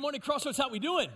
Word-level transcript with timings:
Good 0.00 0.04
morning, 0.04 0.22
Crossroads. 0.22 0.56
How 0.56 0.70
we 0.70 0.78
doing? 0.78 1.10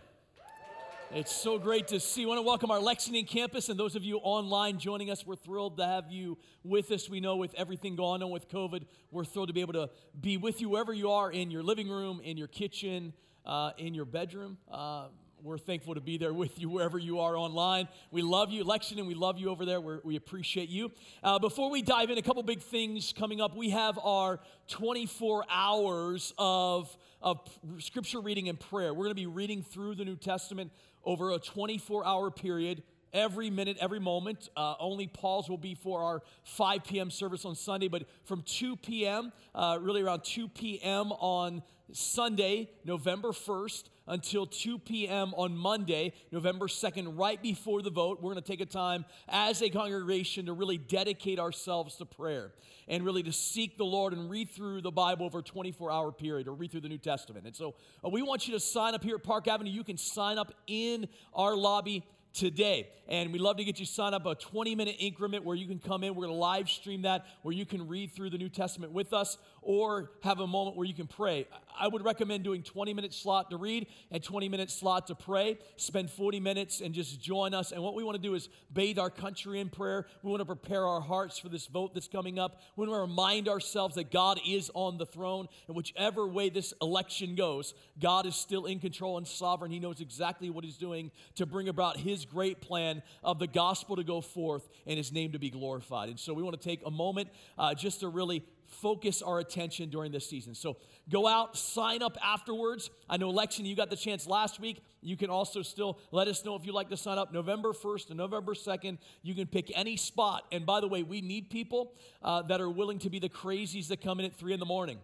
It's 1.10 1.34
so 1.34 1.58
great 1.58 1.88
to 1.88 1.98
see. 1.98 2.24
I 2.24 2.26
want 2.26 2.36
to 2.36 2.42
welcome 2.42 2.70
our 2.70 2.80
Lexington 2.80 3.24
campus 3.24 3.70
and 3.70 3.80
those 3.80 3.96
of 3.96 4.04
you 4.04 4.18
online 4.18 4.78
joining 4.78 5.10
us. 5.10 5.24
We're 5.24 5.36
thrilled 5.36 5.78
to 5.78 5.86
have 5.86 6.12
you 6.12 6.36
with 6.64 6.90
us. 6.90 7.08
We 7.08 7.18
know 7.18 7.36
with 7.36 7.54
everything 7.54 7.96
going 7.96 8.22
on 8.22 8.28
with 8.28 8.46
COVID, 8.50 8.84
we're 9.10 9.24
thrilled 9.24 9.48
to 9.48 9.54
be 9.54 9.62
able 9.62 9.72
to 9.72 9.88
be 10.20 10.36
with 10.36 10.60
you 10.60 10.68
wherever 10.68 10.92
you 10.92 11.10
are 11.12 11.32
in 11.32 11.50
your 11.50 11.62
living 11.62 11.88
room, 11.88 12.20
in 12.22 12.36
your 12.36 12.46
kitchen, 12.46 13.14
uh, 13.46 13.70
in 13.78 13.94
your 13.94 14.04
bedroom. 14.04 14.58
Uh, 14.70 15.06
we're 15.44 15.58
thankful 15.58 15.94
to 15.94 16.00
be 16.00 16.16
there 16.16 16.32
with 16.32 16.58
you 16.58 16.70
wherever 16.70 16.98
you 16.98 17.20
are 17.20 17.36
online. 17.36 17.86
We 18.10 18.22
love 18.22 18.50
you, 18.50 18.64
Lexington. 18.64 19.06
We 19.06 19.12
love 19.12 19.38
you 19.38 19.50
over 19.50 19.66
there. 19.66 19.78
We're, 19.78 20.00
we 20.02 20.16
appreciate 20.16 20.70
you. 20.70 20.90
Uh, 21.22 21.38
before 21.38 21.70
we 21.70 21.82
dive 21.82 22.08
in, 22.08 22.16
a 22.16 22.22
couple 22.22 22.42
big 22.42 22.62
things 22.62 23.12
coming 23.12 23.42
up. 23.42 23.54
We 23.54 23.68
have 23.68 23.98
our 24.02 24.40
24 24.68 25.44
hours 25.50 26.32
of, 26.38 26.96
of 27.20 27.40
scripture 27.78 28.20
reading 28.20 28.48
and 28.48 28.58
prayer. 28.58 28.94
We're 28.94 29.04
going 29.04 29.10
to 29.10 29.14
be 29.14 29.26
reading 29.26 29.62
through 29.62 29.96
the 29.96 30.06
New 30.06 30.16
Testament 30.16 30.72
over 31.04 31.30
a 31.32 31.38
24 31.38 32.06
hour 32.06 32.30
period 32.30 32.82
every 33.12 33.50
minute, 33.50 33.76
every 33.82 34.00
moment. 34.00 34.48
Uh, 34.56 34.76
only 34.80 35.08
Paul's 35.08 35.50
will 35.50 35.58
be 35.58 35.74
for 35.74 36.02
our 36.02 36.22
5 36.44 36.84
p.m. 36.84 37.10
service 37.10 37.44
on 37.44 37.54
Sunday, 37.54 37.88
but 37.88 38.04
from 38.24 38.40
2 38.46 38.76
p.m., 38.76 39.30
uh, 39.54 39.76
really 39.78 40.00
around 40.00 40.24
2 40.24 40.48
p.m. 40.48 41.12
on 41.12 41.62
Sunday, 41.92 42.70
November 42.84 43.28
1st, 43.28 43.84
until 44.06 44.46
2 44.46 44.78
p.m. 44.78 45.32
on 45.36 45.56
Monday, 45.56 46.12
November 46.30 46.66
2nd, 46.66 47.18
right 47.18 47.40
before 47.42 47.82
the 47.82 47.90
vote. 47.90 48.18
We're 48.20 48.32
going 48.32 48.42
to 48.42 48.48
take 48.48 48.60
a 48.60 48.66
time 48.66 49.04
as 49.28 49.62
a 49.62 49.70
congregation 49.70 50.46
to 50.46 50.52
really 50.52 50.78
dedicate 50.78 51.38
ourselves 51.38 51.96
to 51.96 52.04
prayer 52.04 52.52
and 52.88 53.04
really 53.04 53.22
to 53.22 53.32
seek 53.32 53.78
the 53.78 53.84
Lord 53.84 54.12
and 54.12 54.30
read 54.30 54.50
through 54.50 54.82
the 54.82 54.90
Bible 54.90 55.26
over 55.26 55.38
a 55.38 55.42
24 55.42 55.90
hour 55.90 56.12
period 56.12 56.48
or 56.48 56.54
read 56.54 56.70
through 56.70 56.82
the 56.82 56.88
New 56.88 56.98
Testament. 56.98 57.46
And 57.46 57.56
so 57.56 57.74
uh, 58.04 58.08
we 58.08 58.22
want 58.22 58.46
you 58.46 58.54
to 58.54 58.60
sign 58.60 58.94
up 58.94 59.02
here 59.02 59.16
at 59.16 59.22
Park 59.22 59.48
Avenue. 59.48 59.70
You 59.70 59.84
can 59.84 59.96
sign 59.96 60.38
up 60.38 60.52
in 60.66 61.08
our 61.32 61.56
lobby 61.56 62.04
today. 62.34 62.88
And 63.06 63.32
we'd 63.32 63.42
love 63.42 63.58
to 63.58 63.64
get 63.64 63.78
you 63.78 63.84
signed 63.84 64.14
up 64.14 64.24
a 64.26 64.34
20 64.34 64.74
minute 64.74 64.96
increment 64.98 65.44
where 65.44 65.56
you 65.56 65.66
can 65.66 65.78
come 65.78 66.02
in. 66.02 66.14
We're 66.14 66.26
going 66.26 66.36
to 66.36 66.40
live 66.40 66.70
stream 66.70 67.02
that, 67.02 67.26
where 67.42 67.54
you 67.54 67.66
can 67.66 67.86
read 67.86 68.12
through 68.12 68.30
the 68.30 68.38
New 68.38 68.48
Testament 68.48 68.92
with 68.92 69.12
us 69.12 69.36
or 69.60 70.10
have 70.22 70.40
a 70.40 70.46
moment 70.46 70.76
where 70.76 70.86
you 70.86 70.94
can 70.94 71.06
pray. 71.06 71.46
I 71.78 71.88
would 71.88 72.04
recommend 72.04 72.44
doing 72.44 72.62
20 72.62 72.94
minute 72.94 73.12
slot 73.12 73.50
to 73.50 73.56
read 73.56 73.88
and 74.10 74.22
20 74.22 74.48
minute 74.48 74.70
slot 74.70 75.08
to 75.08 75.14
pray. 75.14 75.58
Spend 75.76 76.10
40 76.10 76.40
minutes 76.40 76.80
and 76.80 76.94
just 76.94 77.20
join 77.20 77.52
us. 77.52 77.72
And 77.72 77.82
what 77.82 77.94
we 77.94 78.04
want 78.04 78.16
to 78.16 78.22
do 78.22 78.34
is 78.34 78.48
bathe 78.72 78.98
our 78.98 79.10
country 79.10 79.60
in 79.60 79.68
prayer. 79.68 80.06
We 80.22 80.30
want 80.30 80.40
to 80.40 80.46
prepare 80.46 80.86
our 80.86 81.00
hearts 81.00 81.38
for 81.38 81.48
this 81.48 81.66
vote 81.66 81.92
that's 81.92 82.08
coming 82.08 82.38
up. 82.38 82.60
We 82.76 82.86
want 82.86 82.96
to 82.96 83.00
remind 83.00 83.48
ourselves 83.48 83.96
that 83.96 84.10
God 84.10 84.40
is 84.46 84.70
on 84.74 84.96
the 84.96 85.06
throne. 85.06 85.48
And 85.66 85.76
whichever 85.76 86.26
way 86.26 86.48
this 86.48 86.72
election 86.80 87.34
goes, 87.34 87.74
God 88.00 88.24
is 88.24 88.34
still 88.34 88.64
in 88.64 88.78
control 88.80 89.18
and 89.18 89.26
sovereign. 89.26 89.70
He 89.70 89.78
knows 89.78 90.00
exactly 90.00 90.48
what 90.48 90.64
He's 90.64 90.78
doing 90.78 91.10
to 91.36 91.44
bring 91.44 91.68
about 91.68 91.98
His 91.98 92.23
great 92.24 92.60
plan 92.60 93.02
of 93.22 93.38
the 93.38 93.46
gospel 93.46 93.96
to 93.96 94.04
go 94.04 94.20
forth 94.20 94.68
and 94.86 94.96
His 94.96 95.12
name 95.12 95.32
to 95.32 95.38
be 95.38 95.50
glorified. 95.50 96.08
And 96.08 96.18
so 96.18 96.34
we 96.34 96.42
want 96.42 96.60
to 96.60 96.68
take 96.68 96.80
a 96.84 96.90
moment 96.90 97.28
uh, 97.58 97.74
just 97.74 98.00
to 98.00 98.08
really 98.08 98.44
focus 98.66 99.22
our 99.22 99.38
attention 99.38 99.88
during 99.88 100.12
this 100.12 100.28
season. 100.28 100.54
So 100.54 100.76
go 101.08 101.26
out, 101.26 101.56
sign 101.56 102.02
up 102.02 102.16
afterwards. 102.22 102.90
I 103.08 103.16
know, 103.16 103.30
Lexington, 103.30 103.70
you 103.70 103.76
got 103.76 103.90
the 103.90 103.96
chance 103.96 104.26
last 104.26 104.60
week. 104.60 104.82
You 105.00 105.16
can 105.16 105.30
also 105.30 105.62
still 105.62 105.98
let 106.10 106.28
us 106.28 106.44
know 106.44 106.56
if 106.56 106.64
you'd 106.64 106.74
like 106.74 106.88
to 106.90 106.96
sign 106.96 107.18
up 107.18 107.32
November 107.32 107.72
1st 107.72 108.08
and 108.08 108.16
November 108.16 108.54
2nd. 108.54 108.98
You 109.22 109.34
can 109.34 109.46
pick 109.46 109.70
any 109.74 109.96
spot. 109.96 110.44
And 110.50 110.64
by 110.64 110.80
the 110.80 110.88
way, 110.88 111.02
we 111.02 111.20
need 111.20 111.50
people 111.50 111.92
uh, 112.22 112.42
that 112.42 112.60
are 112.60 112.70
willing 112.70 112.98
to 113.00 113.10
be 113.10 113.18
the 113.18 113.28
crazies 113.28 113.88
that 113.88 114.00
come 114.00 114.18
in 114.18 114.26
at 114.26 114.34
3 114.34 114.54
in 114.54 114.60
the 114.60 114.66
morning 114.66 114.98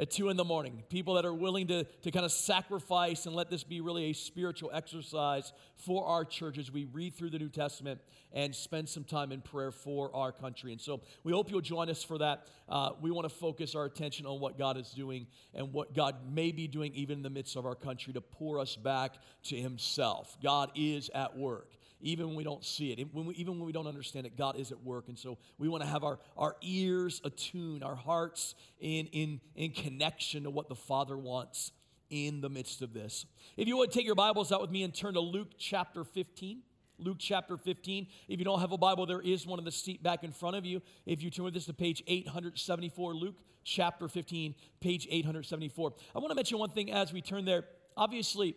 at 0.00 0.10
two 0.10 0.30
in 0.30 0.36
the 0.38 0.44
morning. 0.44 0.82
People 0.88 1.14
that 1.14 1.26
are 1.26 1.34
willing 1.34 1.66
to, 1.66 1.84
to 1.84 2.10
kind 2.10 2.24
of 2.24 2.32
sacrifice 2.32 3.26
and 3.26 3.36
let 3.36 3.50
this 3.50 3.62
be 3.62 3.82
really 3.82 4.06
a 4.06 4.12
spiritual 4.14 4.70
exercise 4.72 5.52
for 5.76 6.06
our 6.06 6.24
church 6.24 6.56
as 6.56 6.72
we 6.72 6.86
read 6.86 7.14
through 7.14 7.28
the 7.28 7.38
New 7.38 7.50
Testament 7.50 8.00
and 8.32 8.54
spend 8.54 8.88
some 8.88 9.04
time 9.04 9.30
in 9.30 9.42
prayer 9.42 9.70
for 9.70 10.10
our 10.16 10.32
country. 10.32 10.72
And 10.72 10.80
so 10.80 11.02
we 11.22 11.32
hope 11.32 11.50
you'll 11.50 11.60
join 11.60 11.90
us 11.90 12.02
for 12.02 12.16
that. 12.16 12.46
Uh, 12.66 12.92
we 13.02 13.10
want 13.10 13.28
to 13.28 13.34
focus 13.34 13.74
our 13.74 13.84
attention 13.84 14.24
on 14.24 14.40
what 14.40 14.56
God 14.56 14.78
is 14.78 14.90
doing 14.90 15.26
and 15.52 15.70
what 15.70 15.94
God 15.94 16.16
may 16.32 16.50
be 16.50 16.66
doing 16.66 16.94
even 16.94 17.18
in 17.18 17.22
the 17.22 17.30
midst 17.30 17.56
of 17.56 17.66
our 17.66 17.74
country 17.74 18.14
to 18.14 18.22
pour 18.22 18.58
us 18.58 18.76
back 18.76 19.16
to 19.44 19.56
Himself. 19.56 20.38
God 20.42 20.70
is 20.74 21.10
at 21.14 21.36
work 21.36 21.68
even 22.00 22.28
when 22.28 22.36
we 22.36 22.44
don't 22.44 22.64
see 22.64 22.92
it, 22.92 23.08
when 23.12 23.26
we, 23.26 23.34
even 23.34 23.58
when 23.58 23.66
we 23.66 23.72
don't 23.72 23.86
understand 23.86 24.26
it, 24.26 24.36
God 24.36 24.56
is 24.56 24.72
at 24.72 24.82
work. 24.82 25.08
And 25.08 25.18
so 25.18 25.38
we 25.58 25.68
want 25.68 25.82
to 25.82 25.88
have 25.88 26.04
our, 26.04 26.18
our 26.36 26.56
ears 26.62 27.20
attuned, 27.24 27.84
our 27.84 27.94
hearts 27.94 28.54
in, 28.80 29.06
in, 29.08 29.40
in 29.54 29.72
connection 29.72 30.44
to 30.44 30.50
what 30.50 30.68
the 30.68 30.74
Father 30.74 31.16
wants 31.16 31.72
in 32.10 32.40
the 32.40 32.48
midst 32.48 32.82
of 32.82 32.92
this. 32.92 33.26
If 33.56 33.68
you 33.68 33.76
would 33.76 33.92
take 33.92 34.04
your 34.04 34.14
Bibles 34.14 34.50
out 34.52 34.60
with 34.60 34.70
me 34.70 34.82
and 34.82 34.94
turn 34.94 35.14
to 35.14 35.20
Luke 35.20 35.50
chapter 35.58 36.04
15. 36.04 36.62
Luke 36.98 37.16
chapter 37.18 37.56
15. 37.56 38.06
If 38.28 38.38
you 38.38 38.44
don't 38.44 38.60
have 38.60 38.72
a 38.72 38.78
Bible, 38.78 39.06
there 39.06 39.22
is 39.22 39.46
one 39.46 39.58
in 39.58 39.64
the 39.64 39.72
seat 39.72 40.02
back 40.02 40.22
in 40.22 40.32
front 40.32 40.56
of 40.56 40.66
you. 40.66 40.82
If 41.06 41.22
you 41.22 41.30
turn 41.30 41.46
with 41.46 41.56
us 41.56 41.64
to 41.66 41.72
page 41.72 42.02
874, 42.06 43.14
Luke 43.14 43.36
chapter 43.64 44.08
15, 44.08 44.54
page 44.80 45.06
874. 45.10 45.92
I 46.14 46.18
want 46.18 46.30
to 46.30 46.34
mention 46.34 46.58
one 46.58 46.70
thing 46.70 46.92
as 46.92 47.12
we 47.12 47.22
turn 47.22 47.44
there. 47.44 47.64
Obviously, 47.96 48.56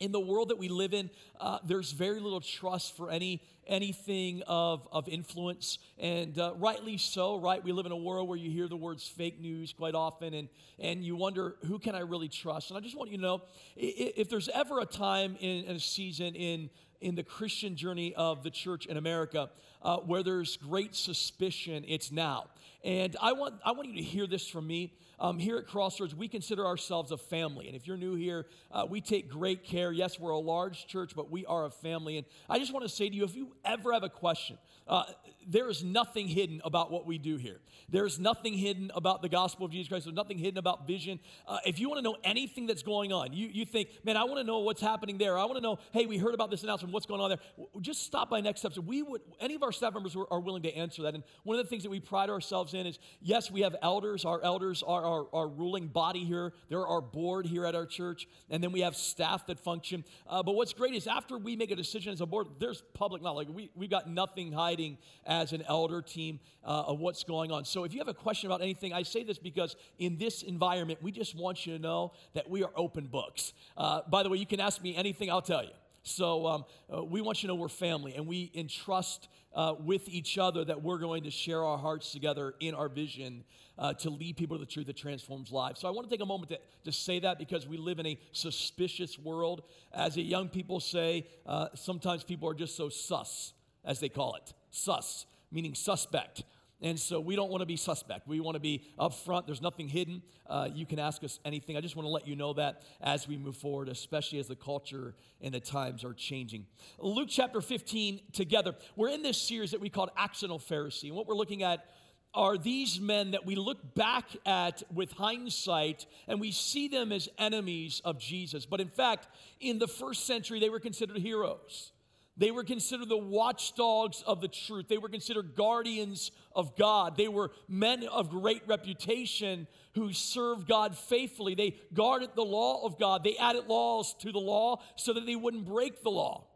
in 0.00 0.12
the 0.12 0.20
world 0.20 0.48
that 0.48 0.58
we 0.58 0.68
live 0.68 0.94
in, 0.94 1.10
uh, 1.38 1.58
there's 1.64 1.92
very 1.92 2.20
little 2.20 2.40
trust 2.40 2.96
for 2.96 3.10
any 3.10 3.42
anything 3.66 4.42
of, 4.48 4.88
of 4.90 5.08
influence, 5.08 5.78
and 5.96 6.36
uh, 6.38 6.52
rightly 6.56 6.96
so, 6.98 7.38
right? 7.38 7.62
We 7.62 7.70
live 7.70 7.86
in 7.86 7.92
a 7.92 7.96
world 7.96 8.28
where 8.28 8.38
you 8.38 8.50
hear 8.50 8.66
the 8.66 8.76
words 8.76 9.06
fake 9.06 9.40
news 9.40 9.72
quite 9.72 9.94
often, 9.94 10.34
and, 10.34 10.48
and 10.80 11.04
you 11.04 11.14
wonder, 11.14 11.54
who 11.66 11.78
can 11.78 11.94
I 11.94 12.00
really 12.00 12.28
trust? 12.28 12.70
And 12.70 12.76
I 12.76 12.80
just 12.80 12.96
want 12.96 13.10
you 13.10 13.18
to 13.18 13.22
know 13.22 13.42
if 13.76 14.28
there's 14.28 14.48
ever 14.48 14.80
a 14.80 14.86
time 14.86 15.36
in, 15.38 15.64
in 15.66 15.76
a 15.76 15.80
season 15.80 16.34
in, 16.34 16.68
in 17.00 17.14
the 17.14 17.22
Christian 17.22 17.76
journey 17.76 18.14
of 18.14 18.42
the 18.42 18.50
church 18.50 18.86
in 18.86 18.96
America 18.96 19.50
uh, 19.82 19.98
where 19.98 20.22
there's 20.22 20.56
great 20.56 20.94
suspicion, 20.94 21.84
it's 21.88 22.12
now. 22.12 22.46
And 22.82 23.16
I 23.20 23.32
want, 23.32 23.54
I 23.64 23.72
want 23.72 23.88
you 23.88 23.96
to 23.96 24.02
hear 24.02 24.26
this 24.26 24.46
from 24.48 24.66
me. 24.66 24.94
Um, 25.18 25.38
here 25.38 25.58
at 25.58 25.66
Crossroads, 25.66 26.14
we 26.14 26.28
consider 26.28 26.66
ourselves 26.66 27.12
a 27.12 27.18
family. 27.18 27.66
And 27.66 27.76
if 27.76 27.86
you're 27.86 27.98
new 27.98 28.14
here, 28.14 28.46
uh, 28.72 28.86
we 28.88 29.02
take 29.02 29.28
great 29.28 29.64
care. 29.64 29.92
Yes, 29.92 30.18
we're 30.18 30.30
a 30.30 30.38
large 30.38 30.86
church, 30.86 31.12
but 31.14 31.30
we 31.30 31.44
are 31.44 31.66
a 31.66 31.70
family. 31.70 32.16
And 32.16 32.26
I 32.48 32.58
just 32.58 32.72
want 32.72 32.86
to 32.86 32.88
say 32.88 33.10
to 33.10 33.14
you 33.14 33.24
if 33.24 33.34
you 33.34 33.54
ever 33.62 33.92
have 33.92 34.02
a 34.02 34.08
question, 34.08 34.56
uh, 34.90 35.04
there 35.46 35.68
is 35.68 35.82
nothing 35.82 36.28
hidden 36.28 36.60
about 36.64 36.90
what 36.90 37.06
we 37.06 37.16
do 37.16 37.36
here. 37.36 37.60
There's 37.88 38.20
nothing 38.20 38.54
hidden 38.54 38.90
about 38.94 39.22
the 39.22 39.28
gospel 39.28 39.66
of 39.66 39.72
Jesus 39.72 39.88
Christ. 39.88 40.04
There's 40.04 40.16
nothing 40.16 40.38
hidden 40.38 40.58
about 40.58 40.86
vision. 40.86 41.18
Uh, 41.46 41.58
if 41.64 41.78
you 41.78 41.88
want 41.88 41.98
to 41.98 42.02
know 42.02 42.16
anything 42.24 42.66
that's 42.66 42.82
going 42.82 43.12
on, 43.12 43.32
you, 43.32 43.48
you 43.48 43.64
think, 43.64 43.88
man, 44.04 44.16
I 44.16 44.24
want 44.24 44.38
to 44.38 44.44
know 44.44 44.58
what's 44.58 44.80
happening 44.80 45.16
there. 45.16 45.38
I 45.38 45.44
want 45.44 45.56
to 45.56 45.60
know, 45.60 45.78
hey, 45.92 46.06
we 46.06 46.18
heard 46.18 46.34
about 46.34 46.50
this 46.50 46.62
announcement. 46.64 46.92
What's 46.92 47.06
going 47.06 47.20
on 47.20 47.30
there? 47.30 47.38
Just 47.80 48.02
stop 48.02 48.30
by 48.30 48.40
Next 48.40 48.60
Steps. 48.60 48.78
We 48.78 49.02
would, 49.02 49.22
any 49.40 49.54
of 49.54 49.62
our 49.62 49.72
staff 49.72 49.94
members 49.94 50.14
are, 50.16 50.26
are 50.30 50.40
willing 50.40 50.62
to 50.64 50.74
answer 50.74 51.02
that. 51.02 51.14
And 51.14 51.22
one 51.44 51.58
of 51.58 51.64
the 51.64 51.70
things 51.70 51.84
that 51.84 51.90
we 51.90 52.00
pride 52.00 52.30
ourselves 52.30 52.74
in 52.74 52.86
is, 52.86 52.98
yes, 53.20 53.50
we 53.50 53.60
have 53.60 53.76
elders. 53.82 54.24
Our 54.24 54.42
elders 54.42 54.82
are 54.82 55.04
our, 55.04 55.26
our 55.32 55.48
ruling 55.48 55.86
body 55.86 56.24
here. 56.24 56.52
They're 56.68 56.86
our 56.86 57.00
board 57.00 57.46
here 57.46 57.64
at 57.64 57.74
our 57.74 57.86
church. 57.86 58.28
And 58.50 58.62
then 58.62 58.72
we 58.72 58.80
have 58.80 58.96
staff 58.96 59.46
that 59.46 59.60
function. 59.60 60.04
Uh, 60.28 60.42
but 60.42 60.54
what's 60.54 60.72
great 60.72 60.94
is 60.94 61.06
after 61.06 61.38
we 61.38 61.56
make 61.56 61.70
a 61.70 61.76
decision 61.76 62.12
as 62.12 62.20
a 62.20 62.26
board, 62.26 62.46
there's 62.58 62.82
public 62.94 63.22
knowledge. 63.22 63.48
We, 63.48 63.70
we've 63.74 63.90
got 63.90 64.08
nothing 64.08 64.52
hiding 64.52 64.79
as 65.26 65.52
an 65.52 65.62
elder 65.68 66.02
team 66.02 66.40
uh, 66.64 66.84
of 66.86 66.98
what's 66.98 67.24
going 67.24 67.50
on. 67.50 67.64
So 67.64 67.84
if 67.84 67.92
you 67.92 67.98
have 68.00 68.08
a 68.08 68.14
question 68.14 68.50
about 68.50 68.62
anything, 68.62 68.92
I 68.92 69.02
say 69.02 69.22
this 69.22 69.38
because 69.38 69.76
in 69.98 70.16
this 70.16 70.42
environment, 70.42 71.02
we 71.02 71.12
just 71.12 71.34
want 71.34 71.66
you 71.66 71.76
to 71.76 71.82
know 71.82 72.12
that 72.34 72.48
we 72.48 72.62
are 72.64 72.72
open 72.76 73.06
books. 73.06 73.52
Uh, 73.76 74.00
by 74.08 74.22
the 74.22 74.28
way, 74.28 74.38
you 74.38 74.46
can 74.46 74.60
ask 74.60 74.82
me 74.82 74.96
anything, 74.96 75.30
I'll 75.30 75.42
tell 75.42 75.62
you. 75.62 75.74
So 76.02 76.46
um, 76.46 76.64
uh, 76.92 77.04
we 77.04 77.20
want 77.20 77.42
you 77.42 77.48
to 77.48 77.54
know 77.54 77.60
we're 77.60 77.68
family 77.68 78.14
and 78.14 78.26
we 78.26 78.50
entrust 78.54 79.28
uh, 79.54 79.74
with 79.78 80.08
each 80.08 80.38
other 80.38 80.64
that 80.64 80.82
we're 80.82 80.98
going 80.98 81.24
to 81.24 81.30
share 81.30 81.62
our 81.64 81.78
hearts 81.78 82.12
together 82.12 82.54
in 82.60 82.74
our 82.74 82.88
vision 82.88 83.44
uh, 83.78 83.94
to 83.94 84.10
lead 84.10 84.36
people 84.36 84.56
to 84.56 84.64
the 84.64 84.70
truth 84.70 84.86
that 84.86 84.96
transforms 84.96 85.50
lives. 85.50 85.80
So 85.80 85.88
I 85.88 85.90
want 85.90 86.08
to 86.08 86.14
take 86.14 86.22
a 86.22 86.26
moment 86.26 86.50
to, 86.50 86.58
to 86.84 86.92
say 86.92 87.18
that 87.20 87.38
because 87.38 87.66
we 87.66 87.76
live 87.76 87.98
in 87.98 88.06
a 88.06 88.18
suspicious 88.32 89.18
world. 89.18 89.62
As 89.92 90.16
a 90.16 90.22
young 90.22 90.48
people 90.48 90.80
say, 90.80 91.26
uh, 91.46 91.68
sometimes 91.74 92.22
people 92.22 92.48
are 92.48 92.54
just 92.54 92.76
so 92.76 92.88
sus, 92.88 93.52
as 93.84 93.98
they 93.98 94.08
call 94.08 94.34
it. 94.34 94.52
Sus, 94.70 95.26
meaning 95.50 95.74
suspect. 95.74 96.44
And 96.82 96.98
so 96.98 97.20
we 97.20 97.36
don't 97.36 97.50
want 97.50 97.60
to 97.60 97.66
be 97.66 97.76
suspect. 97.76 98.26
We 98.26 98.40
want 98.40 98.54
to 98.54 98.60
be 98.60 98.82
upfront. 98.98 99.44
There's 99.44 99.60
nothing 99.60 99.88
hidden. 99.88 100.22
Uh, 100.46 100.68
you 100.72 100.86
can 100.86 100.98
ask 100.98 101.22
us 101.22 101.38
anything. 101.44 101.76
I 101.76 101.82
just 101.82 101.94
want 101.94 102.06
to 102.06 102.10
let 102.10 102.26
you 102.26 102.36
know 102.36 102.54
that 102.54 102.82
as 103.02 103.28
we 103.28 103.36
move 103.36 103.56
forward, 103.56 103.88
especially 103.88 104.38
as 104.38 104.46
the 104.46 104.56
culture 104.56 105.14
and 105.42 105.52
the 105.52 105.60
times 105.60 106.04
are 106.04 106.14
changing. 106.14 106.66
Luke 106.98 107.28
chapter 107.30 107.60
15 107.60 108.20
together. 108.32 108.74
We're 108.96 109.10
in 109.10 109.22
this 109.22 109.36
series 109.36 109.72
that 109.72 109.80
we 109.80 109.90
called 109.90 110.10
Accidental 110.16 110.58
Pharisee. 110.58 111.08
And 111.08 111.16
what 111.16 111.26
we're 111.26 111.34
looking 111.34 111.62
at 111.62 111.84
are 112.32 112.56
these 112.56 113.00
men 113.00 113.32
that 113.32 113.44
we 113.44 113.56
look 113.56 113.94
back 113.94 114.24
at 114.46 114.82
with 114.94 115.12
hindsight 115.12 116.06
and 116.28 116.40
we 116.40 116.52
see 116.52 116.88
them 116.88 117.12
as 117.12 117.28
enemies 117.38 118.00
of 118.04 118.18
Jesus. 118.18 118.64
But 118.64 118.80
in 118.80 118.88
fact, 118.88 119.28
in 119.60 119.78
the 119.78 119.88
first 119.88 120.26
century, 120.26 120.60
they 120.60 120.70
were 120.70 120.80
considered 120.80 121.18
heroes. 121.18 121.92
They 122.40 122.50
were 122.50 122.64
considered 122.64 123.10
the 123.10 123.18
watchdogs 123.18 124.22
of 124.26 124.40
the 124.40 124.48
truth. 124.48 124.88
They 124.88 124.96
were 124.96 125.10
considered 125.10 125.54
guardians 125.54 126.32
of 126.56 126.74
God. 126.74 127.18
They 127.18 127.28
were 127.28 127.50
men 127.68 128.04
of 128.04 128.30
great 128.30 128.62
reputation 128.66 129.66
who 129.94 130.14
served 130.14 130.66
God 130.66 130.96
faithfully. 130.96 131.54
They 131.54 131.76
guarded 131.92 132.30
the 132.34 132.42
law 132.42 132.82
of 132.86 132.98
God. 132.98 133.24
They 133.24 133.36
added 133.36 133.66
laws 133.66 134.14
to 134.20 134.32
the 134.32 134.38
law 134.38 134.80
so 134.96 135.12
that 135.12 135.26
they 135.26 135.36
wouldn't 135.36 135.66
break 135.66 136.02
the 136.02 136.10
law. 136.10 136.46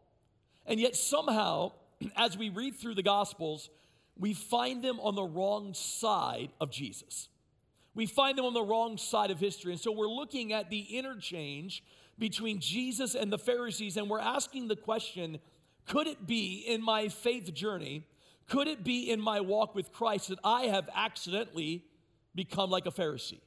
And 0.64 0.80
yet, 0.80 0.96
somehow, 0.96 1.72
as 2.16 2.38
we 2.38 2.48
read 2.48 2.76
through 2.76 2.94
the 2.94 3.02
Gospels, 3.02 3.68
we 4.18 4.32
find 4.32 4.82
them 4.82 4.98
on 5.00 5.14
the 5.14 5.22
wrong 5.22 5.74
side 5.74 6.48
of 6.62 6.70
Jesus. 6.70 7.28
We 7.94 8.06
find 8.06 8.38
them 8.38 8.46
on 8.46 8.54
the 8.54 8.62
wrong 8.62 8.96
side 8.96 9.30
of 9.30 9.38
history. 9.38 9.72
And 9.72 9.80
so 9.80 9.92
we're 9.92 10.08
looking 10.08 10.54
at 10.54 10.70
the 10.70 10.80
interchange 10.96 11.84
between 12.18 12.58
Jesus 12.60 13.14
and 13.14 13.30
the 13.30 13.38
Pharisees, 13.38 13.98
and 13.98 14.08
we're 14.08 14.20
asking 14.20 14.68
the 14.68 14.76
question 14.76 15.40
could 15.86 16.06
it 16.06 16.26
be 16.26 16.64
in 16.66 16.82
my 16.82 17.08
faith 17.08 17.52
journey, 17.52 18.06
could 18.48 18.68
it 18.68 18.84
be 18.84 19.10
in 19.10 19.20
my 19.20 19.40
walk 19.40 19.74
with 19.74 19.92
Christ 19.92 20.28
that 20.28 20.38
I 20.44 20.64
have 20.64 20.88
accidentally 20.94 21.84
become 22.34 22.70
like 22.70 22.86
a 22.86 22.90
Pharisee? 22.90 23.40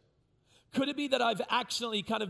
Could 0.73 0.89
it 0.89 0.97
be 0.97 1.07
that 1.09 1.21
I've 1.21 1.41
accidentally 1.49 2.03
kind 2.03 2.23
of 2.23 2.29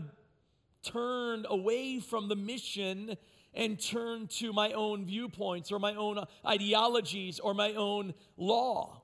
turned 0.82 1.46
away 1.48 2.00
from 2.00 2.28
the 2.28 2.36
mission 2.36 3.16
and 3.54 3.80
turned 3.80 4.30
to 4.30 4.52
my 4.52 4.72
own 4.72 5.04
viewpoints 5.06 5.72
or 5.72 5.78
my 5.78 5.94
own 5.94 6.24
ideologies 6.46 7.40
or 7.40 7.54
my 7.54 7.74
own 7.74 8.14
law? 8.36 9.02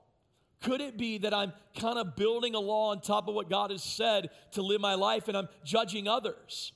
Could 0.62 0.81
it 0.81 0.97
be 0.97 1.19
that 1.19 1.35
I'm 1.35 1.53
kind 1.79 1.99
of 1.99 2.17
building 2.17 2.55
a 2.55 2.61
law 2.61 2.91
on 2.91 3.00
top 3.00 3.29
of 3.29 3.35
what 3.35 3.50
God 3.50 3.71
has 3.71 3.83
said 3.83 4.31
to 4.53 4.62
live 4.62 4.81
my 4.81 4.95
life 4.95 5.29
and 5.29 5.37
I'm 5.37 5.49
judging 5.65 6.09
others? 6.09 6.73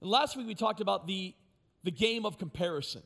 And 0.00 0.10
last 0.10 0.36
week 0.36 0.46
we 0.46 0.54
talked 0.54 0.80
about 0.80 1.06
the, 1.06 1.34
the 1.84 1.90
game 1.90 2.26
of 2.26 2.36
comparison 2.36 3.02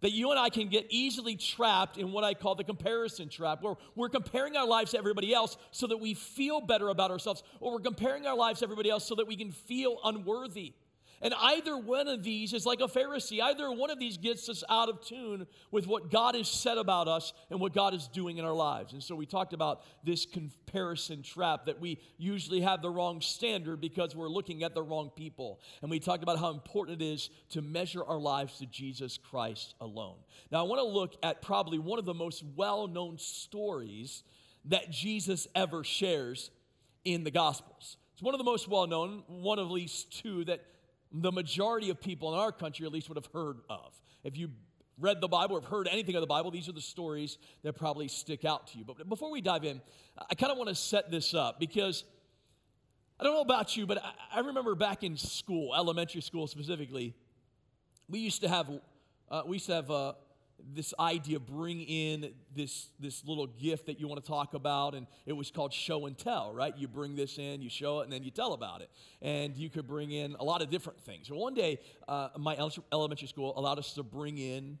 that 0.00 0.12
you 0.12 0.30
and 0.30 0.38
I 0.38 0.48
can 0.48 0.68
get 0.68 0.86
easily 0.90 1.36
trapped 1.36 1.98
in 1.98 2.12
what 2.12 2.24
I 2.24 2.34
call 2.34 2.54
the 2.54 2.64
comparison 2.64 3.28
trap, 3.28 3.62
where 3.62 3.74
we're 3.94 4.08
comparing 4.08 4.56
our 4.56 4.66
lives 4.66 4.92
to 4.92 4.98
everybody 4.98 5.34
else 5.34 5.56
so 5.70 5.86
that 5.86 5.98
we 5.98 6.14
feel 6.14 6.60
better 6.60 6.88
about 6.88 7.10
ourselves, 7.10 7.42
or 7.60 7.72
we're 7.72 7.80
comparing 7.80 8.26
our 8.26 8.36
lives 8.36 8.60
to 8.60 8.66
everybody 8.66 8.90
else 8.90 9.06
so 9.06 9.14
that 9.16 9.26
we 9.26 9.36
can 9.36 9.52
feel 9.52 9.98
unworthy. 10.04 10.72
And 11.22 11.34
either 11.38 11.76
one 11.76 12.08
of 12.08 12.22
these 12.22 12.54
is 12.54 12.64
like 12.64 12.80
a 12.80 12.88
Pharisee. 12.88 13.42
Either 13.42 13.70
one 13.70 13.90
of 13.90 13.98
these 13.98 14.16
gets 14.16 14.48
us 14.48 14.64
out 14.70 14.88
of 14.88 15.04
tune 15.04 15.46
with 15.70 15.86
what 15.86 16.10
God 16.10 16.34
has 16.34 16.48
said 16.48 16.78
about 16.78 17.08
us 17.08 17.34
and 17.50 17.60
what 17.60 17.74
God 17.74 17.92
is 17.92 18.08
doing 18.08 18.38
in 18.38 18.44
our 18.46 18.54
lives. 18.54 18.94
And 18.94 19.02
so 19.02 19.14
we 19.14 19.26
talked 19.26 19.52
about 19.52 19.82
this 20.02 20.24
comparison 20.24 21.22
trap 21.22 21.66
that 21.66 21.78
we 21.78 22.00
usually 22.16 22.62
have 22.62 22.80
the 22.80 22.88
wrong 22.88 23.20
standard 23.20 23.82
because 23.82 24.16
we're 24.16 24.28
looking 24.28 24.62
at 24.62 24.72
the 24.72 24.82
wrong 24.82 25.10
people. 25.14 25.60
And 25.82 25.90
we 25.90 26.00
talked 26.00 26.22
about 26.22 26.38
how 26.38 26.50
important 26.50 27.02
it 27.02 27.04
is 27.04 27.28
to 27.50 27.60
measure 27.60 28.02
our 28.02 28.18
lives 28.18 28.58
to 28.58 28.66
Jesus 28.66 29.18
Christ 29.18 29.74
alone. 29.78 30.16
Now, 30.50 30.60
I 30.60 30.68
want 30.68 30.80
to 30.80 30.86
look 30.86 31.16
at 31.22 31.42
probably 31.42 31.78
one 31.78 31.98
of 31.98 32.06
the 32.06 32.14
most 32.14 32.42
well 32.56 32.88
known 32.88 33.18
stories 33.18 34.22
that 34.66 34.90
Jesus 34.90 35.46
ever 35.54 35.84
shares 35.84 36.50
in 37.04 37.24
the 37.24 37.30
Gospels. 37.30 37.98
It's 38.14 38.22
one 38.22 38.34
of 38.34 38.38
the 38.38 38.44
most 38.44 38.68
well 38.68 38.86
known, 38.86 39.22
one 39.26 39.58
of 39.58 39.66
at 39.66 39.72
least 39.72 40.18
two 40.18 40.44
that 40.44 40.62
the 41.12 41.32
majority 41.32 41.90
of 41.90 42.00
people 42.00 42.32
in 42.32 42.38
our 42.38 42.52
country 42.52 42.86
at 42.86 42.92
least 42.92 43.08
would 43.08 43.16
have 43.16 43.28
heard 43.32 43.58
of. 43.68 43.98
If 44.22 44.36
you 44.36 44.50
read 44.98 45.20
the 45.20 45.28
Bible 45.28 45.56
or 45.56 45.60
have 45.60 45.70
heard 45.70 45.88
anything 45.88 46.14
of 46.14 46.20
the 46.20 46.26
Bible, 46.26 46.50
these 46.50 46.68
are 46.68 46.72
the 46.72 46.80
stories 46.80 47.38
that 47.62 47.72
probably 47.74 48.08
stick 48.08 48.44
out 48.44 48.68
to 48.68 48.78
you. 48.78 48.84
But 48.84 49.08
before 49.08 49.30
we 49.30 49.40
dive 49.40 49.64
in, 49.64 49.80
I 50.30 50.34
kind 50.34 50.52
of 50.52 50.58
want 50.58 50.68
to 50.68 50.74
set 50.74 51.10
this 51.10 51.34
up 51.34 51.58
because 51.58 52.04
I 53.18 53.24
don't 53.24 53.34
know 53.34 53.40
about 53.40 53.76
you, 53.76 53.86
but 53.86 54.02
I 54.32 54.40
remember 54.40 54.74
back 54.74 55.02
in 55.02 55.16
school, 55.16 55.74
elementary 55.74 56.20
school 56.20 56.46
specifically, 56.46 57.14
we 58.08 58.18
used 58.20 58.42
to 58.42 58.48
have 58.48 58.70
uh, 59.30 59.42
we 59.46 59.56
used 59.56 59.66
to 59.66 59.74
have 59.74 59.90
uh, 59.90 60.12
this 60.74 60.94
idea 60.98 61.38
bring 61.38 61.80
in 61.82 62.32
this 62.54 62.88
this 62.98 63.24
little 63.24 63.46
gift 63.46 63.86
that 63.86 64.00
you 64.00 64.08
want 64.08 64.22
to 64.22 64.28
talk 64.28 64.54
about 64.54 64.94
and 64.94 65.06
it 65.26 65.32
was 65.32 65.50
called 65.50 65.72
show 65.72 66.06
and 66.06 66.16
tell 66.16 66.52
right 66.52 66.76
you 66.76 66.88
bring 66.88 67.16
this 67.16 67.38
in 67.38 67.62
you 67.62 67.70
show 67.70 68.00
it 68.00 68.04
and 68.04 68.12
then 68.12 68.22
you 68.22 68.30
tell 68.30 68.52
about 68.52 68.80
it 68.80 68.90
and 69.22 69.56
you 69.56 69.68
could 69.68 69.86
bring 69.86 70.10
in 70.12 70.36
a 70.40 70.44
lot 70.44 70.62
of 70.62 70.70
different 70.70 71.00
things 71.00 71.30
well, 71.30 71.40
one 71.40 71.54
day 71.54 71.78
uh, 72.08 72.28
my 72.38 72.56
elementary 72.92 73.28
school 73.28 73.52
allowed 73.56 73.78
us 73.78 73.94
to 73.94 74.02
bring 74.02 74.38
in 74.38 74.78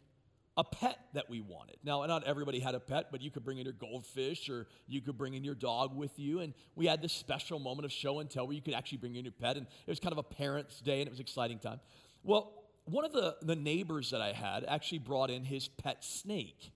a 0.56 0.64
pet 0.64 0.98
that 1.14 1.30
we 1.30 1.40
wanted. 1.40 1.76
Now, 1.84 2.04
not 2.04 2.24
everybody 2.24 2.58
had 2.60 2.74
a 2.74 2.80
pet, 2.80 3.06
but 3.10 3.22
you 3.22 3.30
could 3.30 3.44
bring 3.44 3.58
in 3.58 3.64
your 3.64 3.72
goldfish 3.72 4.50
or 4.50 4.66
you 4.86 5.00
could 5.00 5.16
bring 5.16 5.34
in 5.34 5.42
your 5.42 5.54
dog 5.54 5.96
with 5.96 6.18
you. 6.18 6.40
And 6.40 6.52
we 6.74 6.86
had 6.86 7.00
this 7.00 7.12
special 7.12 7.58
moment 7.58 7.86
of 7.86 7.92
show 7.92 8.18
and 8.18 8.28
tell 8.28 8.46
where 8.46 8.54
you 8.54 8.60
could 8.60 8.74
actually 8.74 8.98
bring 8.98 9.14
in 9.14 9.24
your 9.24 9.32
pet. 9.32 9.56
And 9.56 9.66
it 9.66 9.90
was 9.90 10.00
kind 10.00 10.12
of 10.12 10.18
a 10.18 10.22
parent's 10.22 10.80
day 10.80 11.00
and 11.00 11.06
it 11.06 11.10
was 11.10 11.20
exciting 11.20 11.60
time. 11.60 11.80
Well, 12.22 12.52
one 12.84 13.04
of 13.04 13.12
the, 13.12 13.36
the 13.42 13.56
neighbors 13.56 14.10
that 14.10 14.20
I 14.20 14.32
had 14.32 14.64
actually 14.66 14.98
brought 14.98 15.30
in 15.30 15.44
his 15.44 15.68
pet 15.68 16.04
snake. 16.04 16.72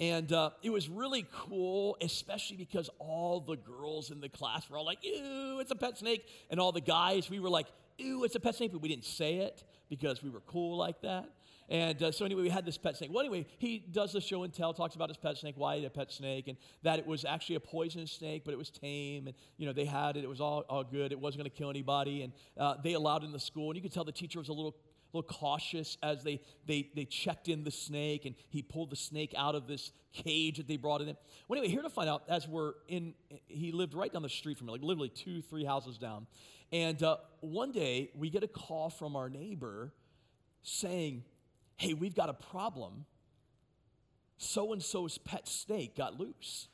And 0.00 0.32
uh, 0.32 0.50
it 0.62 0.70
was 0.70 0.88
really 0.88 1.26
cool, 1.32 1.96
especially 2.00 2.56
because 2.56 2.90
all 2.98 3.40
the 3.40 3.56
girls 3.56 4.10
in 4.10 4.20
the 4.20 4.28
class 4.28 4.68
were 4.68 4.76
all 4.76 4.84
like, 4.84 4.98
ew, 5.02 5.58
it's 5.60 5.70
a 5.70 5.76
pet 5.76 5.98
snake. 5.98 6.26
And 6.50 6.58
all 6.58 6.72
the 6.72 6.80
guys, 6.80 7.30
we 7.30 7.38
were 7.38 7.50
like, 7.50 7.66
ew, 7.98 8.24
it's 8.24 8.34
a 8.34 8.40
pet 8.40 8.56
snake, 8.56 8.72
but 8.72 8.80
we 8.80 8.88
didn't 8.88 9.04
say 9.04 9.36
it 9.36 9.62
because 9.88 10.22
we 10.22 10.30
were 10.30 10.40
cool 10.40 10.76
like 10.76 11.00
that. 11.02 11.28
And 11.68 12.02
uh, 12.02 12.12
so, 12.12 12.24
anyway, 12.24 12.42
we 12.42 12.48
had 12.50 12.66
this 12.66 12.76
pet 12.76 12.96
snake. 12.96 13.10
Well, 13.12 13.20
anyway, 13.20 13.46
he 13.58 13.78
does 13.78 14.12
the 14.12 14.20
show 14.20 14.42
and 14.42 14.52
tell, 14.52 14.74
talks 14.74 14.94
about 14.94 15.08
his 15.08 15.16
pet 15.16 15.36
snake, 15.38 15.54
why 15.56 15.76
he 15.76 15.82
had 15.82 15.90
a 15.90 15.94
pet 15.94 16.12
snake, 16.12 16.48
and 16.48 16.58
that 16.82 16.98
it 16.98 17.06
was 17.06 17.24
actually 17.24 17.56
a 17.56 17.60
poisonous 17.60 18.12
snake, 18.12 18.42
but 18.44 18.52
it 18.52 18.58
was 18.58 18.70
tame. 18.70 19.26
And, 19.26 19.36
you 19.56 19.66
know, 19.66 19.72
they 19.72 19.86
had 19.86 20.16
it, 20.16 20.24
it 20.24 20.28
was 20.28 20.40
all, 20.40 20.64
all 20.68 20.84
good. 20.84 21.12
It 21.12 21.18
wasn't 21.18 21.42
going 21.42 21.50
to 21.50 21.56
kill 21.56 21.70
anybody. 21.70 22.22
And 22.22 22.32
uh, 22.58 22.74
they 22.82 22.92
allowed 22.92 23.22
it 23.22 23.26
in 23.26 23.32
the 23.32 23.40
school. 23.40 23.70
And 23.70 23.76
you 23.76 23.82
could 23.82 23.92
tell 23.92 24.04
the 24.04 24.12
teacher 24.12 24.38
was 24.38 24.48
a 24.48 24.52
little 24.52 24.76
little 25.14 25.28
cautious 25.28 25.96
as 26.02 26.24
they, 26.24 26.40
they, 26.66 26.90
they 26.94 27.04
checked 27.04 27.48
in 27.48 27.62
the 27.62 27.70
snake 27.70 28.24
and 28.24 28.34
he 28.48 28.62
pulled 28.62 28.90
the 28.90 28.96
snake 28.96 29.32
out 29.36 29.54
of 29.54 29.66
this 29.66 29.92
cage 30.12 30.56
that 30.56 30.66
they 30.66 30.76
brought 30.76 31.00
in. 31.00 31.16
Well, 31.46 31.58
anyway, 31.58 31.68
here 31.68 31.82
to 31.82 31.90
find 31.90 32.08
out 32.08 32.24
as 32.28 32.48
we're 32.48 32.72
in, 32.88 33.14
he 33.46 33.70
lived 33.72 33.94
right 33.94 34.12
down 34.12 34.22
the 34.22 34.28
street 34.28 34.58
from 34.58 34.66
me, 34.66 34.72
like 34.72 34.82
literally 34.82 35.08
two, 35.08 35.40
three 35.40 35.64
houses 35.64 35.98
down. 35.98 36.26
And 36.72 37.00
uh, 37.02 37.18
one 37.40 37.70
day 37.70 38.10
we 38.16 38.30
get 38.30 38.42
a 38.42 38.48
call 38.48 38.90
from 38.90 39.14
our 39.14 39.28
neighbor 39.28 39.92
saying, 40.62 41.22
Hey, 41.76 41.94
we've 41.94 42.14
got 42.14 42.28
a 42.28 42.34
problem. 42.34 43.06
So 44.38 44.72
and 44.72 44.82
so's 44.82 45.18
pet 45.18 45.48
snake 45.48 45.96
got 45.96 46.18
loose. 46.18 46.68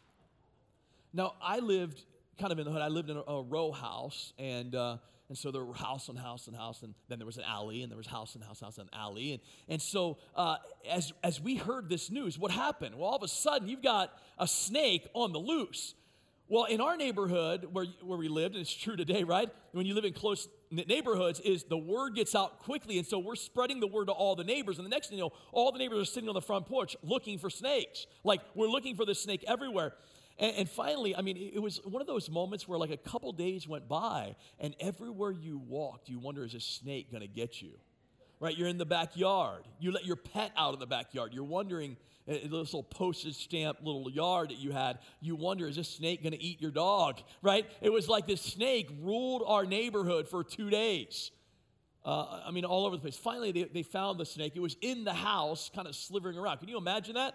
Now, 1.12 1.34
I 1.42 1.58
lived 1.58 2.02
kind 2.38 2.52
of 2.52 2.58
in 2.58 2.64
the 2.64 2.70
hood. 2.70 2.82
I 2.82 2.88
lived 2.88 3.10
in 3.10 3.16
a, 3.16 3.20
a 3.20 3.42
row 3.42 3.72
house, 3.72 4.32
and 4.38 4.74
uh, 4.74 4.96
and 5.30 5.38
so 5.38 5.52
there 5.52 5.64
were 5.64 5.74
house 5.74 6.08
and 6.08 6.18
house 6.18 6.48
and 6.48 6.56
house, 6.56 6.82
and 6.82 6.92
then 7.08 7.20
there 7.20 7.26
was 7.26 7.36
an 7.36 7.44
alley, 7.46 7.82
and 7.82 7.90
there 7.90 7.96
was 7.96 8.08
house 8.08 8.34
and 8.34 8.42
house, 8.42 8.60
house 8.60 8.78
and 8.78 8.88
alley. 8.92 9.32
And, 9.32 9.40
and 9.68 9.80
so 9.80 10.18
uh, 10.34 10.56
as, 10.90 11.12
as 11.22 11.40
we 11.40 11.54
heard 11.54 11.88
this 11.88 12.10
news, 12.10 12.36
what 12.36 12.50
happened? 12.50 12.96
Well, 12.96 13.08
all 13.08 13.16
of 13.16 13.22
a 13.22 13.28
sudden, 13.28 13.68
you've 13.68 13.80
got 13.80 14.12
a 14.38 14.48
snake 14.48 15.06
on 15.14 15.32
the 15.32 15.38
loose. 15.38 15.94
Well, 16.48 16.64
in 16.64 16.80
our 16.80 16.96
neighborhood 16.96 17.68
where, 17.70 17.86
where 18.02 18.18
we 18.18 18.26
lived, 18.26 18.56
and 18.56 18.62
it's 18.62 18.74
true 18.74 18.96
today, 18.96 19.22
right? 19.22 19.48
When 19.70 19.86
you 19.86 19.94
live 19.94 20.04
in 20.04 20.14
close 20.14 20.48
neighborhoods, 20.70 21.40
is 21.40 21.64
the 21.64 21.76
word 21.76 22.14
gets 22.14 22.34
out 22.34 22.60
quickly. 22.60 22.98
And 22.98 23.06
so 23.06 23.18
we're 23.18 23.36
spreading 23.36 23.80
the 23.80 23.86
word 23.86 24.06
to 24.06 24.12
all 24.12 24.36
the 24.36 24.44
neighbors. 24.44 24.78
And 24.78 24.86
the 24.86 24.90
next 24.90 25.08
thing 25.08 25.18
you 25.18 25.24
know, 25.24 25.32
all 25.52 25.72
the 25.72 25.78
neighbors 25.78 26.08
are 26.08 26.10
sitting 26.10 26.28
on 26.28 26.34
the 26.34 26.40
front 26.40 26.66
porch 26.66 26.96
looking 27.02 27.38
for 27.38 27.50
snakes. 27.50 28.06
Like 28.24 28.40
we're 28.54 28.68
looking 28.68 28.96
for 28.96 29.04
this 29.04 29.20
snake 29.20 29.44
everywhere. 29.46 29.94
And, 30.38 30.56
and, 30.56 30.70
finally, 30.70 31.14
I 31.14 31.20
mean, 31.20 31.36
it 31.36 31.60
was 31.60 31.80
one 31.84 32.00
of 32.00 32.06
those 32.06 32.30
moments 32.30 32.66
where 32.66 32.78
like 32.78 32.90
a 32.90 32.96
couple 32.96 33.30
days 33.32 33.68
went 33.68 33.88
by, 33.88 34.36
and 34.58 34.74
everywhere 34.80 35.32
you 35.32 35.58
walked, 35.58 36.08
you 36.08 36.18
wonder, 36.18 36.44
is 36.44 36.54
a 36.54 36.60
snake 36.60 37.10
going 37.10 37.20
to 37.20 37.28
get 37.28 37.60
you? 37.60 37.72
Right? 38.40 38.56
You're 38.56 38.68
in 38.68 38.78
the 38.78 38.86
backyard. 38.86 39.64
You 39.78 39.92
let 39.92 40.06
your 40.06 40.16
pet 40.16 40.50
out 40.56 40.72
in 40.72 40.80
the 40.80 40.86
backyard. 40.86 41.34
You're 41.34 41.44
wondering, 41.44 41.98
this 42.30 42.50
little 42.50 42.82
postage 42.82 43.34
stamp 43.34 43.78
little 43.82 44.10
yard 44.10 44.50
that 44.50 44.58
you 44.58 44.70
had, 44.70 44.98
you 45.20 45.34
wonder, 45.34 45.66
is 45.66 45.76
this 45.76 45.88
snake 45.88 46.22
going 46.22 46.32
to 46.32 46.42
eat 46.42 46.60
your 46.60 46.70
dog? 46.70 47.20
Right? 47.42 47.66
It 47.80 47.90
was 47.90 48.08
like 48.08 48.26
this 48.26 48.40
snake 48.40 48.88
ruled 49.00 49.42
our 49.46 49.66
neighborhood 49.66 50.28
for 50.28 50.44
two 50.44 50.70
days. 50.70 51.30
Uh, 52.04 52.40
I 52.46 52.50
mean, 52.50 52.64
all 52.64 52.86
over 52.86 52.96
the 52.96 53.02
place. 53.02 53.16
Finally, 53.16 53.52
they, 53.52 53.64
they 53.64 53.82
found 53.82 54.18
the 54.18 54.24
snake. 54.24 54.52
It 54.54 54.60
was 54.60 54.76
in 54.80 55.04
the 55.04 55.12
house, 55.12 55.70
kind 55.74 55.86
of 55.86 55.94
slithering 55.94 56.38
around. 56.38 56.58
Can 56.58 56.68
you 56.68 56.78
imagine 56.78 57.16
that? 57.16 57.34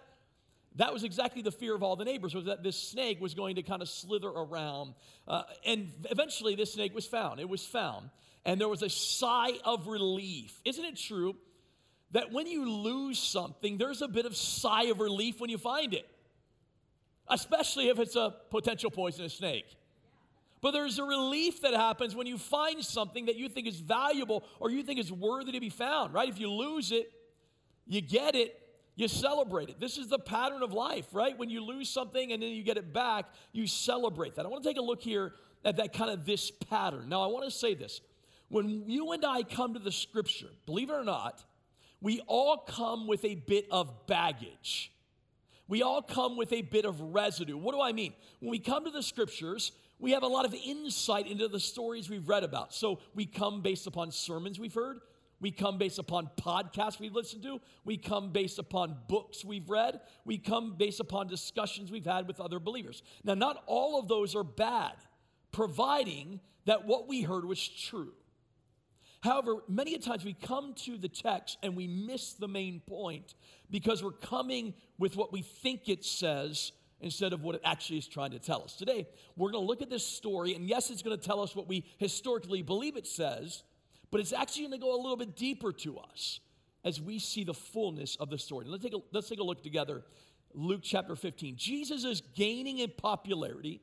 That 0.77 0.91
was 0.91 1.03
exactly 1.03 1.41
the 1.41 1.51
fear 1.51 1.75
of 1.75 1.83
all 1.83 1.95
the 1.95 2.03
neighbors, 2.03 2.33
was 2.33 2.45
that 2.45 2.63
this 2.63 2.75
snake 2.75 3.21
was 3.21 3.33
going 3.33 3.55
to 3.55 3.63
kind 3.63 3.81
of 3.81 3.89
slither 3.89 4.27
around. 4.27 4.93
Uh, 5.27 5.43
and 5.65 5.91
eventually, 6.09 6.55
this 6.55 6.73
snake 6.73 6.95
was 6.95 7.05
found. 7.05 7.39
It 7.39 7.47
was 7.47 7.65
found. 7.65 8.09
And 8.43 8.59
there 8.59 8.67
was 8.67 8.81
a 8.81 8.89
sigh 8.89 9.53
of 9.63 9.87
relief. 9.87 10.59
Isn't 10.65 10.83
it 10.83 10.97
true 10.97 11.35
that 12.15 12.31
when 12.31 12.47
you 12.47 12.71
lose 12.71 13.19
something, 13.19 13.77
there's 13.77 14.01
a 14.01 14.07
bit 14.07 14.25
of 14.25 14.37
sigh 14.37 14.85
of 14.85 15.01
relief 15.01 15.41
when 15.41 15.49
you 15.49 15.57
find 15.57 15.93
it? 15.93 16.07
Especially 17.27 17.89
if 17.89 17.99
it's 17.99 18.15
a 18.15 18.33
potential 18.49 18.89
poisonous 18.89 19.33
snake. 19.33 19.65
But 20.61 20.71
there's 20.71 20.97
a 20.97 21.03
relief 21.03 21.61
that 21.63 21.73
happens 21.73 22.15
when 22.15 22.25
you 22.25 22.37
find 22.37 22.81
something 22.85 23.25
that 23.25 23.35
you 23.35 23.49
think 23.49 23.67
is 23.67 23.81
valuable 23.81 24.45
or 24.61 24.71
you 24.71 24.81
think 24.81 24.97
is 24.97 25.11
worthy 25.11 25.51
to 25.51 25.59
be 25.59 25.67
found, 25.67 26.13
right? 26.13 26.29
If 26.29 26.39
you 26.39 26.49
lose 26.49 26.93
it, 26.93 27.11
you 27.85 27.99
get 27.99 28.33
it, 28.33 28.61
you 28.95 29.09
celebrate 29.09 29.67
it. 29.67 29.81
This 29.81 29.97
is 29.97 30.07
the 30.07 30.17
pattern 30.17 30.63
of 30.63 30.71
life, 30.71 31.07
right? 31.11 31.37
When 31.37 31.49
you 31.49 31.65
lose 31.65 31.89
something 31.89 32.31
and 32.31 32.41
then 32.41 32.51
you 32.51 32.63
get 32.63 32.77
it 32.77 32.93
back, 32.93 33.25
you 33.51 33.67
celebrate 33.67 34.35
that. 34.35 34.45
I 34.45 34.47
want 34.47 34.63
to 34.63 34.69
take 34.69 34.77
a 34.77 34.81
look 34.81 35.01
here 35.01 35.33
at 35.65 35.75
that 35.75 35.91
kind 35.91 36.09
of 36.09 36.25
this 36.25 36.49
pattern. 36.49 37.09
Now, 37.09 37.23
I 37.23 37.27
want 37.27 37.43
to 37.43 37.51
say 37.51 37.73
this. 37.73 37.99
When 38.47 38.87
you 38.87 39.11
and 39.11 39.25
I 39.25 39.43
come 39.43 39.73
to 39.73 39.79
the 39.81 39.91
scripture, 39.91 40.47
believe 40.65 40.89
it 40.89 40.93
or 40.93 41.03
not, 41.03 41.43
we 42.01 42.21
all 42.27 42.57
come 42.57 43.07
with 43.07 43.23
a 43.25 43.35
bit 43.35 43.67
of 43.71 44.07
baggage. 44.07 44.91
We 45.67 45.81
all 45.81 46.01
come 46.01 46.37
with 46.37 46.53
a 46.53 46.61
bit 46.61 46.85
of 46.85 47.01
residue. 47.01 47.57
What 47.57 47.73
do 47.73 47.81
I 47.81 47.91
mean? 47.91 48.13
When 48.39 48.51
we 48.51 48.59
come 48.59 48.85
to 48.85 48.91
the 48.91 49.01
scriptures, 49.01 49.71
we 49.97 50.11
have 50.11 50.23
a 50.23 50.27
lot 50.27 50.45
of 50.45 50.53
insight 50.53 51.27
into 51.27 51.47
the 51.47 51.59
stories 51.59 52.09
we've 52.09 52.27
read 52.27 52.43
about. 52.43 52.73
So 52.73 52.99
we 53.15 53.25
come 53.25 53.61
based 53.61 53.87
upon 53.87 54.11
sermons 54.11 54.59
we've 54.59 54.73
heard, 54.73 54.99
we 55.41 55.51
come 55.51 55.77
based 55.77 55.99
upon 55.99 56.29
podcasts 56.37 56.99
we've 56.99 57.13
listened 57.13 57.43
to. 57.43 57.59
We 57.83 57.97
come 57.97 58.31
based 58.31 58.57
upon 58.57 58.97
books 59.07 59.43
we've 59.43 59.69
read. 59.69 59.99
We 60.23 60.37
come 60.37 60.75
based 60.77 60.99
upon 60.99 61.27
discussions 61.27 61.91
we've 61.91 62.05
had 62.05 62.27
with 62.27 62.39
other 62.39 62.59
believers. 62.59 63.03
Now, 63.23 63.33
not 63.33 63.63
all 63.67 63.99
of 63.99 64.07
those 64.07 64.35
are 64.35 64.43
bad, 64.43 64.93
providing 65.51 66.39
that 66.65 66.85
what 66.85 67.07
we 67.07 67.21
heard 67.21 67.45
was 67.45 67.67
true. 67.67 68.13
However, 69.25 69.63
many 69.67 69.95
a 69.95 69.99
times 69.99 70.23
we 70.23 70.33
come 70.33 70.75
to 70.83 70.99
the 70.99 71.09
text 71.09 71.57
and 71.63 71.75
we 71.75 71.87
miss 71.87 72.33
the 72.33 72.47
main 72.47 72.79
point 72.85 73.33
because 73.71 74.03
we're 74.03 74.11
coming 74.11 74.75
with 74.99 75.15
what 75.15 75.33
we 75.33 75.41
think 75.41 75.89
it 75.89 76.05
says 76.05 76.71
instead 77.01 77.33
of 77.33 77.41
what 77.41 77.55
it 77.55 77.61
actually 77.65 77.97
is 77.97 78.07
trying 78.07 78.29
to 78.31 78.39
tell 78.39 78.61
us. 78.61 78.75
Today, 78.75 79.07
we're 79.35 79.49
going 79.49 79.63
to 79.63 79.67
look 79.67 79.81
at 79.81 79.89
this 79.89 80.05
story, 80.05 80.53
and 80.53 80.69
yes, 80.69 80.91
it's 80.91 81.01
going 81.01 81.17
to 81.17 81.23
tell 81.23 81.41
us 81.41 81.55
what 81.55 81.67
we 81.67 81.83
historically 81.97 82.61
believe 82.61 82.97
it 82.97 83.07
says, 83.07 83.63
but 84.11 84.21
it's 84.21 84.31
actually 84.31 84.67
going 84.67 84.79
to 84.79 84.85
go 84.85 84.95
a 84.95 85.01
little 85.01 85.17
bit 85.17 85.35
deeper 85.35 85.73
to 85.73 85.97
us 85.97 86.39
as 86.83 87.01
we 87.01 87.17
see 87.17 87.43
the 87.43 87.53
fullness 87.53 88.15
of 88.17 88.29
the 88.29 88.37
story. 88.37 88.67
Let's 88.67 88.83
take 88.83 88.93
a, 88.93 88.99
let's 89.11 89.27
take 89.27 89.39
a 89.39 89.43
look 89.43 89.63
together. 89.63 90.03
Luke 90.53 90.81
chapter 90.83 91.15
15. 91.15 91.55
Jesus 91.57 92.03
is 92.03 92.21
gaining 92.35 92.77
in 92.77 92.91
popularity. 92.95 93.81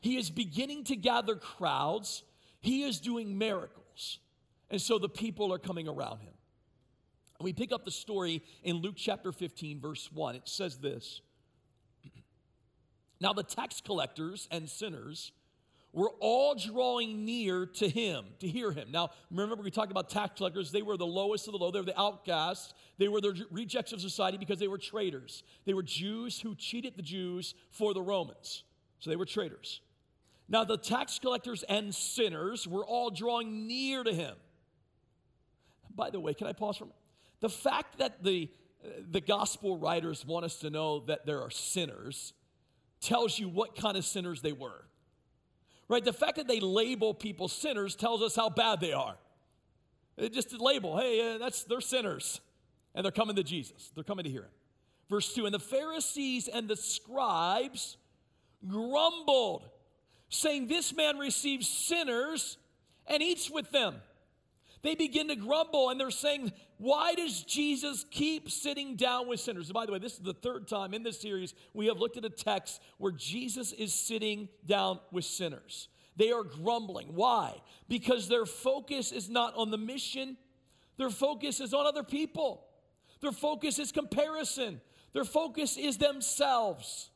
He 0.00 0.16
is 0.16 0.30
beginning 0.30 0.84
to 0.84 0.96
gather 0.96 1.36
crowds. 1.36 2.22
He 2.62 2.84
is 2.84 3.00
doing 3.00 3.36
miracles. 3.36 4.18
And 4.70 4.80
so 4.80 4.98
the 4.98 5.08
people 5.08 5.52
are 5.52 5.58
coming 5.58 5.88
around 5.88 6.20
him. 6.20 6.32
We 7.40 7.52
pick 7.52 7.72
up 7.72 7.84
the 7.84 7.90
story 7.90 8.42
in 8.62 8.76
Luke 8.76 8.96
chapter 8.96 9.32
15, 9.32 9.80
verse 9.80 10.10
1. 10.12 10.34
It 10.36 10.48
says 10.48 10.78
this 10.78 11.20
Now 13.20 13.32
the 13.32 13.44
tax 13.44 13.80
collectors 13.80 14.48
and 14.50 14.68
sinners 14.68 15.32
were 15.92 16.10
all 16.20 16.54
drawing 16.54 17.24
near 17.24 17.64
to 17.64 17.88
him 17.88 18.26
to 18.40 18.46
hear 18.46 18.70
him. 18.70 18.88
Now, 18.90 19.10
remember, 19.30 19.62
we 19.62 19.70
talked 19.70 19.90
about 19.90 20.10
tax 20.10 20.36
collectors. 20.36 20.70
They 20.70 20.82
were 20.82 20.96
the 20.96 21.06
lowest 21.06 21.48
of 21.48 21.52
the 21.52 21.58
low, 21.58 21.70
they 21.70 21.80
were 21.80 21.86
the 21.86 21.98
outcasts, 21.98 22.74
they 22.98 23.08
were 23.08 23.20
the 23.20 23.44
rejects 23.50 23.92
of 23.92 24.00
society 24.00 24.36
because 24.36 24.58
they 24.58 24.68
were 24.68 24.78
traitors. 24.78 25.42
They 25.64 25.74
were 25.74 25.82
Jews 25.82 26.40
who 26.40 26.54
cheated 26.54 26.96
the 26.96 27.02
Jews 27.02 27.54
for 27.70 27.94
the 27.94 28.02
Romans. 28.02 28.64
So 28.98 29.10
they 29.10 29.16
were 29.16 29.24
traitors. 29.24 29.80
Now, 30.48 30.64
the 30.64 30.78
tax 30.78 31.18
collectors 31.18 31.62
and 31.62 31.94
sinners 31.94 32.66
were 32.66 32.84
all 32.84 33.10
drawing 33.10 33.66
near 33.66 34.02
to 34.02 34.12
him. 34.12 34.34
By 35.98 36.10
the 36.10 36.20
way, 36.20 36.32
can 36.32 36.46
I 36.46 36.52
pause 36.52 36.76
for 36.76 36.84
a 36.84 36.86
minute? 36.86 37.00
The 37.40 37.48
fact 37.48 37.98
that 37.98 38.22
the, 38.22 38.48
the 39.10 39.20
gospel 39.20 39.76
writers 39.76 40.24
want 40.24 40.44
us 40.44 40.56
to 40.60 40.70
know 40.70 41.00
that 41.00 41.26
there 41.26 41.42
are 41.42 41.50
sinners 41.50 42.32
tells 43.00 43.36
you 43.36 43.48
what 43.48 43.74
kind 43.74 43.96
of 43.96 44.04
sinners 44.04 44.40
they 44.40 44.52
were. 44.52 44.84
Right? 45.88 46.04
The 46.04 46.12
fact 46.12 46.36
that 46.36 46.46
they 46.46 46.60
label 46.60 47.14
people 47.14 47.48
sinners 47.48 47.96
tells 47.96 48.22
us 48.22 48.36
how 48.36 48.48
bad 48.48 48.80
they 48.80 48.92
are. 48.92 49.16
It 50.16 50.32
just 50.32 50.52
label, 50.60 50.98
hey, 50.98 51.34
uh, 51.34 51.38
that's 51.38 51.64
they're 51.64 51.80
sinners. 51.80 52.40
And 52.94 53.04
they're 53.04 53.12
coming 53.12 53.36
to 53.36 53.42
Jesus. 53.42 53.90
They're 53.94 54.04
coming 54.04 54.24
to 54.24 54.30
hear 54.30 54.42
him. 54.42 54.50
Verse 55.10 55.34
2 55.34 55.46
And 55.46 55.54
the 55.54 55.58
Pharisees 55.58 56.46
and 56.46 56.68
the 56.68 56.76
scribes 56.76 57.96
grumbled, 58.66 59.68
saying, 60.28 60.68
This 60.68 60.94
man 60.94 61.18
receives 61.18 61.68
sinners 61.68 62.56
and 63.08 63.20
eats 63.20 63.50
with 63.50 63.70
them. 63.72 63.96
They 64.82 64.94
begin 64.94 65.28
to 65.28 65.36
grumble 65.36 65.90
and 65.90 65.98
they're 65.98 66.10
saying, 66.10 66.52
Why 66.78 67.14
does 67.14 67.42
Jesus 67.42 68.04
keep 68.10 68.50
sitting 68.50 68.96
down 68.96 69.28
with 69.28 69.40
sinners? 69.40 69.68
And 69.68 69.74
by 69.74 69.86
the 69.86 69.92
way, 69.92 69.98
this 69.98 70.14
is 70.14 70.20
the 70.20 70.34
third 70.34 70.68
time 70.68 70.94
in 70.94 71.02
this 71.02 71.20
series 71.20 71.54
we 71.74 71.86
have 71.86 71.98
looked 71.98 72.16
at 72.16 72.24
a 72.24 72.30
text 72.30 72.80
where 72.98 73.12
Jesus 73.12 73.72
is 73.72 73.92
sitting 73.92 74.48
down 74.66 75.00
with 75.10 75.24
sinners. 75.24 75.88
They 76.16 76.32
are 76.32 76.42
grumbling. 76.42 77.14
Why? 77.14 77.60
Because 77.88 78.28
their 78.28 78.46
focus 78.46 79.12
is 79.12 79.28
not 79.28 79.54
on 79.56 79.70
the 79.70 79.78
mission, 79.78 80.36
their 80.96 81.10
focus 81.10 81.60
is 81.60 81.72
on 81.74 81.86
other 81.86 82.02
people. 82.02 82.64
Their 83.20 83.32
focus 83.32 83.78
is 83.78 83.92
comparison, 83.92 84.80
their 85.12 85.24
focus 85.24 85.76
is 85.76 85.98
themselves. 85.98 87.10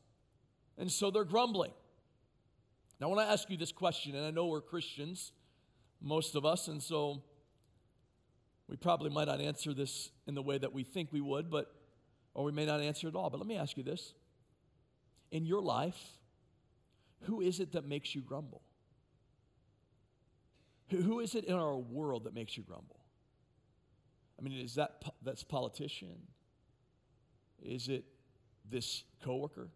And 0.77 0.91
so 0.91 1.11
they're 1.11 1.23
grumbling. 1.23 1.71
Now, 2.99 3.07
I 3.07 3.09
want 3.09 3.27
to 3.27 3.31
ask 3.31 3.49
you 3.49 3.57
this 3.57 3.71
question, 3.71 4.15
and 4.15 4.25
I 4.25 4.31
know 4.31 4.47
we're 4.47 4.61
Christians, 4.61 5.33
most 6.01 6.35
of 6.35 6.45
us, 6.45 6.67
and 6.67 6.81
so 6.81 7.21
we 8.67 8.77
probably 8.77 9.09
might 9.09 9.27
not 9.27 9.41
answer 9.41 9.73
this 9.73 10.11
in 10.27 10.35
the 10.35 10.41
way 10.41 10.57
that 10.57 10.73
we 10.73 10.83
think 10.83 11.09
we 11.11 11.21
would, 11.21 11.49
but 11.49 11.73
or 12.33 12.43
we 12.45 12.51
may 12.51 12.65
not 12.65 12.81
answer 12.81 13.07
at 13.07 13.15
all. 13.15 13.29
But 13.29 13.37
let 13.37 13.47
me 13.47 13.57
ask 13.57 13.77
you 13.77 13.83
this. 13.83 14.13
In 15.31 15.45
your 15.45 15.61
life, 15.61 15.99
who 17.21 17.41
is 17.41 17.59
it 17.59 17.73
that 17.73 17.85
makes 17.85 18.15
you 18.15 18.21
grumble? 18.21 18.61
Who 20.89 21.19
is 21.19 21.35
it 21.35 21.45
in 21.45 21.55
our 21.55 21.77
world 21.77 22.25
that 22.25 22.33
makes 22.33 22.55
you 22.57 22.63
grumble? 22.63 22.99
I 24.39 24.43
mean, 24.43 24.59
is 24.59 24.75
that 24.75 25.03
that's 25.23 25.43
politician? 25.43 26.15
Is 27.61 27.87
it 27.87 28.05
this 28.69 29.03
coworker? 29.23 29.69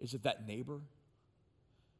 Is 0.00 0.14
it 0.14 0.22
that 0.24 0.46
neighbor? 0.46 0.80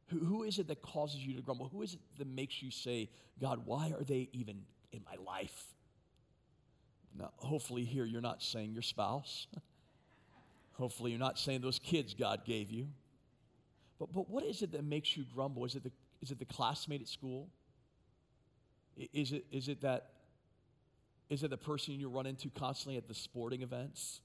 Who, 0.07 0.19
who 0.19 0.43
is 0.43 0.59
it 0.59 0.67
that 0.67 0.81
causes 0.81 1.25
you 1.25 1.35
to 1.35 1.41
grumble? 1.41 1.69
Who 1.69 1.81
is 1.81 1.93
it 1.93 1.99
that 2.17 2.27
makes 2.27 2.61
you 2.61 2.69
say, 2.69 3.09
God, 3.39 3.61
why 3.65 3.93
are 3.97 4.03
they 4.03 4.29
even 4.33 4.63
in 4.91 5.01
my 5.05 5.15
life. 5.25 5.65
Now, 7.17 7.31
hopefully, 7.37 7.83
here 7.83 8.05
you're 8.05 8.21
not 8.21 8.41
saying 8.41 8.73
your 8.73 8.81
spouse. 8.81 9.47
hopefully, 10.73 11.11
you're 11.11 11.19
not 11.19 11.37
saying 11.37 11.61
those 11.61 11.79
kids 11.79 12.13
God 12.13 12.45
gave 12.45 12.71
you. 12.71 12.87
But, 13.99 14.13
but 14.13 14.29
what 14.29 14.43
is 14.43 14.61
it 14.61 14.71
that 14.71 14.83
makes 14.83 15.15
you 15.15 15.25
grumble? 15.33 15.65
Is 15.65 15.75
it 15.75 15.83
the, 15.83 15.91
is 16.21 16.31
it 16.31 16.39
the 16.39 16.45
classmate 16.45 17.01
at 17.01 17.07
school? 17.07 17.49
Is 19.13 19.31
it, 19.31 19.45
is 19.51 19.67
it 19.67 19.81
that 19.81 20.09
is 21.31 21.43
it 21.43 21.49
the 21.49 21.57
person 21.57 21.97
you 21.97 22.09
run 22.09 22.25
into 22.25 22.49
constantly 22.49 22.97
at 22.97 23.07
the 23.07 23.13
sporting 23.13 23.61
events? 23.61 24.19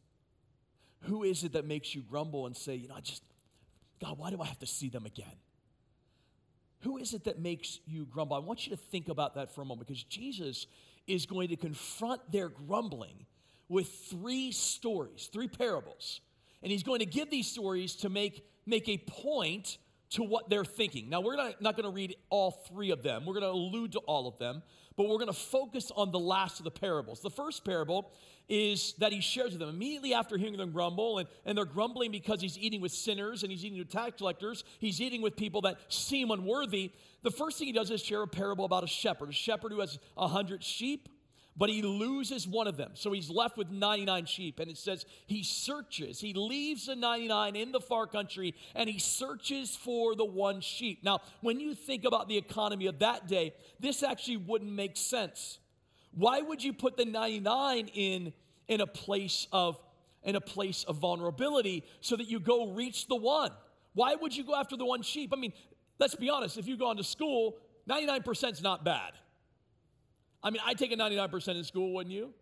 Who 1.02 1.22
is 1.22 1.44
it 1.44 1.52
that 1.52 1.64
makes 1.64 1.94
you 1.94 2.02
grumble 2.02 2.46
and 2.46 2.56
say, 2.56 2.74
you 2.74 2.88
know, 2.88 2.96
I 2.96 3.00
just, 3.00 3.22
God, 4.00 4.18
why 4.18 4.30
do 4.30 4.42
I 4.42 4.46
have 4.46 4.58
to 4.58 4.66
see 4.66 4.88
them 4.88 5.06
again? 5.06 5.36
Who 6.86 6.98
is 6.98 7.14
it 7.14 7.24
that 7.24 7.40
makes 7.40 7.80
you 7.84 8.06
grumble? 8.06 8.36
I 8.36 8.38
want 8.38 8.64
you 8.64 8.70
to 8.70 8.80
think 8.80 9.08
about 9.08 9.34
that 9.34 9.52
for 9.52 9.60
a 9.60 9.64
moment 9.64 9.88
because 9.88 10.04
Jesus 10.04 10.68
is 11.08 11.26
going 11.26 11.48
to 11.48 11.56
confront 11.56 12.30
their 12.30 12.48
grumbling 12.48 13.26
with 13.68 13.88
three 14.08 14.52
stories, 14.52 15.28
three 15.32 15.48
parables. 15.48 16.20
And 16.62 16.70
he's 16.70 16.84
going 16.84 17.00
to 17.00 17.06
give 17.06 17.28
these 17.28 17.48
stories 17.48 17.96
to 17.96 18.08
make, 18.08 18.46
make 18.66 18.88
a 18.88 18.98
point 18.98 19.78
to 20.10 20.22
what 20.22 20.48
they're 20.48 20.64
thinking. 20.64 21.10
Now, 21.10 21.22
we're 21.22 21.34
not, 21.34 21.60
not 21.60 21.74
going 21.74 21.86
to 21.86 21.90
read 21.90 22.14
all 22.30 22.52
three 22.68 22.92
of 22.92 23.02
them, 23.02 23.26
we're 23.26 23.34
going 23.34 23.42
to 23.42 23.50
allude 23.50 23.90
to 23.92 23.98
all 24.00 24.28
of 24.28 24.38
them, 24.38 24.62
but 24.96 25.08
we're 25.08 25.18
going 25.18 25.26
to 25.26 25.32
focus 25.32 25.92
on 25.94 26.10
the 26.10 26.18
last 26.18 26.58
of 26.58 26.64
the 26.64 26.70
parables. 26.70 27.20
The 27.20 27.30
first 27.30 27.64
parable 27.64 28.10
is 28.48 28.94
that 28.98 29.12
he 29.12 29.20
shares 29.20 29.50
with 29.50 29.58
them 29.58 29.68
immediately 29.68 30.14
after 30.14 30.36
hearing 30.36 30.56
them 30.56 30.70
grumble, 30.70 31.18
and, 31.18 31.28
and 31.44 31.58
they're 31.58 31.64
grumbling 31.64 32.10
because 32.10 32.40
he's 32.40 32.56
eating 32.58 32.80
with 32.80 32.92
sinners 32.92 33.42
and 33.42 33.50
he's 33.50 33.64
eating 33.64 33.78
with 33.78 33.90
tax 33.90 34.18
collectors, 34.18 34.64
he's 34.78 35.00
eating 35.00 35.20
with 35.20 35.36
people 35.36 35.60
that 35.62 35.78
seem 35.88 36.30
unworthy. 36.30 36.92
The 37.22 37.30
first 37.30 37.58
thing 37.58 37.66
he 37.66 37.72
does 37.72 37.90
is 37.90 38.02
share 38.02 38.22
a 38.22 38.28
parable 38.28 38.64
about 38.64 38.84
a 38.84 38.88
shepherd, 38.88 39.30
a 39.30 39.32
shepherd 39.32 39.72
who 39.72 39.80
has 39.80 39.98
a 40.16 40.28
hundred 40.28 40.62
sheep 40.62 41.08
but 41.56 41.70
he 41.70 41.82
loses 41.82 42.46
one 42.46 42.66
of 42.66 42.76
them. 42.76 42.90
So 42.94 43.12
he's 43.12 43.30
left 43.30 43.56
with 43.56 43.70
99 43.70 44.26
sheep. 44.26 44.60
And 44.60 44.70
it 44.70 44.76
says 44.76 45.06
he 45.26 45.42
searches, 45.42 46.20
he 46.20 46.34
leaves 46.34 46.86
the 46.86 46.96
99 46.96 47.56
in 47.56 47.72
the 47.72 47.80
far 47.80 48.06
country 48.06 48.54
and 48.74 48.88
he 48.88 48.98
searches 48.98 49.74
for 49.74 50.14
the 50.14 50.24
one 50.24 50.60
sheep. 50.60 51.02
Now, 51.02 51.20
when 51.40 51.58
you 51.60 51.74
think 51.74 52.04
about 52.04 52.28
the 52.28 52.36
economy 52.36 52.86
of 52.86 52.98
that 52.98 53.26
day, 53.26 53.54
this 53.80 54.02
actually 54.02 54.36
wouldn't 54.38 54.72
make 54.72 54.96
sense. 54.96 55.58
Why 56.12 56.40
would 56.40 56.62
you 56.62 56.72
put 56.72 56.96
the 56.96 57.04
99 57.04 57.88
in, 57.88 58.32
in 58.68 58.80
a 58.80 58.86
place 58.86 59.46
of 59.52 59.78
in 60.24 60.34
a 60.34 60.40
place 60.40 60.82
of 60.84 60.96
vulnerability 60.96 61.84
so 62.00 62.16
that 62.16 62.28
you 62.28 62.40
go 62.40 62.72
reach 62.72 63.06
the 63.06 63.14
one? 63.14 63.52
Why 63.94 64.16
would 64.16 64.36
you 64.36 64.44
go 64.44 64.56
after 64.56 64.76
the 64.76 64.84
one 64.84 65.02
sheep? 65.02 65.32
I 65.32 65.36
mean, 65.36 65.52
let's 66.00 66.16
be 66.16 66.28
honest, 66.28 66.58
if 66.58 66.66
you 66.66 66.76
go 66.76 66.90
into 66.90 67.04
school, 67.04 67.56
99% 67.88 68.52
is 68.52 68.60
not 68.60 68.84
bad. 68.84 69.12
I 70.46 70.50
mean, 70.50 70.62
I'd 70.64 70.78
take 70.78 70.92
a 70.92 70.96
99% 70.96 71.56
in 71.56 71.64
school, 71.64 71.92
wouldn't 71.92 72.14
you? 72.14 72.32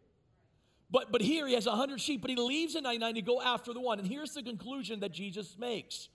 But, 0.90 1.10
but 1.10 1.22
here 1.22 1.46
he 1.46 1.54
has 1.54 1.64
100 1.64 1.98
sheep, 1.98 2.20
but 2.20 2.28
he 2.28 2.36
leaves 2.36 2.74
the 2.74 2.82
99 2.82 3.14
to 3.14 3.22
go 3.22 3.40
after 3.40 3.72
the 3.72 3.80
one. 3.80 3.98
And 3.98 4.06
here's 4.06 4.34
the 4.34 4.42
conclusion 4.42 5.00
that 5.00 5.10
Jesus 5.10 5.56
makes. 5.58 6.10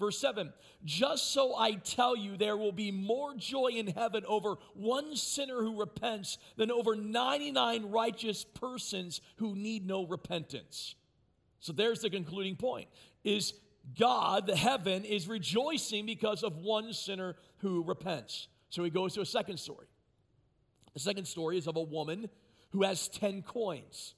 Verse 0.00 0.18
7 0.18 0.52
Just 0.84 1.32
so 1.32 1.54
I 1.56 1.74
tell 1.74 2.16
you, 2.16 2.36
there 2.36 2.56
will 2.56 2.72
be 2.72 2.90
more 2.90 3.36
joy 3.36 3.68
in 3.68 3.86
heaven 3.86 4.24
over 4.26 4.56
one 4.74 5.14
sinner 5.14 5.62
who 5.62 5.78
repents 5.78 6.38
than 6.56 6.72
over 6.72 6.96
99 6.96 7.88
righteous 7.88 8.42
persons 8.42 9.20
who 9.36 9.54
need 9.54 9.86
no 9.86 10.06
repentance. 10.08 10.96
So 11.60 11.72
there's 11.72 12.00
the 12.00 12.10
concluding 12.10 12.56
point 12.56 12.88
is 13.22 13.54
God, 13.96 14.48
the 14.48 14.56
heaven, 14.56 15.04
is 15.04 15.28
rejoicing 15.28 16.04
because 16.04 16.42
of 16.42 16.56
one 16.56 16.92
sinner 16.92 17.36
who 17.58 17.84
repents. 17.84 18.48
So 18.70 18.82
he 18.82 18.90
goes 18.90 19.14
to 19.14 19.20
a 19.20 19.26
second 19.26 19.58
story. 19.58 19.86
The 20.94 21.00
second 21.00 21.26
story 21.26 21.58
is 21.58 21.66
of 21.66 21.76
a 21.76 21.82
woman 21.82 22.28
who 22.70 22.82
has 22.82 23.08
10 23.08 23.42
coins. 23.42 24.14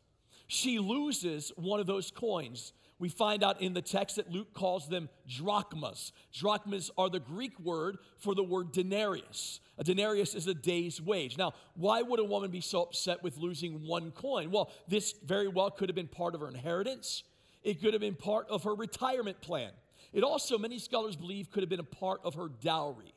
She 0.47 0.79
loses 0.79 1.53
one 1.57 1.81
of 1.81 1.87
those 1.87 2.11
coins. 2.11 2.73
We 2.99 3.09
find 3.09 3.43
out 3.43 3.63
in 3.63 3.73
the 3.73 3.81
text 3.81 4.17
that 4.17 4.31
Luke 4.31 4.53
calls 4.53 4.89
them 4.89 5.09
drachmas. 5.27 6.13
Drachmas 6.35 6.91
are 6.99 7.09
the 7.09 7.21
Greek 7.21 7.59
word 7.59 7.97
for 8.19 8.35
the 8.35 8.43
word 8.43 8.73
denarius. 8.73 9.61
A 9.79 9.85
denarius 9.85 10.35
is 10.35 10.47
a 10.47 10.55
day's 10.55 11.01
wage. 11.01 11.39
Now, 11.39 11.55
why 11.75 12.03
would 12.03 12.21
a 12.21 12.25
woman 12.25 12.51
be 12.51 12.61
so 12.61 12.83
upset 12.83 13.23
with 13.23 13.39
losing 13.39 13.87
one 13.87 14.11
coin? 14.11 14.51
Well, 14.51 14.71
this 14.87 15.15
very 15.25 15.49
well 15.49 15.71
could 15.71 15.89
have 15.89 15.97
been 15.97 16.09
part 16.09 16.35
of 16.35 16.43
her 16.43 16.49
inheritance, 16.49 17.25
it 17.63 17.81
could 17.81 17.95
have 17.95 18.01
been 18.01 18.15
part 18.15 18.49
of 18.49 18.65
her 18.65 18.75
retirement 18.75 19.41
plan. 19.41 19.71
It 20.13 20.25
also, 20.25 20.59
many 20.59 20.79
scholars 20.79 21.17
believe, 21.17 21.51
could 21.51 21.63
have 21.63 21.71
been 21.71 21.81
a 21.81 21.85
part 21.85 22.21
of 22.25 22.35
her 22.35 22.49
dowry. 22.49 23.15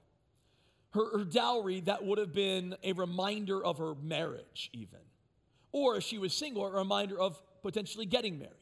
Her, 0.93 1.17
her 1.17 1.23
dowry 1.23 1.81
that 1.81 2.05
would 2.05 2.19
have 2.19 2.33
been 2.33 2.75
a 2.83 2.93
reminder 2.93 3.63
of 3.63 3.77
her 3.79 3.95
marriage, 3.95 4.69
even. 4.73 5.00
Or 5.71 5.97
if 5.97 6.03
she 6.03 6.19
was 6.19 6.33
single, 6.33 6.65
a 6.65 6.71
reminder 6.71 7.19
of 7.19 7.41
potentially 7.63 8.05
getting 8.05 8.38
married. 8.38 8.53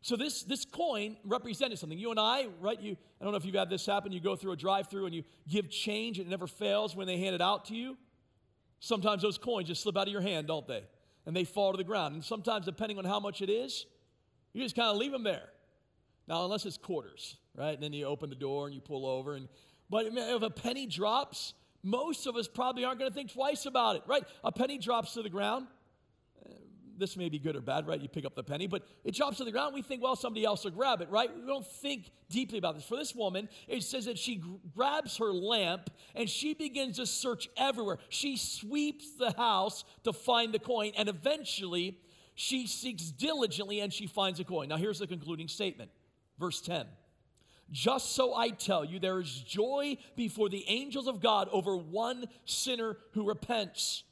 So 0.00 0.16
this, 0.16 0.42
this 0.42 0.64
coin 0.64 1.16
represented 1.24 1.78
something. 1.78 1.98
You 1.98 2.10
and 2.10 2.20
I, 2.20 2.48
right? 2.60 2.80
You, 2.80 2.96
I 3.20 3.24
don't 3.24 3.32
know 3.32 3.38
if 3.38 3.44
you've 3.44 3.54
had 3.54 3.70
this 3.70 3.86
happen. 3.86 4.12
You 4.12 4.20
go 4.20 4.36
through 4.36 4.52
a 4.52 4.56
drive-through 4.56 5.06
and 5.06 5.14
you 5.14 5.22
give 5.48 5.70
change, 5.70 6.18
and 6.18 6.26
it 6.26 6.30
never 6.30 6.46
fails 6.46 6.94
when 6.94 7.06
they 7.06 7.18
hand 7.18 7.34
it 7.34 7.40
out 7.40 7.66
to 7.66 7.74
you. 7.74 7.96
Sometimes 8.80 9.22
those 9.22 9.38
coins 9.38 9.68
just 9.68 9.82
slip 9.82 9.96
out 9.96 10.06
of 10.06 10.12
your 10.12 10.20
hand, 10.20 10.46
don't 10.46 10.66
they? 10.66 10.84
And 11.24 11.34
they 11.34 11.44
fall 11.44 11.72
to 11.72 11.78
the 11.78 11.84
ground. 11.84 12.14
And 12.14 12.22
sometimes, 12.22 12.66
depending 12.66 12.98
on 12.98 13.06
how 13.06 13.18
much 13.18 13.40
it 13.40 13.48
is, 13.48 13.86
you 14.52 14.62
just 14.62 14.76
kind 14.76 14.88
of 14.88 14.96
leave 14.98 15.12
them 15.12 15.24
there. 15.24 15.48
Now, 16.28 16.44
unless 16.44 16.66
it's 16.66 16.76
quarters, 16.76 17.36
right? 17.54 17.72
And 17.72 17.82
then 17.82 17.94
you 17.94 18.04
open 18.04 18.28
the 18.28 18.36
door 18.36 18.66
and 18.66 18.74
you 18.74 18.82
pull 18.82 19.06
over. 19.06 19.34
And 19.34 19.48
but 19.90 20.06
if 20.06 20.42
a 20.42 20.50
penny 20.50 20.86
drops, 20.86 21.54
most 21.82 22.26
of 22.26 22.36
us 22.36 22.48
probably 22.48 22.84
aren't 22.84 22.98
going 22.98 23.10
to 23.10 23.14
think 23.14 23.32
twice 23.32 23.66
about 23.66 23.96
it, 23.96 24.02
right? 24.06 24.24
A 24.42 24.50
penny 24.50 24.78
drops 24.78 25.14
to 25.14 25.22
the 25.22 25.28
ground. 25.28 25.66
Uh, 26.44 26.52
this 26.98 27.16
may 27.16 27.28
be 27.28 27.38
good 27.38 27.56
or 27.56 27.60
bad, 27.60 27.86
right? 27.86 28.00
You 28.00 28.08
pick 28.08 28.24
up 28.24 28.34
the 28.34 28.42
penny, 28.42 28.66
but 28.66 28.86
it 29.04 29.14
drops 29.14 29.36
to 29.38 29.44
the 29.44 29.52
ground. 29.52 29.74
We 29.74 29.82
think, 29.82 30.02
well, 30.02 30.16
somebody 30.16 30.44
else 30.44 30.64
will 30.64 30.70
grab 30.70 31.02
it, 31.02 31.10
right? 31.10 31.30
We 31.34 31.46
don't 31.46 31.66
think 31.66 32.10
deeply 32.30 32.58
about 32.58 32.76
this. 32.76 32.84
For 32.84 32.96
this 32.96 33.14
woman, 33.14 33.48
it 33.68 33.82
says 33.82 34.06
that 34.06 34.18
she 34.18 34.42
grabs 34.74 35.18
her 35.18 35.32
lamp 35.32 35.90
and 36.14 36.28
she 36.28 36.54
begins 36.54 36.96
to 36.96 37.06
search 37.06 37.48
everywhere. 37.56 37.98
She 38.08 38.36
sweeps 38.36 39.16
the 39.16 39.32
house 39.36 39.84
to 40.04 40.12
find 40.12 40.52
the 40.54 40.58
coin, 40.58 40.92
and 40.96 41.08
eventually 41.08 41.98
she 42.34 42.66
seeks 42.66 43.10
diligently 43.10 43.80
and 43.80 43.92
she 43.92 44.06
finds 44.06 44.40
a 44.40 44.44
coin. 44.44 44.68
Now, 44.68 44.76
here's 44.76 44.98
the 44.98 45.06
concluding 45.06 45.48
statement 45.48 45.90
Verse 46.38 46.60
10 46.60 46.86
Just 47.74 48.12
so 48.12 48.36
I 48.36 48.50
tell 48.50 48.84
you, 48.84 49.00
there 49.00 49.18
is 49.18 49.40
joy 49.40 49.96
before 50.14 50.48
the 50.48 50.64
angels 50.68 51.08
of 51.08 51.20
God 51.20 51.48
over 51.50 51.76
one 51.76 52.26
sinner 52.44 52.96
who 53.14 53.26
repents. 53.26 54.04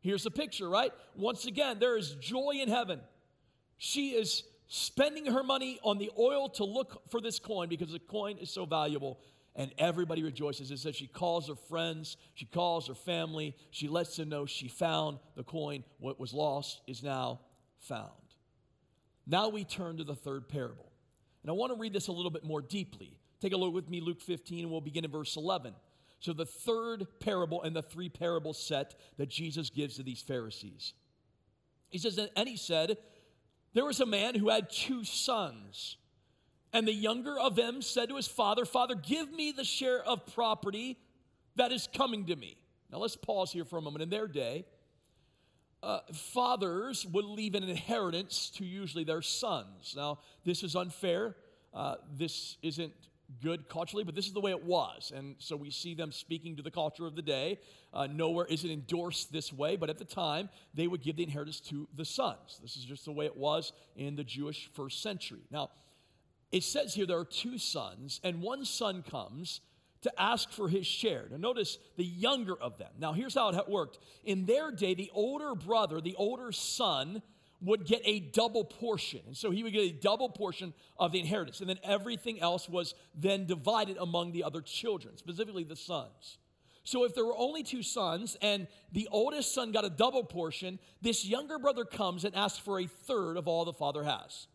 Here's 0.00 0.22
the 0.22 0.30
picture, 0.30 0.68
right? 0.68 0.92
Once 1.16 1.44
again, 1.44 1.80
there 1.80 1.96
is 1.96 2.12
joy 2.20 2.60
in 2.62 2.68
heaven. 2.68 3.00
She 3.78 4.10
is 4.10 4.44
spending 4.68 5.26
her 5.26 5.42
money 5.42 5.80
on 5.82 5.98
the 5.98 6.12
oil 6.16 6.48
to 6.50 6.64
look 6.64 7.10
for 7.10 7.20
this 7.20 7.40
coin 7.40 7.68
because 7.68 7.90
the 7.90 7.98
coin 7.98 8.38
is 8.38 8.48
so 8.48 8.64
valuable 8.64 9.18
and 9.56 9.72
everybody 9.76 10.22
rejoices. 10.22 10.70
It 10.70 10.78
says 10.78 10.94
she 10.94 11.08
calls 11.08 11.48
her 11.48 11.56
friends, 11.56 12.16
she 12.34 12.46
calls 12.46 12.86
her 12.86 12.94
family, 12.94 13.56
she 13.72 13.88
lets 13.88 14.16
them 14.16 14.28
know 14.28 14.46
she 14.46 14.68
found 14.68 15.18
the 15.34 15.42
coin. 15.42 15.82
What 15.98 16.20
was 16.20 16.32
lost 16.32 16.80
is 16.86 17.02
now 17.02 17.40
found. 17.80 18.12
Now 19.26 19.48
we 19.48 19.64
turn 19.64 19.96
to 19.96 20.04
the 20.04 20.14
third 20.14 20.48
parable. 20.48 20.91
And 21.42 21.50
I 21.50 21.52
want 21.52 21.72
to 21.72 21.78
read 21.78 21.92
this 21.92 22.08
a 22.08 22.12
little 22.12 22.30
bit 22.30 22.44
more 22.44 22.62
deeply. 22.62 23.16
Take 23.40 23.52
a 23.52 23.56
look 23.56 23.74
with 23.74 23.88
me, 23.88 24.00
Luke 24.00 24.20
15, 24.20 24.60
and 24.60 24.70
we'll 24.70 24.80
begin 24.80 25.04
in 25.04 25.10
verse 25.10 25.36
11. 25.36 25.74
So, 26.20 26.32
the 26.32 26.46
third 26.46 27.06
parable 27.18 27.62
and 27.62 27.74
the 27.74 27.82
three 27.82 28.08
parable 28.08 28.52
set 28.52 28.94
that 29.18 29.28
Jesus 29.28 29.70
gives 29.70 29.96
to 29.96 30.04
these 30.04 30.22
Pharisees. 30.22 30.92
He 31.88 31.98
says, 31.98 32.18
And 32.36 32.48
he 32.48 32.56
said, 32.56 32.96
There 33.74 33.84
was 33.84 34.00
a 34.00 34.06
man 34.06 34.36
who 34.36 34.48
had 34.48 34.70
two 34.70 35.02
sons. 35.02 35.96
And 36.72 36.88
the 36.88 36.94
younger 36.94 37.38
of 37.38 37.54
them 37.54 37.82
said 37.82 38.08
to 38.08 38.16
his 38.16 38.28
father, 38.28 38.64
Father, 38.64 38.94
give 38.94 39.30
me 39.30 39.52
the 39.52 39.64
share 39.64 40.02
of 40.02 40.24
property 40.32 40.98
that 41.56 41.70
is 41.70 41.86
coming 41.94 42.26
to 42.26 42.36
me. 42.36 42.56
Now, 42.90 42.98
let's 42.98 43.16
pause 43.16 43.52
here 43.52 43.64
for 43.64 43.78
a 43.78 43.82
moment. 43.82 44.02
In 44.02 44.10
their 44.10 44.26
day, 44.26 44.64
uh, 45.82 46.00
fathers 46.12 47.04
would 47.06 47.24
leave 47.24 47.54
an 47.54 47.64
inheritance 47.64 48.50
to 48.56 48.64
usually 48.64 49.04
their 49.04 49.22
sons. 49.22 49.94
Now, 49.96 50.18
this 50.44 50.62
is 50.62 50.76
unfair. 50.76 51.36
Uh, 51.74 51.96
this 52.16 52.56
isn't 52.62 52.92
good 53.40 53.68
culturally, 53.68 54.04
but 54.04 54.14
this 54.14 54.26
is 54.26 54.32
the 54.32 54.40
way 54.40 54.50
it 54.50 54.64
was. 54.64 55.12
And 55.14 55.36
so 55.38 55.56
we 55.56 55.70
see 55.70 55.94
them 55.94 56.12
speaking 56.12 56.56
to 56.56 56.62
the 56.62 56.70
culture 56.70 57.06
of 57.06 57.16
the 57.16 57.22
day. 57.22 57.58
Uh, 57.92 58.06
nowhere 58.06 58.46
is 58.46 58.64
it 58.64 58.70
endorsed 58.70 59.32
this 59.32 59.52
way, 59.52 59.76
but 59.76 59.90
at 59.90 59.98
the 59.98 60.04
time, 60.04 60.50
they 60.74 60.86
would 60.86 61.02
give 61.02 61.16
the 61.16 61.22
inheritance 61.22 61.60
to 61.60 61.88
the 61.96 62.04
sons. 62.04 62.58
This 62.60 62.76
is 62.76 62.84
just 62.84 63.04
the 63.04 63.12
way 63.12 63.26
it 63.26 63.36
was 63.36 63.72
in 63.96 64.16
the 64.16 64.24
Jewish 64.24 64.70
first 64.74 65.02
century. 65.02 65.40
Now, 65.50 65.70
it 66.50 66.62
says 66.62 66.94
here 66.94 67.06
there 67.06 67.18
are 67.18 67.24
two 67.24 67.58
sons, 67.58 68.20
and 68.22 68.42
one 68.42 68.64
son 68.64 69.02
comes 69.02 69.62
to 70.02 70.20
ask 70.20 70.50
for 70.50 70.68
his 70.68 70.86
share. 70.86 71.26
Now, 71.30 71.36
notice 71.36 71.78
the 71.96 72.04
younger 72.04 72.54
of 72.60 72.78
them. 72.78 72.90
Now, 72.98 73.12
here's 73.12 73.34
how 73.34 73.48
it 73.50 73.68
worked. 73.68 73.98
In 74.24 74.44
their 74.44 74.70
day, 74.70 74.94
the 74.94 75.10
older 75.14 75.54
brother, 75.54 76.00
the 76.00 76.16
older 76.16 76.52
son, 76.52 77.22
would 77.62 77.86
get 77.86 78.02
a 78.04 78.18
double 78.18 78.64
portion. 78.64 79.20
And 79.26 79.36
so 79.36 79.50
he 79.50 79.62
would 79.62 79.72
get 79.72 79.84
a 79.84 79.92
double 79.92 80.28
portion 80.28 80.74
of 80.98 81.12
the 81.12 81.20
inheritance. 81.20 81.60
And 81.60 81.70
then 81.70 81.78
everything 81.84 82.40
else 82.40 82.68
was 82.68 82.94
then 83.14 83.46
divided 83.46 83.96
among 83.98 84.32
the 84.32 84.42
other 84.44 84.60
children, 84.60 85.16
specifically 85.16 85.64
the 85.64 85.76
sons. 85.76 86.38
So 86.84 87.04
if 87.04 87.14
there 87.14 87.24
were 87.24 87.36
only 87.36 87.62
two 87.62 87.84
sons 87.84 88.36
and 88.42 88.66
the 88.90 89.08
oldest 89.12 89.54
son 89.54 89.70
got 89.70 89.84
a 89.84 89.90
double 89.90 90.24
portion, 90.24 90.80
this 91.00 91.24
younger 91.24 91.58
brother 91.60 91.84
comes 91.84 92.24
and 92.24 92.34
asks 92.34 92.58
for 92.58 92.80
a 92.80 92.86
third 92.86 93.36
of 93.36 93.46
all 93.46 93.64
the 93.64 93.72
father 93.72 94.02
has. 94.02 94.48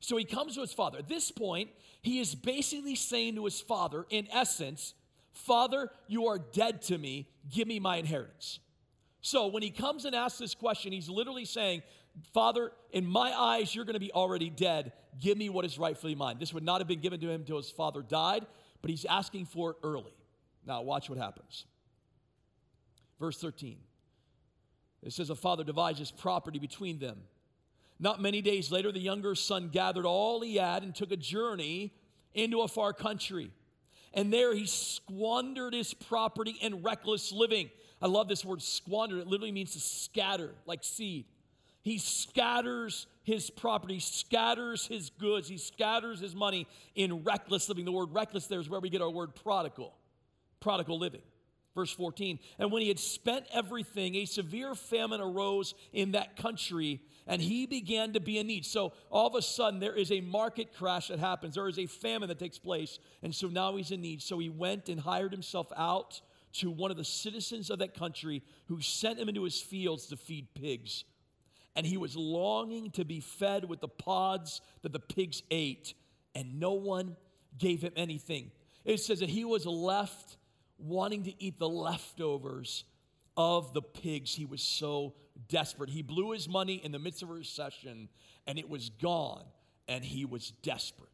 So 0.00 0.16
he 0.16 0.24
comes 0.24 0.54
to 0.54 0.62
his 0.62 0.72
father. 0.72 0.98
At 0.98 1.08
this 1.08 1.30
point, 1.30 1.70
he 2.02 2.18
is 2.18 2.34
basically 2.34 2.96
saying 2.96 3.36
to 3.36 3.44
his 3.44 3.60
father, 3.60 4.06
in 4.10 4.26
essence, 4.32 4.94
Father, 5.32 5.90
you 6.08 6.26
are 6.26 6.38
dead 6.38 6.82
to 6.82 6.98
me. 6.98 7.28
Give 7.50 7.68
me 7.68 7.78
my 7.78 7.96
inheritance. 7.96 8.58
So 9.20 9.46
when 9.46 9.62
he 9.62 9.70
comes 9.70 10.04
and 10.04 10.14
asks 10.14 10.38
this 10.38 10.54
question, 10.54 10.92
he's 10.92 11.08
literally 11.08 11.44
saying, 11.44 11.82
Father, 12.32 12.72
in 12.90 13.06
my 13.06 13.32
eyes, 13.38 13.74
you're 13.74 13.84
going 13.84 13.94
to 13.94 14.00
be 14.00 14.12
already 14.12 14.50
dead. 14.50 14.92
Give 15.20 15.36
me 15.38 15.48
what 15.48 15.64
is 15.64 15.78
rightfully 15.78 16.14
mine. 16.14 16.38
This 16.38 16.52
would 16.52 16.64
not 16.64 16.80
have 16.80 16.88
been 16.88 17.00
given 17.00 17.20
to 17.20 17.28
him 17.28 17.42
until 17.42 17.58
his 17.58 17.70
father 17.70 18.02
died, 18.02 18.46
but 18.82 18.90
he's 18.90 19.04
asking 19.04 19.46
for 19.46 19.70
it 19.72 19.76
early. 19.84 20.14
Now, 20.66 20.82
watch 20.82 21.08
what 21.08 21.18
happens. 21.18 21.66
Verse 23.18 23.38
13. 23.38 23.76
It 25.02 25.12
says, 25.12 25.30
A 25.30 25.36
father 25.36 25.64
divides 25.64 25.98
his 25.98 26.10
property 26.10 26.58
between 26.58 26.98
them. 26.98 27.18
Not 28.00 28.20
many 28.20 28.40
days 28.40 28.72
later, 28.72 28.90
the 28.90 28.98
younger 28.98 29.34
son 29.34 29.68
gathered 29.68 30.06
all 30.06 30.40
he 30.40 30.56
had 30.56 30.82
and 30.82 30.94
took 30.94 31.12
a 31.12 31.16
journey 31.16 31.92
into 32.32 32.62
a 32.62 32.68
far 32.68 32.94
country. 32.94 33.52
And 34.14 34.32
there 34.32 34.54
he 34.54 34.66
squandered 34.66 35.74
his 35.74 35.92
property 35.92 36.56
in 36.60 36.82
reckless 36.82 37.30
living. 37.30 37.70
I 38.00 38.06
love 38.06 38.26
this 38.26 38.44
word 38.44 38.62
squander. 38.62 39.18
It 39.18 39.26
literally 39.26 39.52
means 39.52 39.74
to 39.74 39.80
scatter, 39.80 40.54
like 40.64 40.82
seed. 40.82 41.26
He 41.82 41.98
scatters 41.98 43.06
his 43.22 43.50
property, 43.50 44.00
scatters 44.00 44.86
his 44.86 45.10
goods, 45.10 45.48
he 45.48 45.58
scatters 45.58 46.20
his 46.20 46.34
money 46.34 46.66
in 46.94 47.22
reckless 47.22 47.68
living. 47.68 47.84
The 47.84 47.92
word 47.92 48.12
reckless 48.12 48.46
there 48.46 48.60
is 48.60 48.68
where 48.68 48.80
we 48.80 48.90
get 48.90 49.02
our 49.02 49.10
word 49.10 49.34
prodigal, 49.34 49.94
prodigal 50.58 50.98
living. 50.98 51.22
Verse 51.74 51.92
14, 51.92 52.40
and 52.58 52.72
when 52.72 52.82
he 52.82 52.88
had 52.88 52.98
spent 52.98 53.46
everything, 53.52 54.16
a 54.16 54.24
severe 54.24 54.74
famine 54.74 55.20
arose 55.20 55.74
in 55.92 56.12
that 56.12 56.36
country, 56.36 57.00
and 57.30 57.40
he 57.40 57.64
began 57.64 58.12
to 58.14 58.20
be 58.20 58.38
in 58.38 58.48
need. 58.48 58.66
So 58.66 58.92
all 59.08 59.28
of 59.28 59.36
a 59.36 59.40
sudden, 59.40 59.78
there 59.78 59.94
is 59.94 60.10
a 60.10 60.20
market 60.20 60.74
crash 60.76 61.08
that 61.08 61.20
happens. 61.20 61.54
There 61.54 61.68
is 61.68 61.78
a 61.78 61.86
famine 61.86 62.28
that 62.28 62.40
takes 62.40 62.58
place. 62.58 62.98
And 63.22 63.32
so 63.32 63.46
now 63.46 63.76
he's 63.76 63.92
in 63.92 64.00
need. 64.00 64.20
So 64.20 64.40
he 64.40 64.48
went 64.48 64.88
and 64.88 65.00
hired 65.00 65.30
himself 65.30 65.68
out 65.76 66.20
to 66.54 66.72
one 66.72 66.90
of 66.90 66.96
the 66.96 67.04
citizens 67.04 67.70
of 67.70 67.78
that 67.78 67.94
country 67.94 68.42
who 68.66 68.80
sent 68.80 69.20
him 69.20 69.28
into 69.28 69.44
his 69.44 69.60
fields 69.60 70.08
to 70.08 70.16
feed 70.16 70.52
pigs. 70.54 71.04
And 71.76 71.86
he 71.86 71.96
was 71.96 72.16
longing 72.16 72.90
to 72.90 73.04
be 73.04 73.20
fed 73.20 73.68
with 73.68 73.80
the 73.80 73.86
pods 73.86 74.60
that 74.82 74.92
the 74.92 74.98
pigs 74.98 75.44
ate, 75.52 75.94
and 76.34 76.58
no 76.58 76.72
one 76.72 77.16
gave 77.56 77.80
him 77.80 77.92
anything. 77.94 78.50
It 78.84 78.98
says 78.98 79.20
that 79.20 79.28
he 79.28 79.44
was 79.44 79.66
left 79.66 80.36
wanting 80.78 81.22
to 81.24 81.34
eat 81.40 81.60
the 81.60 81.68
leftovers 81.68 82.82
of 83.36 83.72
the 83.72 83.82
pigs. 83.82 84.34
He 84.34 84.46
was 84.46 84.62
so 84.62 85.14
desperate. 85.50 85.90
He 85.90 86.00
blew 86.00 86.32
his 86.32 86.48
money 86.48 86.80
in 86.82 86.92
the 86.92 86.98
midst 86.98 87.22
of 87.22 87.28
a 87.28 87.34
recession 87.34 88.08
and 88.46 88.58
it 88.58 88.68
was 88.68 88.88
gone, 88.88 89.44
and 89.86 90.04
he 90.04 90.24
was 90.24 90.52
desperate. 90.62 91.08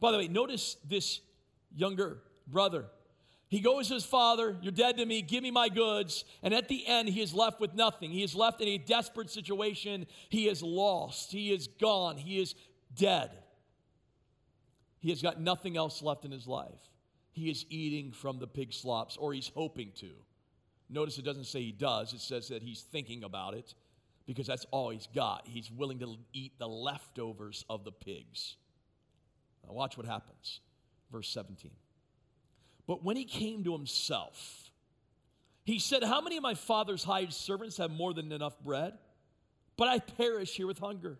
By 0.00 0.12
the 0.12 0.18
way, 0.18 0.28
notice 0.28 0.76
this 0.86 1.20
younger 1.74 2.18
brother. 2.46 2.86
He 3.48 3.60
goes 3.60 3.88
to 3.88 3.94
his 3.94 4.04
father, 4.04 4.56
You're 4.62 4.72
dead 4.72 4.96
to 4.98 5.06
me, 5.06 5.22
give 5.22 5.42
me 5.42 5.50
my 5.50 5.68
goods. 5.68 6.24
And 6.42 6.54
at 6.54 6.68
the 6.68 6.86
end, 6.86 7.08
he 7.08 7.20
is 7.20 7.34
left 7.34 7.60
with 7.60 7.74
nothing. 7.74 8.10
He 8.10 8.22
is 8.22 8.34
left 8.34 8.60
in 8.60 8.68
a 8.68 8.78
desperate 8.78 9.30
situation. 9.30 10.06
He 10.28 10.48
is 10.48 10.62
lost. 10.62 11.32
He 11.32 11.52
is 11.52 11.66
gone. 11.66 12.16
He 12.16 12.40
is 12.40 12.54
dead. 12.94 13.30
He 15.00 15.10
has 15.10 15.22
got 15.22 15.40
nothing 15.40 15.76
else 15.76 16.02
left 16.02 16.24
in 16.24 16.30
his 16.30 16.46
life. 16.46 16.78
He 17.32 17.50
is 17.50 17.64
eating 17.70 18.12
from 18.12 18.38
the 18.38 18.46
pig 18.46 18.72
slops, 18.72 19.16
or 19.16 19.32
he's 19.32 19.50
hoping 19.54 19.92
to. 19.96 20.10
Notice 20.90 21.18
it 21.18 21.24
doesn't 21.24 21.44
say 21.44 21.62
he 21.62 21.72
does, 21.72 22.12
it 22.12 22.20
says 22.20 22.48
that 22.48 22.62
he's 22.62 22.82
thinking 22.82 23.22
about 23.22 23.54
it 23.54 23.74
because 24.26 24.46
that's 24.46 24.66
all 24.70 24.90
he's 24.90 25.08
got. 25.14 25.42
He's 25.46 25.70
willing 25.70 26.00
to 26.00 26.16
eat 26.32 26.58
the 26.58 26.68
leftovers 26.68 27.64
of 27.70 27.84
the 27.84 27.92
pigs. 27.92 28.56
Now, 29.66 29.72
watch 29.72 29.96
what 29.96 30.06
happens. 30.06 30.60
Verse 31.12 31.28
17. 31.28 31.70
But 32.86 33.04
when 33.04 33.16
he 33.16 33.24
came 33.24 33.62
to 33.64 33.72
himself, 33.72 34.70
he 35.64 35.78
said, 35.78 36.02
How 36.02 36.20
many 36.20 36.36
of 36.36 36.42
my 36.42 36.54
father's 36.54 37.04
hired 37.04 37.32
servants 37.32 37.76
have 37.76 37.90
more 37.90 38.12
than 38.12 38.32
enough 38.32 38.58
bread? 38.60 38.94
But 39.76 39.88
I 39.88 39.98
perish 40.00 40.56
here 40.56 40.66
with 40.66 40.78
hunger. 40.78 41.18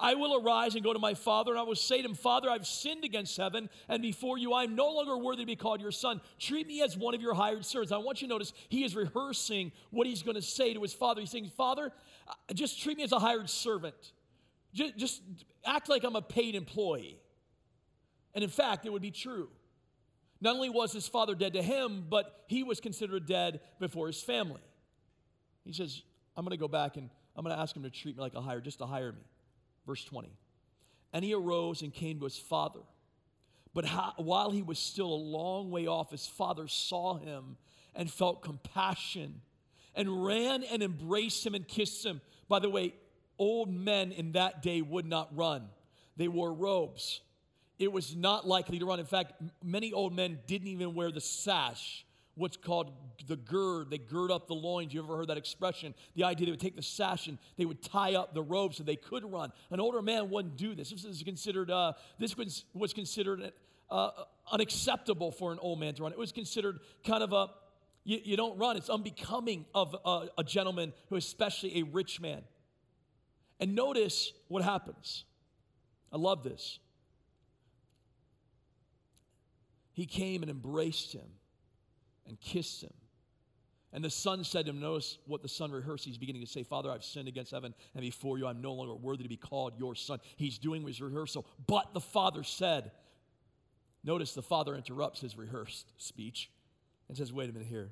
I 0.00 0.14
will 0.14 0.42
arise 0.42 0.74
and 0.74 0.82
go 0.82 0.92
to 0.92 0.98
my 0.98 1.14
father, 1.14 1.52
and 1.52 1.60
I 1.60 1.62
will 1.62 1.74
say 1.74 2.00
to 2.00 2.08
him, 2.08 2.14
Father, 2.14 2.48
I've 2.48 2.66
sinned 2.66 3.04
against 3.04 3.36
heaven 3.36 3.68
and 3.88 4.00
before 4.00 4.38
you. 4.38 4.54
I 4.54 4.64
am 4.64 4.74
no 4.74 4.90
longer 4.90 5.16
worthy 5.18 5.42
to 5.42 5.46
be 5.46 5.56
called 5.56 5.80
your 5.80 5.92
son. 5.92 6.20
Treat 6.38 6.66
me 6.66 6.82
as 6.82 6.96
one 6.96 7.14
of 7.14 7.20
your 7.20 7.34
hired 7.34 7.64
servants. 7.64 7.92
I 7.92 7.98
want 7.98 8.22
you 8.22 8.28
to 8.28 8.32
notice 8.32 8.52
he 8.70 8.82
is 8.82 8.96
rehearsing 8.96 9.72
what 9.90 10.06
he's 10.06 10.22
going 10.22 10.36
to 10.36 10.42
say 10.42 10.72
to 10.72 10.80
his 10.80 10.94
father. 10.94 11.20
He's 11.20 11.30
saying, 11.30 11.50
Father, 11.56 11.92
uh, 12.26 12.32
just 12.54 12.80
treat 12.82 12.96
me 12.96 13.04
as 13.04 13.12
a 13.12 13.18
hired 13.18 13.50
servant. 13.50 14.12
Just, 14.72 14.96
just 14.96 15.22
act 15.64 15.88
like 15.88 16.02
I'm 16.02 16.16
a 16.16 16.22
paid 16.22 16.54
employee. 16.54 17.18
And 18.34 18.42
in 18.42 18.50
fact, 18.50 18.86
it 18.86 18.92
would 18.92 19.02
be 19.02 19.10
true. 19.10 19.48
Not 20.40 20.54
only 20.54 20.70
was 20.70 20.92
his 20.92 21.06
father 21.06 21.34
dead 21.34 21.52
to 21.52 21.62
him, 21.62 22.06
but 22.08 22.44
he 22.46 22.62
was 22.62 22.80
considered 22.80 23.26
dead 23.26 23.60
before 23.78 24.06
his 24.06 24.22
family. 24.22 24.62
He 25.64 25.72
says, 25.72 26.02
I'm 26.36 26.44
going 26.44 26.56
to 26.56 26.60
go 26.60 26.68
back 26.68 26.96
and 26.96 27.10
I'm 27.36 27.44
going 27.44 27.54
to 27.54 27.60
ask 27.60 27.76
him 27.76 27.82
to 27.82 27.90
treat 27.90 28.16
me 28.16 28.22
like 28.22 28.34
a 28.34 28.40
hire, 28.40 28.60
just 28.60 28.78
to 28.78 28.86
hire 28.86 29.12
me. 29.12 29.20
Verse 29.90 30.04
20. 30.04 30.30
And 31.12 31.24
he 31.24 31.34
arose 31.34 31.82
and 31.82 31.92
came 31.92 32.20
to 32.20 32.24
his 32.24 32.38
father. 32.38 32.78
But 33.74 33.86
how, 33.86 34.12
while 34.18 34.52
he 34.52 34.62
was 34.62 34.78
still 34.78 35.12
a 35.12 35.26
long 35.38 35.72
way 35.72 35.88
off, 35.88 36.12
his 36.12 36.28
father 36.28 36.68
saw 36.68 37.16
him 37.16 37.56
and 37.96 38.08
felt 38.08 38.40
compassion 38.40 39.40
and 39.96 40.24
ran 40.24 40.62
and 40.62 40.80
embraced 40.80 41.44
him 41.44 41.56
and 41.56 41.66
kissed 41.66 42.06
him. 42.06 42.20
By 42.48 42.60
the 42.60 42.70
way, 42.70 42.94
old 43.36 43.68
men 43.68 44.12
in 44.12 44.30
that 44.32 44.62
day 44.62 44.80
would 44.80 45.06
not 45.06 45.36
run, 45.36 45.68
they 46.16 46.28
wore 46.28 46.52
robes. 46.52 47.20
It 47.76 47.90
was 47.90 48.14
not 48.14 48.46
likely 48.46 48.78
to 48.78 48.86
run. 48.86 49.00
In 49.00 49.06
fact, 49.06 49.32
many 49.64 49.92
old 49.92 50.14
men 50.14 50.38
didn't 50.46 50.68
even 50.68 50.94
wear 50.94 51.10
the 51.10 51.20
sash 51.20 52.06
what's 52.34 52.56
called 52.56 52.92
the 53.26 53.36
gird. 53.36 53.90
They 53.90 53.98
gird 53.98 54.30
up 54.30 54.48
the 54.48 54.54
loins. 54.54 54.94
You 54.94 55.02
ever 55.02 55.16
heard 55.16 55.28
that 55.28 55.36
expression? 55.36 55.94
The 56.14 56.24
idea 56.24 56.46
they 56.46 56.52
would 56.52 56.60
take 56.60 56.76
the 56.76 56.82
sash 56.82 57.26
and 57.26 57.38
they 57.56 57.64
would 57.64 57.82
tie 57.82 58.14
up 58.14 58.34
the 58.34 58.42
robe 58.42 58.74
so 58.74 58.82
they 58.82 58.96
could 58.96 59.30
run. 59.30 59.52
An 59.70 59.80
older 59.80 60.02
man 60.02 60.30
wouldn't 60.30 60.56
do 60.56 60.74
this. 60.74 60.90
This 60.90 61.04
is 61.04 61.22
considered. 61.22 61.70
Uh, 61.70 61.92
this 62.18 62.36
was, 62.36 62.64
was 62.72 62.92
considered 62.92 63.52
uh, 63.90 64.10
unacceptable 64.50 65.32
for 65.32 65.52
an 65.52 65.58
old 65.60 65.80
man 65.80 65.94
to 65.94 66.02
run. 66.02 66.12
It 66.12 66.18
was 66.18 66.32
considered 66.32 66.80
kind 67.04 67.22
of 67.22 67.32
a 67.32 67.48
you, 68.04 68.18
you 68.24 68.36
don't 68.36 68.58
run. 68.58 68.76
It's 68.76 68.88
unbecoming 68.88 69.66
of 69.74 69.94
a, 70.04 70.28
a 70.38 70.44
gentleman 70.44 70.92
who, 71.08 71.16
especially 71.16 71.80
a 71.80 71.82
rich 71.84 72.20
man. 72.20 72.42
And 73.58 73.74
notice 73.74 74.32
what 74.48 74.62
happens. 74.62 75.24
I 76.12 76.16
love 76.16 76.42
this. 76.42 76.78
He 79.92 80.06
came 80.06 80.42
and 80.42 80.50
embraced 80.50 81.12
him 81.12 81.26
and 82.30 82.40
kissed 82.40 82.82
him. 82.82 82.92
And 83.92 84.04
the 84.04 84.10
son 84.10 84.44
said 84.44 84.66
to 84.66 84.70
him, 84.70 84.80
Notice 84.80 85.18
what 85.26 85.42
the 85.42 85.48
son 85.48 85.72
rehearsed. 85.72 86.04
He's 86.04 86.16
beginning 86.16 86.42
to 86.42 86.48
say, 86.48 86.62
Father, 86.62 86.90
I've 86.90 87.04
sinned 87.04 87.28
against 87.28 87.50
heaven 87.50 87.74
and 87.94 88.02
before 88.02 88.38
you. 88.38 88.46
I'm 88.46 88.62
no 88.62 88.72
longer 88.72 88.94
worthy 88.94 89.24
to 89.24 89.28
be 89.28 89.36
called 89.36 89.74
your 89.78 89.94
son. 89.94 90.20
He's 90.36 90.58
doing 90.58 90.86
his 90.86 91.00
rehearsal. 91.00 91.44
But 91.66 91.92
the 91.92 92.00
father 92.00 92.44
said, 92.44 92.92
Notice 94.04 94.32
the 94.32 94.42
father 94.42 94.74
interrupts 94.76 95.20
his 95.20 95.36
rehearsed 95.36 95.92
speech 95.96 96.50
and 97.08 97.16
says, 97.16 97.32
Wait 97.32 97.50
a 97.50 97.52
minute 97.52 97.68
here. 97.68 97.90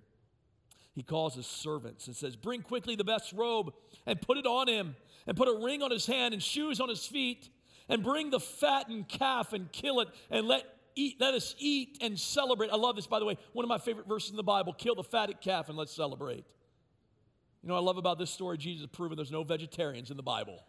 He 0.95 1.03
calls 1.03 1.35
his 1.35 1.47
servants 1.47 2.07
and 2.07 2.17
says, 2.17 2.37
Bring 2.37 2.63
quickly 2.63 2.95
the 2.97 3.05
best 3.05 3.33
robe 3.33 3.73
and 4.07 4.21
put 4.21 4.39
it 4.39 4.47
on 4.47 4.69
him, 4.69 4.97
and 5.27 5.37
put 5.37 5.49
a 5.49 5.65
ring 5.65 5.83
on 5.83 5.91
his 5.91 6.07
hand 6.07 6.33
and 6.33 6.43
shoes 6.43 6.81
on 6.81 6.89
his 6.89 7.07
feet, 7.07 7.49
and 7.89 8.03
bring 8.03 8.31
the 8.31 8.41
fattened 8.41 9.09
calf 9.09 9.53
and 9.53 9.71
kill 9.73 10.01
it, 10.01 10.09
and 10.31 10.47
let 10.47 10.65
eat, 10.99 11.21
let 11.21 11.35
us 11.35 11.55
eat 11.59 11.99
and 12.01 12.19
celebrate. 12.19 12.71
I 12.71 12.77
love 12.77 12.97
this, 12.97 13.07
by 13.07 13.19
the 13.19 13.25
way. 13.25 13.39
One 13.53 13.65
of 13.65 13.69
my 13.69 13.79
favorite 13.79 14.09
verses 14.09 14.31
in 14.31 14.37
the 14.37 14.43
Bible 14.43 14.73
kill 14.73 14.95
the 14.95 15.05
fatted 15.05 15.41
calf 15.41 15.69
and 15.69 15.79
let's 15.79 15.95
celebrate. 15.95 16.45
You 17.63 17.69
know 17.69 17.77
I 17.77 17.81
love 17.81 17.97
about 17.97 18.19
this 18.19 18.31
story? 18.31 18.59
Jesus 18.59 18.83
has 18.83 18.91
proven 18.91 19.17
there's 19.17 19.33
no 19.33 19.45
vegetarians 19.45 20.11
in 20.11 20.17
the 20.17 20.23
Bible. 20.23 20.63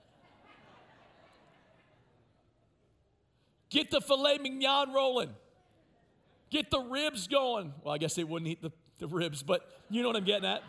Get 3.69 3.91
the 3.91 4.01
filet 4.01 4.39
mignon 4.39 4.93
rolling. 4.93 5.29
Get 6.49 6.71
the 6.71 6.79
ribs 6.79 7.27
going. 7.27 7.73
Well, 7.83 7.93
I 7.93 7.99
guess 7.99 8.15
they 8.15 8.23
wouldn't 8.23 8.49
eat 8.49 8.61
the, 8.61 8.71
the 8.97 9.07
ribs, 9.07 9.43
but 9.43 9.69
you 9.89 10.01
know 10.01 10.09
what 10.09 10.17
I'm 10.17 10.23
getting 10.23 10.49
at. 10.49 10.63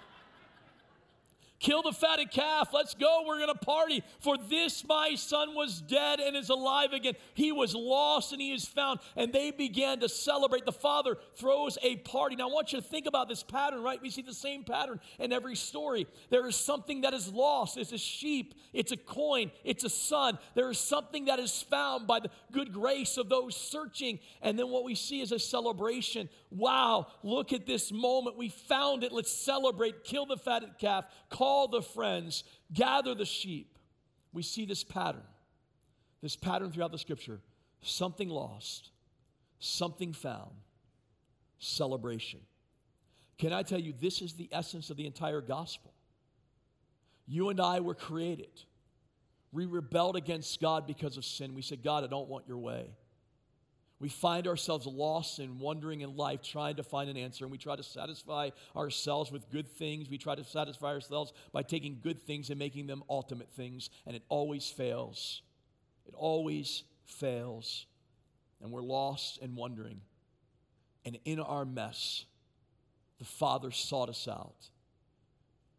Kill 1.60 1.82
the 1.82 1.92
fatted 1.92 2.30
calf. 2.30 2.70
Let's 2.72 2.94
go. 2.94 3.24
We're 3.26 3.36
going 3.36 3.52
to 3.52 3.54
party. 3.54 4.02
For 4.20 4.38
this 4.38 4.82
my 4.88 5.14
son 5.14 5.54
was 5.54 5.82
dead 5.82 6.18
and 6.18 6.34
is 6.34 6.48
alive 6.48 6.94
again. 6.94 7.12
He 7.34 7.52
was 7.52 7.74
lost 7.74 8.32
and 8.32 8.40
he 8.40 8.50
is 8.52 8.64
found. 8.64 9.00
And 9.14 9.30
they 9.30 9.50
began 9.50 10.00
to 10.00 10.08
celebrate. 10.08 10.64
The 10.64 10.72
father 10.72 11.18
throws 11.34 11.76
a 11.82 11.96
party. 11.96 12.34
Now, 12.34 12.48
I 12.48 12.52
want 12.52 12.72
you 12.72 12.80
to 12.80 12.86
think 12.86 13.04
about 13.04 13.28
this 13.28 13.42
pattern, 13.42 13.82
right? 13.82 14.00
We 14.00 14.08
see 14.08 14.22
the 14.22 14.32
same 14.32 14.64
pattern 14.64 15.00
in 15.18 15.34
every 15.34 15.54
story. 15.54 16.06
There 16.30 16.46
is 16.46 16.56
something 16.56 17.02
that 17.02 17.12
is 17.12 17.30
lost. 17.30 17.76
It's 17.76 17.92
a 17.92 17.98
sheep, 17.98 18.54
it's 18.72 18.92
a 18.92 18.96
coin, 18.96 19.50
it's 19.62 19.84
a 19.84 19.90
son. 19.90 20.38
There 20.54 20.70
is 20.70 20.78
something 20.78 21.26
that 21.26 21.38
is 21.38 21.60
found 21.60 22.06
by 22.06 22.20
the 22.20 22.30
good 22.52 22.72
grace 22.72 23.18
of 23.18 23.28
those 23.28 23.54
searching. 23.54 24.18
And 24.40 24.58
then 24.58 24.70
what 24.70 24.84
we 24.84 24.94
see 24.94 25.20
is 25.20 25.30
a 25.30 25.38
celebration. 25.38 26.30
Wow, 26.50 27.08
look 27.22 27.52
at 27.52 27.66
this 27.66 27.92
moment. 27.92 28.38
We 28.38 28.48
found 28.48 29.04
it. 29.04 29.12
Let's 29.12 29.30
celebrate. 29.30 30.04
Kill 30.04 30.24
the 30.24 30.38
fatted 30.38 30.78
calf. 30.78 31.04
Call 31.28 31.49
call 31.50 31.66
the 31.68 31.82
friends, 31.82 32.44
gather 32.72 33.14
the 33.14 33.24
sheep. 33.24 33.76
We 34.32 34.42
see 34.42 34.64
this 34.64 34.84
pattern, 34.84 35.26
this 36.22 36.36
pattern 36.36 36.70
throughout 36.70 36.92
the 36.92 36.98
scripture 36.98 37.40
something 37.82 38.28
lost, 38.28 38.90
something 39.58 40.12
found, 40.12 40.50
celebration. 41.58 42.40
Can 43.38 43.54
I 43.54 43.62
tell 43.62 43.80
you, 43.80 43.94
this 43.98 44.20
is 44.20 44.34
the 44.34 44.50
essence 44.52 44.90
of 44.90 44.98
the 44.98 45.06
entire 45.06 45.40
gospel? 45.40 45.92
You 47.26 47.48
and 47.48 47.58
I 47.58 47.80
were 47.80 47.94
created. 47.94 48.50
We 49.50 49.64
rebelled 49.64 50.14
against 50.14 50.60
God 50.60 50.86
because 50.86 51.16
of 51.16 51.24
sin. 51.24 51.54
We 51.54 51.62
said, 51.62 51.82
God, 51.82 52.04
I 52.04 52.06
don't 52.06 52.28
want 52.28 52.46
your 52.46 52.58
way. 52.58 52.90
We 54.00 54.08
find 54.08 54.48
ourselves 54.48 54.86
lost 54.86 55.38
and 55.38 55.60
wandering 55.60 56.00
in 56.00 56.16
life, 56.16 56.40
trying 56.42 56.76
to 56.76 56.82
find 56.82 57.10
an 57.10 57.18
answer, 57.18 57.44
and 57.44 57.52
we 57.52 57.58
try 57.58 57.76
to 57.76 57.82
satisfy 57.82 58.48
ourselves 58.74 59.30
with 59.30 59.50
good 59.50 59.68
things. 59.68 60.08
We 60.08 60.16
try 60.16 60.34
to 60.34 60.42
satisfy 60.42 60.88
ourselves 60.88 61.34
by 61.52 61.62
taking 61.62 62.00
good 62.02 62.18
things 62.18 62.48
and 62.48 62.58
making 62.58 62.86
them 62.86 63.04
ultimate 63.10 63.50
things, 63.52 63.90
and 64.06 64.16
it 64.16 64.22
always 64.30 64.70
fails. 64.70 65.42
It 66.06 66.14
always 66.16 66.82
fails. 67.04 67.84
And 68.62 68.72
we're 68.72 68.82
lost 68.82 69.38
and 69.42 69.54
wondering. 69.54 70.00
And 71.04 71.18
in 71.26 71.38
our 71.38 71.66
mess, 71.66 72.24
the 73.18 73.26
Father 73.26 73.70
sought 73.70 74.08
us 74.08 74.26
out 74.26 74.70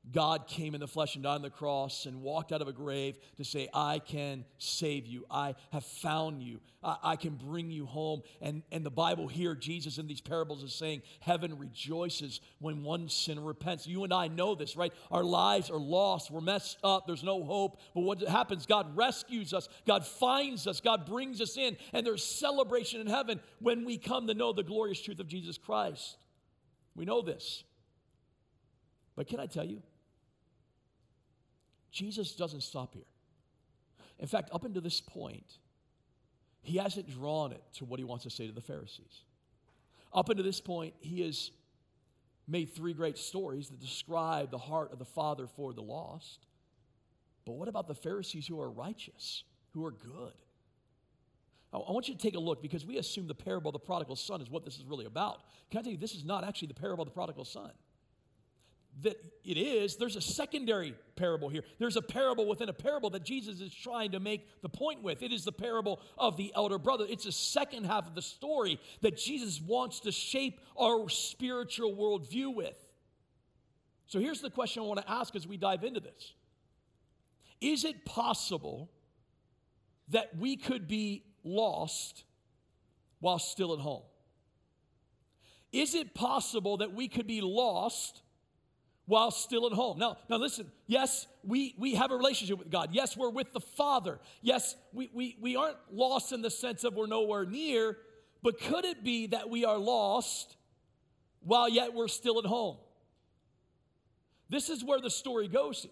God 0.09 0.47
came 0.47 0.73
in 0.73 0.81
the 0.81 0.87
flesh 0.87 1.13
and 1.13 1.23
died 1.23 1.35
on 1.35 1.41
the 1.43 1.51
cross 1.51 2.07
and 2.07 2.23
walked 2.23 2.51
out 2.51 2.61
of 2.61 2.67
a 2.67 2.73
grave 2.73 3.19
to 3.37 3.45
say, 3.45 3.69
I 3.71 3.99
can 3.99 4.45
save 4.57 5.05
you. 5.05 5.25
I 5.29 5.53
have 5.71 5.85
found 5.85 6.41
you. 6.41 6.59
I, 6.83 6.97
I, 7.03 7.15
can 7.15 7.35
bring 7.35 7.69
you 7.69 7.85
home. 7.85 8.23
And, 8.41 8.63
and 8.71 8.83
the 8.83 8.91
Bible 8.91 9.27
here, 9.27 9.53
Jesus 9.53 9.99
in 9.99 10.07
these 10.07 10.19
parables 10.19 10.63
is 10.63 10.73
saying, 10.73 11.03
Heaven 11.19 11.57
rejoices 11.57 12.41
when 12.59 12.83
one 12.83 13.09
sinner 13.09 13.41
repents. 13.41 13.85
You 13.85 14.03
and 14.03 14.11
I 14.11 14.27
know 14.27 14.55
this, 14.55 14.75
right? 14.75 14.91
Our 15.11 15.23
lives 15.23 15.69
are 15.69 15.79
lost. 15.79 16.31
We're 16.31 16.41
messed 16.41 16.79
up. 16.83 17.05
There's 17.05 17.23
no 17.23 17.43
hope. 17.43 17.79
But 17.93 18.01
what 18.01 18.21
happens? 18.21 18.65
God 18.65 18.97
rescues 18.97 19.53
us. 19.53 19.69
God 19.85 20.05
finds 20.05 20.65
us. 20.65 20.81
God 20.81 21.05
brings 21.05 21.39
us 21.41 21.57
in. 21.57 21.77
And 21.93 22.05
there's 22.05 22.23
celebration 22.23 23.01
in 23.01 23.07
heaven 23.07 23.39
when 23.59 23.85
we 23.85 23.99
come 23.99 24.25
to 24.27 24.33
know 24.33 24.51
the 24.51 24.63
glorious 24.63 24.99
truth 24.99 25.19
of 25.19 25.27
Jesus 25.27 25.59
Christ. 25.59 26.17
We 26.95 27.05
know 27.05 27.21
this. 27.21 27.63
But 29.15 29.27
can 29.27 29.39
I 29.39 29.45
tell 29.45 29.65
you? 29.65 29.83
Jesus 31.91 32.35
doesn't 32.35 32.61
stop 32.61 32.93
here. 32.93 33.03
In 34.19 34.27
fact, 34.27 34.49
up 34.53 34.63
until 34.63 34.81
this 34.81 35.01
point, 35.01 35.57
he 36.61 36.77
hasn't 36.77 37.09
drawn 37.09 37.51
it 37.51 37.61
to 37.75 37.85
what 37.85 37.99
he 37.99 38.03
wants 38.03 38.23
to 38.23 38.29
say 38.29 38.47
to 38.47 38.53
the 38.53 38.61
Pharisees. 38.61 39.23
Up 40.13 40.29
until 40.29 40.45
this 40.45 40.61
point, 40.61 40.93
he 40.99 41.21
has 41.21 41.51
made 42.47 42.73
three 42.73 42.93
great 42.93 43.17
stories 43.17 43.69
that 43.69 43.79
describe 43.79 44.51
the 44.51 44.57
heart 44.57 44.91
of 44.91 44.99
the 44.99 45.05
Father 45.05 45.47
for 45.47 45.73
the 45.73 45.81
lost. 45.81 46.45
But 47.45 47.53
what 47.53 47.67
about 47.67 47.87
the 47.87 47.95
Pharisees 47.95 48.47
who 48.47 48.59
are 48.59 48.69
righteous, 48.69 49.43
who 49.73 49.85
are 49.85 49.91
good? 49.91 50.33
I 51.73 51.77
want 51.77 52.09
you 52.09 52.15
to 52.15 52.19
take 52.19 52.35
a 52.35 52.39
look 52.39 52.61
because 52.61 52.85
we 52.85 52.97
assume 52.97 53.27
the 53.27 53.33
parable 53.33 53.69
of 53.69 53.73
the 53.73 53.79
prodigal 53.79 54.17
son 54.17 54.41
is 54.41 54.49
what 54.49 54.65
this 54.65 54.77
is 54.77 54.83
really 54.83 55.05
about. 55.05 55.39
Can 55.69 55.79
I 55.79 55.83
tell 55.83 55.91
you, 55.93 55.97
this 55.97 56.13
is 56.13 56.25
not 56.25 56.43
actually 56.43 56.67
the 56.67 56.73
parable 56.73 57.03
of 57.03 57.07
the 57.07 57.13
prodigal 57.13 57.45
son 57.45 57.71
that 59.01 59.15
it 59.43 59.57
is, 59.57 59.95
there's 59.95 60.15
a 60.15 60.21
secondary 60.21 60.93
parable 61.15 61.49
here. 61.49 61.63
There's 61.79 61.97
a 61.97 62.01
parable 62.01 62.47
within 62.47 62.69
a 62.69 62.73
parable 62.73 63.09
that 63.11 63.23
Jesus 63.23 63.59
is 63.59 63.73
trying 63.73 64.11
to 64.11 64.19
make 64.19 64.47
the 64.61 64.69
point 64.69 65.01
with. 65.01 65.23
It 65.23 65.31
is 65.31 65.43
the 65.43 65.51
parable 65.51 66.01
of 66.17 66.37
the 66.37 66.51
elder 66.55 66.77
brother. 66.77 67.05
It's 67.09 67.25
the 67.25 67.31
second 67.31 67.85
half 67.85 68.07
of 68.07 68.15
the 68.15 68.21
story 68.21 68.79
that 69.01 69.17
Jesus 69.17 69.59
wants 69.61 70.01
to 70.01 70.11
shape 70.11 70.59
our 70.79 71.09
spiritual 71.09 71.95
worldview 71.95 72.53
with. 72.53 72.77
So 74.07 74.19
here's 74.19 74.41
the 74.41 74.49
question 74.49 74.83
I 74.83 74.85
want 74.85 74.99
to 74.99 75.09
ask 75.09 75.35
as 75.35 75.47
we 75.47 75.57
dive 75.57 75.83
into 75.83 76.01
this 76.01 76.33
Is 77.61 77.85
it 77.85 78.05
possible 78.05 78.91
that 80.09 80.37
we 80.37 80.57
could 80.57 80.87
be 80.87 81.23
lost 81.43 82.25
while 83.19 83.39
still 83.39 83.73
at 83.73 83.79
home? 83.79 84.03
Is 85.71 85.95
it 85.95 86.13
possible 86.13 86.77
that 86.77 86.93
we 86.93 87.07
could 87.07 87.27
be 87.27 87.39
lost 87.41 88.21
while 89.05 89.31
still 89.31 89.65
at 89.65 89.73
home? 89.73 89.97
Now, 89.97 90.17
now 90.29 90.37
listen, 90.37 90.71
yes, 90.87 91.27
we, 91.43 91.75
we 91.77 91.95
have 91.95 92.11
a 92.11 92.15
relationship 92.15 92.59
with 92.59 92.69
God. 92.69 92.89
Yes, 92.91 93.17
we're 93.17 93.29
with 93.29 93.51
the 93.53 93.59
Father. 93.59 94.19
Yes, 94.41 94.75
we, 94.93 95.09
we, 95.13 95.37
we 95.41 95.55
aren't 95.55 95.77
lost 95.91 96.31
in 96.31 96.41
the 96.41 96.49
sense 96.49 96.83
of 96.83 96.95
we're 96.95 97.07
nowhere 97.07 97.45
near, 97.45 97.97
but 98.43 98.59
could 98.59 98.85
it 98.85 99.03
be 99.03 99.27
that 99.27 99.49
we 99.49 99.65
are 99.65 99.77
lost 99.77 100.55
while 101.41 101.69
yet 101.69 101.93
we're 101.93 102.07
still 102.07 102.39
at 102.39 102.45
home? 102.45 102.77
This 104.49 104.69
is 104.69 104.83
where 104.83 104.99
the 104.99 105.09
story 105.09 105.47
goes 105.47 105.83
here. 105.83 105.91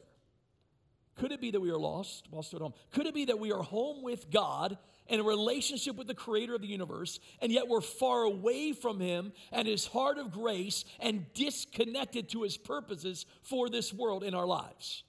Could 1.15 1.31
it 1.31 1.41
be 1.41 1.51
that 1.51 1.59
we 1.59 1.69
are 1.69 1.77
lost 1.77 2.27
while 2.29 2.43
still 2.43 2.59
at 2.59 2.63
home? 2.63 2.73
Could 2.91 3.05
it 3.05 3.13
be 3.13 3.25
that 3.25 3.39
we 3.39 3.51
are 3.51 3.61
home 3.61 4.03
with 4.03 4.31
God 4.31 4.77
in 5.09 5.19
a 5.19 5.23
relationship 5.23 5.95
with 5.95 6.07
the 6.07 6.13
creator 6.13 6.55
of 6.55 6.61
the 6.61 6.67
universe, 6.67 7.19
and 7.41 7.51
yet 7.51 7.67
we're 7.67 7.81
far 7.81 8.23
away 8.23 8.73
from 8.73 8.99
him 8.99 9.33
and 9.51 9.67
his 9.67 9.85
heart 9.85 10.17
of 10.17 10.31
grace 10.31 10.85
and 10.99 11.25
disconnected 11.33 12.29
to 12.29 12.43
his 12.43 12.57
purposes 12.57 13.25
for 13.41 13.69
this 13.69 13.93
world 13.93 14.23
in 14.23 14.33
our 14.33 14.45
lives? 14.45 15.03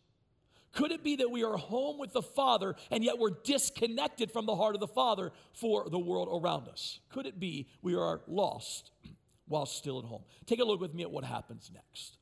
Could 0.73 0.93
it 0.93 1.03
be 1.03 1.17
that 1.17 1.31
we 1.31 1.43
are 1.43 1.57
home 1.57 1.99
with 1.99 2.13
the 2.13 2.23
Father 2.23 2.77
and 2.91 3.05
yet 3.05 3.19
we're 3.19 3.31
disconnected 3.31 4.31
from 4.31 4.47
the 4.47 4.55
heart 4.55 4.75
of 4.75 4.81
the 4.81 4.89
Father 4.89 5.33
for 5.53 5.89
the 5.89 5.99
world 5.99 6.29
around 6.31 6.69
us? 6.69 7.01
Could 7.11 7.27
it 7.27 7.41
be 7.41 7.69
we 7.83 7.95
are 7.97 8.21
lost 8.29 8.93
while 9.49 9.67
still 9.67 9.99
at 9.99 10.05
home? 10.05 10.23
Take 10.47 10.61
a 10.61 10.65
look 10.65 10.81
with 10.81 10.95
me 10.95 11.03
at 11.03 11.11
what 11.11 11.25
happens 11.25 11.71
next. 11.75 12.19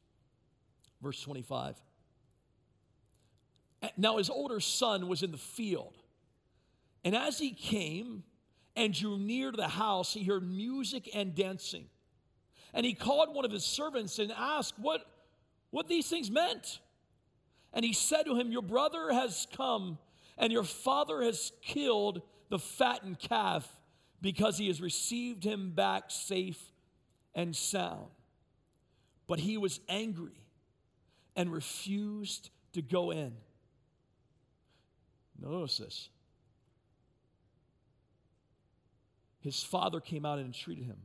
Verse 1.03 1.21
25. 1.21 1.77
Now 3.97 4.17
his 4.17 4.31
older 4.31 4.61
son 4.61 5.09
was 5.09 5.23
in 5.23 5.31
the 5.31 5.39
field, 5.39 5.95
and 7.05 7.15
as 7.15 7.39
he 7.39 7.53
came 7.53 8.25
and 8.77 8.93
drew 8.93 9.19
near 9.19 9.51
to 9.51 9.57
the 9.57 9.69
house, 9.69 10.13
he 10.13 10.25
heard 10.25 10.49
music 10.49 11.11
and 11.15 11.35
dancing. 11.35 11.87
And 12.75 12.85
he 12.85 12.95
called 12.95 13.35
one 13.35 13.45
of 13.45 13.51
his 13.51 13.65
servants 13.65 14.19
and 14.19 14.33
asked 14.33 14.79
what, 14.79 15.05
what 15.71 15.89
these 15.89 16.09
things 16.09 16.31
meant. 16.31 16.81
And 17.73 17.85
he 17.85 17.93
said 17.93 18.25
to 18.25 18.37
him, 18.37 18.51
Your 18.51 18.63
brother 18.63 19.13
has 19.13 19.47
come, 19.57 19.99
and 20.37 20.53
your 20.53 20.65
father 20.65 21.23
has 21.23 21.53
killed 21.63 22.23
the 22.51 22.59
fattened 22.59 23.19
calf 23.19 23.69
because 24.21 24.59
he 24.59 24.69
has 24.69 24.81
received 24.81 25.45
him 25.45 25.71
back 25.71 26.05
safe 26.09 26.61
and 27.35 27.55
sound. 27.55 28.07
But 29.27 29.41
he 29.41 29.59
was 29.59 29.81
angry 29.89 30.41
and 31.37 31.53
refused 31.53 32.51
to 32.73 32.83
go 32.83 33.11
in. 33.11 33.33
Notice 35.41 35.79
this. 35.79 36.09
His 39.49 39.63
father 39.63 39.99
came 39.99 40.27
out 40.27 40.37
and 40.37 40.47
entreated 40.47 40.85
him. 40.85 40.99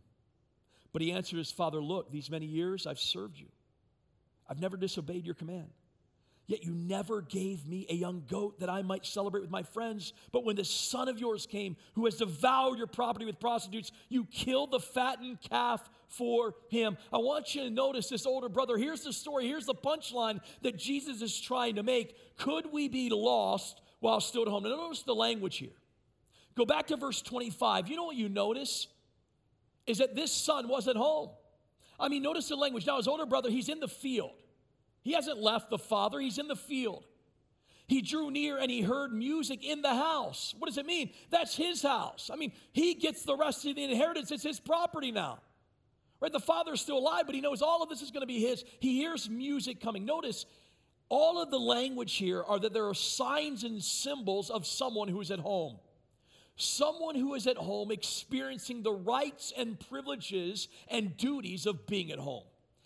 But 0.92 1.02
he 1.02 1.14
answered 1.14 1.38
his 1.38 1.50
father, 1.50 1.82
Look, 1.82 2.12
these 2.12 2.30
many 2.30 2.46
years 2.46 2.86
I've 2.86 3.00
served 3.00 3.40
you. 3.40 3.46
I've 4.50 4.60
never 4.60 4.76
disobeyed 4.76 5.26
your 5.26 5.34
command. 5.34 5.70
Yet 6.46 6.66
you 6.66 6.74
never 6.74 7.22
gave 7.22 7.66
me 7.66 7.86
a 7.90 7.94
young 7.94 8.24
goat 8.28 8.60
that 8.60 8.70
I 8.70 8.82
might 8.82 9.06
celebrate 9.06 9.40
with 9.40 9.50
my 9.50 9.64
friends. 9.64 10.12
But 10.34 10.44
when 10.44 10.58
this 10.58 10.70
son 10.70 11.08
of 11.08 11.18
yours 11.20 11.46
came, 11.46 11.78
who 11.94 12.04
has 12.04 12.16
devoured 12.16 12.80
your 12.80 12.88
property 12.88 13.26
with 13.26 13.40
prostitutes, 13.40 13.94
you 14.10 14.26
killed 14.26 14.72
the 14.72 14.82
fattened 14.82 15.40
calf 15.40 15.90
for 16.10 16.54
him. 16.68 16.98
I 17.14 17.20
want 17.20 17.56
you 17.56 17.64
to 17.64 17.70
notice 17.70 18.10
this 18.10 18.26
older 18.26 18.50
brother. 18.50 18.76
Here's 18.76 19.06
the 19.06 19.14
story. 19.14 19.48
Here's 19.48 19.68
the 19.68 19.74
punchline 19.74 20.42
that 20.64 20.78
Jesus 20.78 21.22
is 21.22 21.40
trying 21.40 21.76
to 21.76 21.84
make. 21.84 22.18
Could 22.36 22.74
we 22.74 22.90
be 22.90 23.10
lost 23.10 23.80
while 24.02 24.20
still 24.20 24.42
at 24.42 24.50
home? 24.50 24.64
Now, 24.64 24.72
notice 24.72 25.04
the 25.04 25.16
language 25.16 25.56
here. 25.60 25.78
Go 26.56 26.66
back 26.66 26.88
to 26.88 26.98
verse 26.98 27.22
25. 27.22 27.88
You 27.88 27.96
know 27.96 28.06
what 28.06 28.16
you 28.16 28.30
notice? 28.30 28.88
Is 29.88 29.98
that 29.98 30.16
this 30.16 30.32
son 30.32 30.68
wasn't 30.68 30.98
home. 30.98 31.30
I 32.00 32.10
mean, 32.10 32.24
notice 32.24 32.48
the 32.48 32.56
language. 32.56 32.86
Now, 32.86 32.98
his 32.98 33.08
older 33.08 33.26
brother, 33.26 33.50
he's 33.50 33.70
in 33.70 33.80
the 33.80 33.88
field. 33.88 34.34
He 35.04 35.14
hasn't 35.14 35.40
left 35.40 35.70
the 35.70 35.78
Father, 35.78 36.20
he's 36.20 36.38
in 36.38 36.48
the 36.48 36.56
field. 36.56 37.04
He 37.88 38.02
drew 38.02 38.32
near 38.32 38.58
and 38.58 38.72
he 38.72 38.82
heard 38.82 39.12
music 39.12 39.64
in 39.64 39.82
the 39.82 39.94
house. 39.94 40.56
What 40.58 40.68
does 40.68 40.78
it 40.78 40.86
mean? 40.86 41.12
That's 41.30 41.56
his 41.56 41.82
house. 41.82 42.30
I 42.32 42.38
mean, 42.38 42.54
he 42.72 42.94
gets 42.94 43.24
the 43.24 43.36
rest 43.36 43.66
of 43.66 43.76
the 43.76 43.84
inheritance, 43.84 44.32
it's 44.32 44.44
his 44.44 44.60
property 44.60 45.12
now. 45.12 45.40
Right? 46.22 46.32
The 46.32 46.40
father's 46.40 46.80
still 46.80 46.98
alive, 46.98 47.24
but 47.26 47.36
he 47.36 47.42
knows 47.42 47.62
all 47.62 47.84
of 47.84 47.90
this 47.90 48.02
is 48.02 48.10
going 48.10 48.22
to 48.22 48.28
be 48.28 48.40
his. 48.40 48.64
He 48.80 48.98
hears 48.98 49.30
music 49.30 49.82
coming. 49.82 50.06
Notice 50.06 50.46
all 51.10 51.42
of 51.42 51.52
the 51.52 51.60
language 51.60 52.16
here 52.16 52.42
are 52.42 52.58
that 52.60 52.74
there 52.74 52.88
are 52.88 52.94
signs 52.94 53.66
and 53.66 53.84
symbols 53.84 54.50
of 54.50 54.66
someone 54.66 55.10
who 55.10 55.20
is 55.20 55.32
at 55.32 55.40
home. 55.40 55.78
Someone 56.56 57.16
who 57.16 57.34
is 57.34 57.48
at 57.48 57.58
home 57.58 57.92
experiencing 57.92 58.84
the 58.84 58.92
rights 58.92 59.52
and 59.58 59.80
privileges 59.80 60.68
and 60.88 61.18
duties 61.18 61.66
of 61.66 61.88
being 61.88 62.12
at 62.12 62.20
home. 62.20 62.44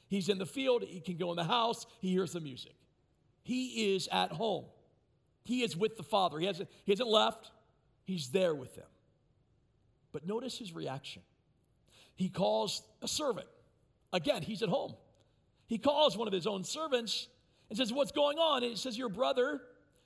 He's 0.08 0.30
in 0.30 0.38
the 0.38 0.46
field, 0.46 0.84
he 0.84 1.02
can 1.02 1.18
go 1.18 1.32
in 1.32 1.36
the 1.36 1.44
house, 1.44 1.86
he 2.00 2.12
hears 2.12 2.32
the 2.32 2.40
music. 2.40 2.76
He 3.44 3.94
is 3.96 4.08
at 4.12 4.32
home. 4.32 4.66
He 5.44 5.64
is 5.64 5.76
with 5.76 5.98
the 5.98 6.04
Father. 6.04 6.40
He 6.40 6.46
hasn't, 6.46 6.70
he 6.86 6.92
hasn't 6.92 7.10
left, 7.10 7.52
he's 8.04 8.30
there 8.30 8.56
with 8.56 8.76
them. 8.76 8.88
But 10.12 10.26
notice 10.26 10.58
his 10.58 10.74
reaction. 10.74 11.22
He 12.16 12.30
calls 12.30 12.84
a 13.02 13.08
servant. 13.08 13.48
Again, 14.12 14.42
he's 14.42 14.64
at 14.64 14.70
home. 14.70 14.96
He 15.68 15.78
calls 15.78 16.18
one 16.18 16.28
of 16.28 16.34
his 16.34 16.48
own 16.48 16.64
servants 16.64 17.28
and 17.70 17.78
says, 17.78 17.94
What's 17.94 18.12
going 18.12 18.38
on? 18.38 18.64
And 18.64 18.72
he 18.72 18.78
says, 18.78 18.98
Your 18.98 19.10
brother 19.10 19.62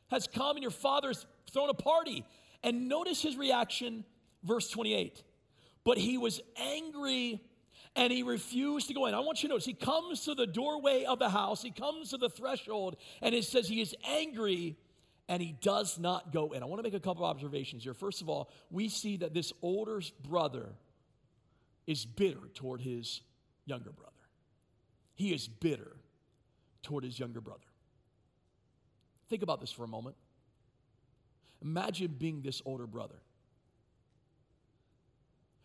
has 0.10 0.28
come 0.28 0.58
and 0.58 0.62
your 0.62 0.72
father's 0.72 1.26
thrown 1.52 1.70
a 1.70 1.74
party. 1.74 2.26
And 2.64 2.88
notice 2.88 3.22
his 3.22 3.38
reaction, 3.38 4.06
verse 4.44 4.70
28. 4.70 5.24
But 5.84 5.98
he 5.98 6.18
was 6.18 6.42
angry 6.58 7.42
and 7.96 8.14
he 8.14 8.24
refused 8.24 8.88
to 8.88 8.94
go 8.94 9.08
in. 9.08 9.14
I 9.14 9.20
want 9.20 9.44
you 9.44 9.50
to 9.50 9.54
notice 9.54 9.66
he 9.66 9.74
comes 9.74 10.26
to 10.26 10.36
the 10.36 10.48
doorway 10.48 11.04
of 11.04 11.20
the 11.20 11.30
house, 11.30 11.62
he 11.62 11.72
comes 11.72 12.12
to 12.12 12.18
the 12.18 12.30
threshold, 12.30 12.96
and 13.22 13.36
it 13.36 13.44
says 13.44 13.68
he 13.68 13.82
is 13.82 13.96
angry 14.08 14.78
and 15.28 15.42
he 15.42 15.54
does 15.62 15.98
not 15.98 16.32
go 16.32 16.52
in. 16.52 16.62
I 16.62 16.66
want 16.66 16.80
to 16.80 16.84
make 16.84 16.94
a 16.94 17.00
couple 17.00 17.26
observations 17.26 17.84
here. 17.84 17.94
First 17.94 18.22
of 18.22 18.30
all, 18.30 18.50
we 18.70 18.90
see 18.90 19.18
that 19.18 19.34
this 19.34 19.54
older 19.62 20.02
brother 20.28 20.70
is 21.88 22.06
bitter 22.06 22.50
toward 22.54 22.82
his 22.82 23.22
younger 23.66 23.92
brother. 23.92 24.12
He 25.16 25.34
is 25.34 25.48
bitter 25.48 25.96
toward 26.84 27.04
his 27.04 27.20
younger 27.20 27.42
brother. 27.42 27.60
Think 29.30 29.44
about 29.44 29.62
this 29.62 29.72
for 29.72 29.84
a 29.84 29.88
moment. 29.88 30.16
Imagine 31.62 32.16
being 32.18 32.42
this 32.42 32.62
older 32.66 32.88
brother. 32.88 33.22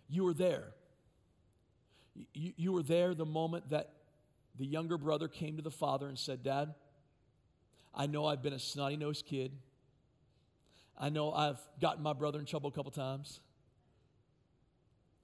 You 0.09 0.25
were 0.25 0.35
there 0.35 0.75
you, 2.35 2.53
you 2.57 2.73
were 2.73 2.83
there 2.83 3.15
the 3.15 3.27
moment 3.27 3.71
that 3.71 3.91
the 4.59 4.67
younger 4.67 4.99
brother 4.99 5.29
came 5.29 5.57
to 5.57 5.63
the 5.63 5.71
father 5.71 6.09
and 6.09 6.19
said, 6.19 6.43
Dad, 6.43 6.75
I 7.95 8.07
know 8.07 8.27
I've 8.27 8.43
been 8.43 8.53
a 8.53 8.59
snotty 8.59 8.97
nosed 8.97 9.27
kid. 9.27 9.53
I 10.99 11.09
know 11.09 11.33
I've 11.33 11.59
gotten 11.81 12.03
my 12.03 12.13
brother 12.13 12.39
in 12.39 12.47
trouble 12.47 12.69
a 12.69 12.73
couple 12.73 12.91
times. 12.91 13.41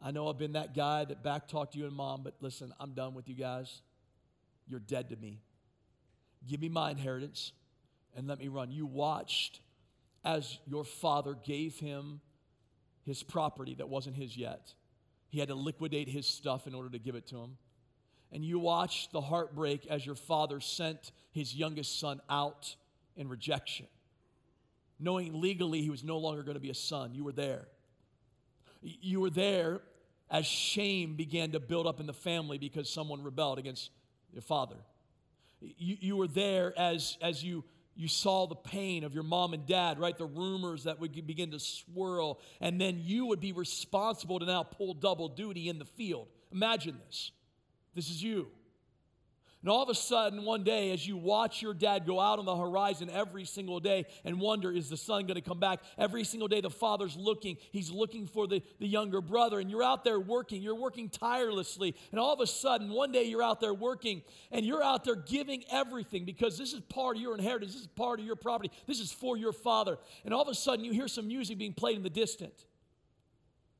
I 0.04 0.10
know 0.10 0.28
I've 0.28 0.38
been 0.38 0.52
that 0.52 0.74
guy 0.74 1.04
that 1.04 1.22
backtalked 1.22 1.74
you 1.74 1.86
and 1.86 1.94
mom, 1.94 2.22
but 2.22 2.34
listen, 2.40 2.74
I'm 2.80 2.92
done 2.92 3.14
with 3.14 3.28
you 3.28 3.34
guys. 3.34 3.82
You're 4.66 4.80
dead 4.80 5.08
to 5.10 5.16
me. 5.16 5.40
Give 6.46 6.60
me 6.60 6.68
my 6.68 6.90
inheritance 6.90 7.52
and 8.16 8.26
let 8.26 8.38
me 8.38 8.48
run. 8.48 8.70
You 8.70 8.84
watched 8.84 9.60
as 10.24 10.58
your 10.66 10.84
father 10.84 11.36
gave 11.44 11.78
him 11.78 12.20
his 13.04 13.22
property 13.22 13.74
that 13.74 13.88
wasn't 13.88 14.16
his 14.16 14.36
yet. 14.36 14.74
He 15.28 15.40
had 15.40 15.48
to 15.48 15.54
liquidate 15.54 16.08
his 16.08 16.26
stuff 16.26 16.66
in 16.66 16.74
order 16.74 16.90
to 16.90 16.98
give 16.98 17.14
it 17.14 17.26
to 17.28 17.36
him. 17.36 17.56
And 18.30 18.44
you 18.44 18.58
watched 18.58 19.12
the 19.12 19.20
heartbreak 19.20 19.86
as 19.86 20.06
your 20.06 20.14
father 20.14 20.60
sent 20.60 21.12
his 21.32 21.54
youngest 21.54 21.98
son 21.98 22.20
out 22.30 22.76
in 23.16 23.28
rejection, 23.28 23.86
knowing 24.98 25.40
legally 25.40 25.82
he 25.82 25.90
was 25.90 26.02
no 26.02 26.18
longer 26.18 26.42
going 26.42 26.54
to 26.54 26.60
be 26.60 26.70
a 26.70 26.74
son. 26.74 27.14
You 27.14 27.24
were 27.24 27.32
there. 27.32 27.66
You 28.80 29.20
were 29.20 29.30
there 29.30 29.82
as 30.30 30.46
shame 30.46 31.14
began 31.14 31.52
to 31.52 31.60
build 31.60 31.86
up 31.86 32.00
in 32.00 32.06
the 32.06 32.14
family 32.14 32.56
because 32.56 32.88
someone 32.88 33.22
rebelled 33.22 33.58
against 33.58 33.90
your 34.32 34.42
father. 34.42 34.76
You, 35.60 35.96
you 36.00 36.16
were 36.16 36.26
there 36.26 36.76
as, 36.78 37.18
as 37.20 37.44
you 37.44 37.64
you 37.94 38.08
saw 38.08 38.46
the 38.46 38.54
pain 38.56 39.04
of 39.04 39.14
your 39.14 39.22
mom 39.22 39.52
and 39.52 39.66
dad, 39.66 39.98
right? 39.98 40.16
The 40.16 40.24
rumors 40.24 40.84
that 40.84 41.00
would 41.00 41.12
begin 41.26 41.50
to 41.50 41.58
swirl, 41.58 42.40
and 42.60 42.80
then 42.80 43.00
you 43.02 43.26
would 43.26 43.40
be 43.40 43.52
responsible 43.52 44.38
to 44.38 44.46
now 44.46 44.62
pull 44.62 44.94
double 44.94 45.28
duty 45.28 45.68
in 45.68 45.78
the 45.78 45.84
field. 45.84 46.28
Imagine 46.52 46.98
this. 47.06 47.32
This 47.94 48.10
is 48.10 48.22
you. 48.22 48.48
And 49.62 49.70
all 49.70 49.84
of 49.84 49.88
a 49.88 49.94
sudden, 49.94 50.44
one 50.44 50.64
day, 50.64 50.90
as 50.90 51.06
you 51.06 51.16
watch 51.16 51.62
your 51.62 51.72
dad 51.72 52.04
go 52.04 52.18
out 52.18 52.40
on 52.40 52.44
the 52.44 52.56
horizon 52.56 53.08
every 53.08 53.44
single 53.44 53.78
day 53.78 54.06
and 54.24 54.40
wonder, 54.40 54.72
is 54.72 54.88
the 54.88 54.96
son 54.96 55.26
going 55.26 55.36
to 55.36 55.40
come 55.40 55.60
back? 55.60 55.78
Every 55.96 56.24
single 56.24 56.48
day, 56.48 56.60
the 56.60 56.68
father's 56.68 57.16
looking. 57.16 57.56
He's 57.70 57.88
looking 57.88 58.26
for 58.26 58.48
the, 58.48 58.60
the 58.80 58.88
younger 58.88 59.20
brother. 59.20 59.60
And 59.60 59.70
you're 59.70 59.84
out 59.84 60.02
there 60.02 60.18
working. 60.18 60.62
You're 60.62 60.74
working 60.74 61.08
tirelessly. 61.08 61.94
And 62.10 62.18
all 62.18 62.32
of 62.32 62.40
a 62.40 62.46
sudden, 62.46 62.90
one 62.90 63.12
day, 63.12 63.22
you're 63.22 63.42
out 63.42 63.60
there 63.60 63.72
working 63.72 64.22
and 64.50 64.66
you're 64.66 64.82
out 64.82 65.04
there 65.04 65.14
giving 65.14 65.62
everything 65.70 66.24
because 66.24 66.58
this 66.58 66.72
is 66.72 66.80
part 66.80 67.14
of 67.16 67.22
your 67.22 67.36
inheritance. 67.36 67.72
This 67.72 67.82
is 67.82 67.88
part 67.88 68.18
of 68.18 68.26
your 68.26 68.36
property. 68.36 68.72
This 68.88 68.98
is 68.98 69.12
for 69.12 69.36
your 69.36 69.52
father. 69.52 69.96
And 70.24 70.34
all 70.34 70.42
of 70.42 70.48
a 70.48 70.56
sudden, 70.56 70.84
you 70.84 70.92
hear 70.92 71.06
some 71.06 71.28
music 71.28 71.56
being 71.56 71.72
played 71.72 71.96
in 71.96 72.02
the 72.02 72.10
distance. 72.10 72.66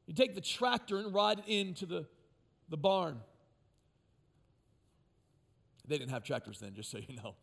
You 0.06 0.14
take 0.14 0.36
the 0.36 0.40
tractor 0.40 0.98
and 0.98 1.12
ride 1.12 1.40
it 1.40 1.48
into 1.48 1.86
the, 1.86 2.06
the 2.68 2.76
barn. 2.76 3.18
They 5.92 5.98
didn't 5.98 6.12
have 6.12 6.24
tractors 6.24 6.58
then, 6.58 6.72
just 6.72 6.90
so 6.90 6.96
you 7.06 7.16
know. 7.16 7.34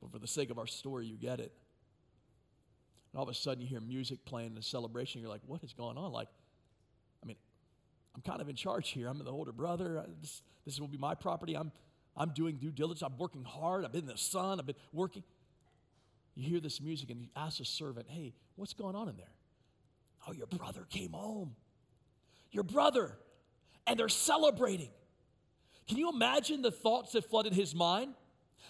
But 0.00 0.12
for 0.12 0.20
the 0.20 0.26
sake 0.28 0.50
of 0.50 0.58
our 0.60 0.68
story, 0.68 1.06
you 1.06 1.16
get 1.16 1.40
it. 1.40 1.50
And 3.10 3.18
all 3.18 3.24
of 3.24 3.28
a 3.28 3.34
sudden, 3.34 3.60
you 3.60 3.66
hear 3.66 3.80
music 3.80 4.24
playing 4.24 4.52
in 4.52 4.58
a 4.58 4.62
celebration. 4.62 5.20
You're 5.20 5.30
like, 5.30 5.40
what 5.44 5.64
is 5.64 5.72
going 5.72 5.98
on? 5.98 6.12
Like, 6.12 6.28
I 7.24 7.26
mean, 7.26 7.34
I'm 8.14 8.22
kind 8.22 8.40
of 8.40 8.48
in 8.48 8.54
charge 8.54 8.90
here. 8.90 9.08
I'm 9.08 9.18
the 9.18 9.32
older 9.32 9.50
brother. 9.50 10.06
This, 10.20 10.42
this 10.64 10.78
will 10.78 10.86
be 10.86 10.96
my 10.96 11.16
property. 11.16 11.56
I'm, 11.56 11.72
I'm 12.16 12.30
doing 12.34 12.54
due 12.54 12.70
diligence. 12.70 13.02
I'm 13.02 13.18
working 13.18 13.42
hard. 13.42 13.84
I've 13.84 13.90
been 13.90 14.02
in 14.02 14.06
the 14.06 14.16
sun. 14.16 14.60
I've 14.60 14.66
been 14.66 14.76
working. 14.92 15.24
You 16.36 16.48
hear 16.48 16.60
this 16.60 16.80
music 16.80 17.10
and 17.10 17.20
you 17.20 17.26
ask 17.34 17.58
a 17.58 17.64
servant, 17.64 18.06
hey, 18.08 18.32
what's 18.54 18.74
going 18.74 18.94
on 18.94 19.08
in 19.08 19.16
there? 19.16 19.26
Oh, 20.28 20.32
your 20.32 20.46
brother 20.46 20.86
came 20.88 21.10
home. 21.10 21.56
Your 22.52 22.62
brother. 22.62 23.18
And 23.88 23.98
they're 23.98 24.08
celebrating. 24.08 24.90
Can 25.88 25.98
you 25.98 26.08
imagine 26.10 26.62
the 26.62 26.70
thoughts 26.70 27.12
that 27.12 27.28
flooded 27.28 27.52
his 27.52 27.74
mind? 27.74 28.14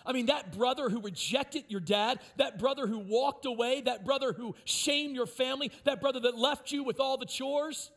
I 0.07 0.13
mean, 0.13 0.27
that 0.27 0.57
brother 0.57 0.91
who 0.91 1.01
rejected 1.01 1.65
your 1.69 1.81
dad, 1.81 2.21
that 2.37 2.59
brother 2.59 2.87
who 2.87 2.99
walked 2.99 3.47
away, 3.47 3.81
that 3.83 4.05
brother 4.05 4.33
who 4.33 4.55
shamed 4.65 5.15
your 5.17 5.27
family, 5.27 5.71
that 5.85 6.01
brother 6.01 6.21
that 6.21 6.37
left 6.37 6.73
you 6.73 6.85
with 6.85 7.01
all 7.01 7.17
the 7.17 7.27
chores. 7.27 7.91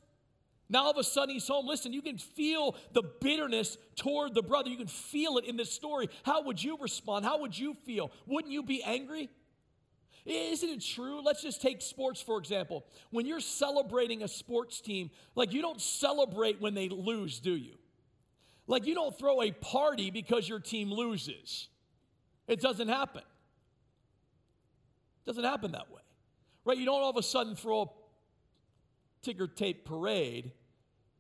Now 0.70 0.84
all 0.84 0.92
of 0.92 0.98
a 0.98 1.04
sudden 1.04 1.34
he's 1.34 1.48
home. 1.48 1.66
Listen, 1.66 1.94
you 1.94 2.02
can 2.02 2.18
feel 2.18 2.76
the 2.94 3.04
bitterness 3.04 3.78
toward 3.96 4.34
the 4.34 4.42
brother. 4.42 4.70
You 4.70 4.78
can 4.78 4.88
feel 4.88 5.38
it 5.38 5.46
in 5.46 5.58
this 5.58 5.72
story. 5.72 6.10
How 6.24 6.44
would 6.44 6.64
you 6.64 6.78
respond? 6.80 7.26
How 7.26 7.40
would 7.42 7.58
you 7.58 7.74
feel? 7.74 8.12
Wouldn't 8.26 8.54
you 8.54 8.64
be 8.64 8.84
angry? 8.84 9.30
Isn't 10.26 10.70
it 10.70 10.82
true? 10.82 11.22
Let's 11.22 11.42
just 11.42 11.62
take 11.62 11.82
sports 11.82 12.22
for 12.22 12.38
example. 12.38 12.86
When 13.12 13.26
you're 13.26 13.40
celebrating 13.40 14.24
a 14.24 14.28
sports 14.28 14.82
team, 14.82 15.10
like 15.36 15.54
you 15.54 15.62
don't 15.62 15.82
celebrate 15.82 16.60
when 16.62 16.74
they 16.74 16.90
lose, 16.90 17.40
do 17.40 17.56
you? 17.56 17.76
Like, 18.68 18.86
you 18.86 18.94
don't 18.94 19.18
throw 19.18 19.42
a 19.42 19.52
party 19.52 20.12
because 20.12 20.48
your 20.48 20.60
team 20.60 20.92
loses. 20.92 21.70
It 22.48 22.62
doesn't 22.62 22.90
happen. 22.90 23.24
It 25.24 25.26
doesn't 25.26 25.44
happen 25.44 25.72
that 25.72 25.90
way. 25.92 26.02
Right? 26.66 26.78
You 26.78 26.86
don't 26.86 27.02
all 27.02 27.10
of 27.10 27.18
a 27.18 27.24
sudden 27.24 27.56
throw 27.56 27.82
a 27.82 27.88
ticker 29.22 29.48
tape 29.48 29.86
parade 29.86 30.52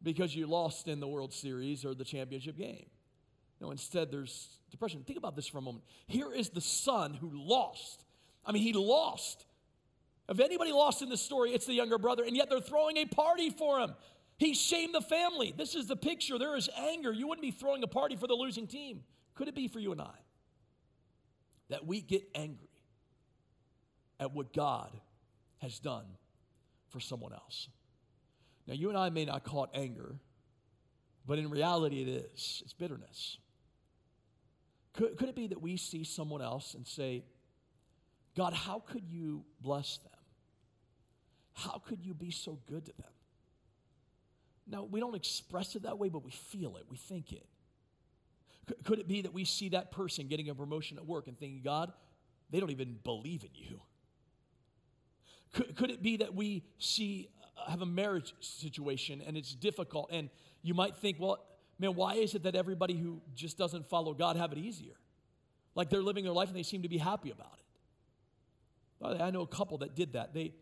because 0.03 0.35
you 0.35 0.45
lost 0.45 0.87
in 0.87 0.99
the 0.99 1.07
World 1.07 1.33
Series 1.33 1.85
or 1.85 1.93
the 1.93 2.03
championship 2.03 2.57
game. 2.57 2.85
No, 3.59 3.71
instead, 3.71 4.11
there's 4.11 4.49
depression. 4.69 5.03
Think 5.05 5.17
about 5.17 5.35
this 5.35 5.47
for 5.47 5.57
a 5.57 5.61
moment. 5.61 5.83
Here 6.07 6.31
is 6.31 6.49
the 6.49 6.61
son 6.61 7.13
who 7.13 7.31
lost. 7.33 8.03
I 8.45 8.51
mean, 8.51 8.61
he 8.61 8.73
lost. 8.73 9.45
If 10.29 10.39
anybody 10.39 10.71
lost 10.71 11.01
in 11.01 11.09
this 11.09 11.21
story, 11.21 11.51
it's 11.51 11.65
the 11.65 11.73
younger 11.73 11.97
brother, 11.97 12.23
and 12.23 12.35
yet 12.35 12.49
they're 12.49 12.59
throwing 12.59 12.97
a 12.97 13.05
party 13.05 13.49
for 13.49 13.79
him. 13.79 13.93
He 14.37 14.53
shamed 14.53 14.93
the 14.93 15.01
family. 15.01 15.53
This 15.55 15.75
is 15.75 15.87
the 15.87 15.95
picture. 15.95 16.37
There 16.37 16.55
is 16.55 16.69
anger. 16.77 17.11
You 17.11 17.27
wouldn't 17.27 17.41
be 17.41 17.51
throwing 17.51 17.83
a 17.83 17.87
party 17.87 18.15
for 18.15 18.27
the 18.27 18.35
losing 18.35 18.67
team. 18.67 19.01
Could 19.35 19.47
it 19.47 19.55
be 19.55 19.67
for 19.67 19.79
you 19.79 19.91
and 19.91 20.01
I 20.01 20.15
that 21.69 21.85
we 21.85 22.01
get 22.01 22.23
angry 22.35 22.69
at 24.19 24.33
what 24.33 24.53
God 24.53 24.91
has 25.57 25.79
done 25.79 26.05
for 26.89 26.99
someone 26.99 27.33
else? 27.33 27.67
Now, 28.67 28.75
you 28.75 28.89
and 28.89 28.97
I 28.97 29.09
may 29.09 29.25
not 29.25 29.43
call 29.43 29.63
it 29.63 29.71
anger, 29.73 30.15
but 31.25 31.39
in 31.39 31.49
reality, 31.49 32.01
it 32.01 32.07
is. 32.07 32.61
It's 32.63 32.73
bitterness. 32.73 33.37
Could, 34.93 35.17
could 35.17 35.29
it 35.29 35.35
be 35.35 35.47
that 35.47 35.61
we 35.61 35.77
see 35.77 36.03
someone 36.03 36.41
else 36.41 36.73
and 36.73 36.85
say, 36.85 37.23
God, 38.35 38.53
how 38.53 38.83
could 38.85 39.07
you 39.07 39.45
bless 39.61 39.97
them? 39.97 40.11
How 41.53 41.81
could 41.87 42.03
you 42.05 42.13
be 42.13 42.29
so 42.29 42.59
good 42.67 42.85
to 42.85 42.93
them? 42.93 43.11
Now, 44.69 44.83
we 44.83 44.99
don't 44.99 45.15
express 45.15 45.75
it 45.75 45.83
that 45.83 45.97
way, 45.97 46.09
but 46.09 46.23
we 46.23 46.31
feel 46.31 46.77
it, 46.77 46.85
we 46.89 46.97
think 46.97 47.31
it. 47.31 47.45
Could 48.83 48.99
it 48.99 49.07
be 49.07 49.21
that 49.21 49.33
we 49.33 49.45
see 49.45 49.69
that 49.69 49.91
person 49.91 50.27
getting 50.27 50.49
a 50.49 50.55
promotion 50.55 50.97
at 50.97 51.05
work 51.05 51.27
and 51.27 51.39
thinking, 51.39 51.61
God, 51.63 51.93
they 52.49 52.59
don't 52.59 52.71
even 52.71 52.99
believe 53.03 53.43
in 53.43 53.49
you? 53.53 53.81
Could, 55.53 55.89
it 55.89 56.03
be 56.03 56.17
that 56.17 56.35
we 56.35 56.63
see, 56.77 57.29
uh, 57.57 57.71
have 57.71 57.81
a 57.81 57.85
marriage 57.85 58.33
situation 58.41 59.23
and 59.25 59.37
it's 59.37 59.55
difficult, 59.55 60.09
and 60.11 60.29
you 60.61 60.73
might 60.73 60.97
think, 60.97 61.17
well, 61.19 61.39
man, 61.79 61.95
why 61.95 62.15
is 62.15 62.35
it 62.35 62.43
that 62.43 62.55
everybody 62.55 62.97
who 62.97 63.21
just 63.33 63.57
doesn't 63.57 63.85
follow 63.85 64.13
God 64.13 64.35
have 64.35 64.51
it 64.51 64.57
easier? 64.57 64.95
Like 65.73 65.89
they're 65.89 66.01
living 66.01 66.25
their 66.25 66.33
life 66.33 66.49
and 66.49 66.57
they 66.57 66.63
seem 66.63 66.81
to 66.81 66.89
be 66.89 66.97
happy 66.97 67.31
about 67.31 67.53
it. 69.13 69.21
I 69.21 69.29
know 69.29 69.41
a 69.41 69.47
couple 69.47 69.77
that 69.79 69.95
did 69.95 70.13
that. 70.13 70.33
They, 70.33 70.53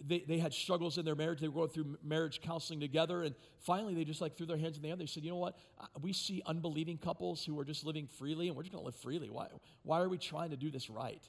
they, 0.00 0.24
they 0.26 0.38
had 0.38 0.52
struggles 0.52 0.98
in 0.98 1.04
their 1.04 1.14
marriage. 1.14 1.40
They 1.40 1.48
were 1.48 1.54
going 1.54 1.70
through 1.70 1.98
marriage 2.02 2.40
counseling 2.40 2.80
together. 2.80 3.22
And 3.22 3.34
finally, 3.58 3.94
they 3.94 4.04
just 4.04 4.20
like 4.20 4.36
threw 4.36 4.46
their 4.46 4.56
hands 4.56 4.76
in 4.76 4.82
the 4.82 4.88
air. 4.88 4.96
They 4.96 5.06
said, 5.06 5.22
you 5.22 5.30
know 5.30 5.36
what? 5.36 5.56
We 6.00 6.12
see 6.12 6.42
unbelieving 6.46 6.98
couples 6.98 7.44
who 7.44 7.58
are 7.58 7.64
just 7.64 7.84
living 7.84 8.06
freely, 8.06 8.48
and 8.48 8.56
we're 8.56 8.62
just 8.62 8.72
going 8.72 8.82
to 8.82 8.86
live 8.86 8.96
freely. 8.96 9.30
Why, 9.30 9.46
why 9.82 10.00
are 10.00 10.08
we 10.08 10.18
trying 10.18 10.50
to 10.50 10.56
do 10.56 10.70
this 10.70 10.90
right? 10.90 11.22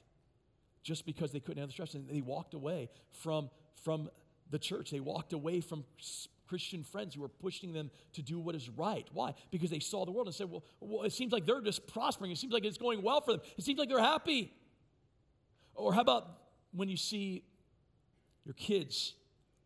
Just 0.82 1.06
because 1.06 1.30
they 1.30 1.40
couldn't 1.40 1.58
handle 1.58 1.68
the 1.68 1.72
stress. 1.72 1.94
And 1.94 2.08
they 2.08 2.22
walked 2.22 2.54
away 2.54 2.90
from, 3.22 3.50
from 3.84 4.10
the 4.50 4.58
church. 4.58 4.90
They 4.90 5.00
walked 5.00 5.32
away 5.32 5.60
from 5.60 5.84
Christian 6.48 6.82
friends 6.82 7.14
who 7.14 7.20
were 7.20 7.28
pushing 7.28 7.72
them 7.72 7.92
to 8.14 8.22
do 8.22 8.40
what 8.40 8.56
is 8.56 8.68
right. 8.68 9.06
Why? 9.12 9.34
Because 9.52 9.70
they 9.70 9.78
saw 9.78 10.04
the 10.04 10.10
world 10.10 10.26
and 10.26 10.34
said, 10.34 10.50
well, 10.50 10.64
well, 10.80 11.04
it 11.04 11.12
seems 11.12 11.32
like 11.32 11.46
they're 11.46 11.60
just 11.60 11.86
prospering. 11.86 12.32
It 12.32 12.38
seems 12.38 12.52
like 12.52 12.64
it's 12.64 12.78
going 12.78 13.02
well 13.02 13.20
for 13.20 13.32
them. 13.32 13.40
It 13.56 13.62
seems 13.62 13.78
like 13.78 13.88
they're 13.88 14.00
happy. 14.00 14.52
Or 15.74 15.94
how 15.94 16.00
about 16.00 16.26
when 16.72 16.88
you 16.88 16.96
see 16.96 17.44
your 18.44 18.54
kids 18.54 19.14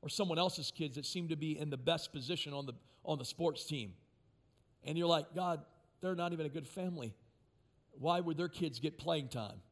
or 0.02 0.08
someone 0.08 0.38
else's 0.38 0.70
kids 0.70 0.96
that 0.96 1.06
seem 1.06 1.28
to 1.28 1.36
be 1.36 1.58
in 1.58 1.70
the 1.70 1.76
best 1.76 2.12
position 2.12 2.52
on 2.52 2.66
the, 2.66 2.74
on 3.04 3.18
the 3.18 3.24
sports 3.24 3.64
team. 3.64 3.94
And 4.84 4.98
you're 4.98 5.08
like, 5.08 5.34
God, 5.34 5.62
they're 6.00 6.14
not 6.14 6.32
even 6.32 6.44
a 6.44 6.50
good 6.50 6.66
family. 6.66 7.14
Why 7.92 8.20
would 8.20 8.36
their 8.36 8.48
kids 8.48 8.80
get 8.80 8.98
playing 8.98 9.28
time? 9.28 9.62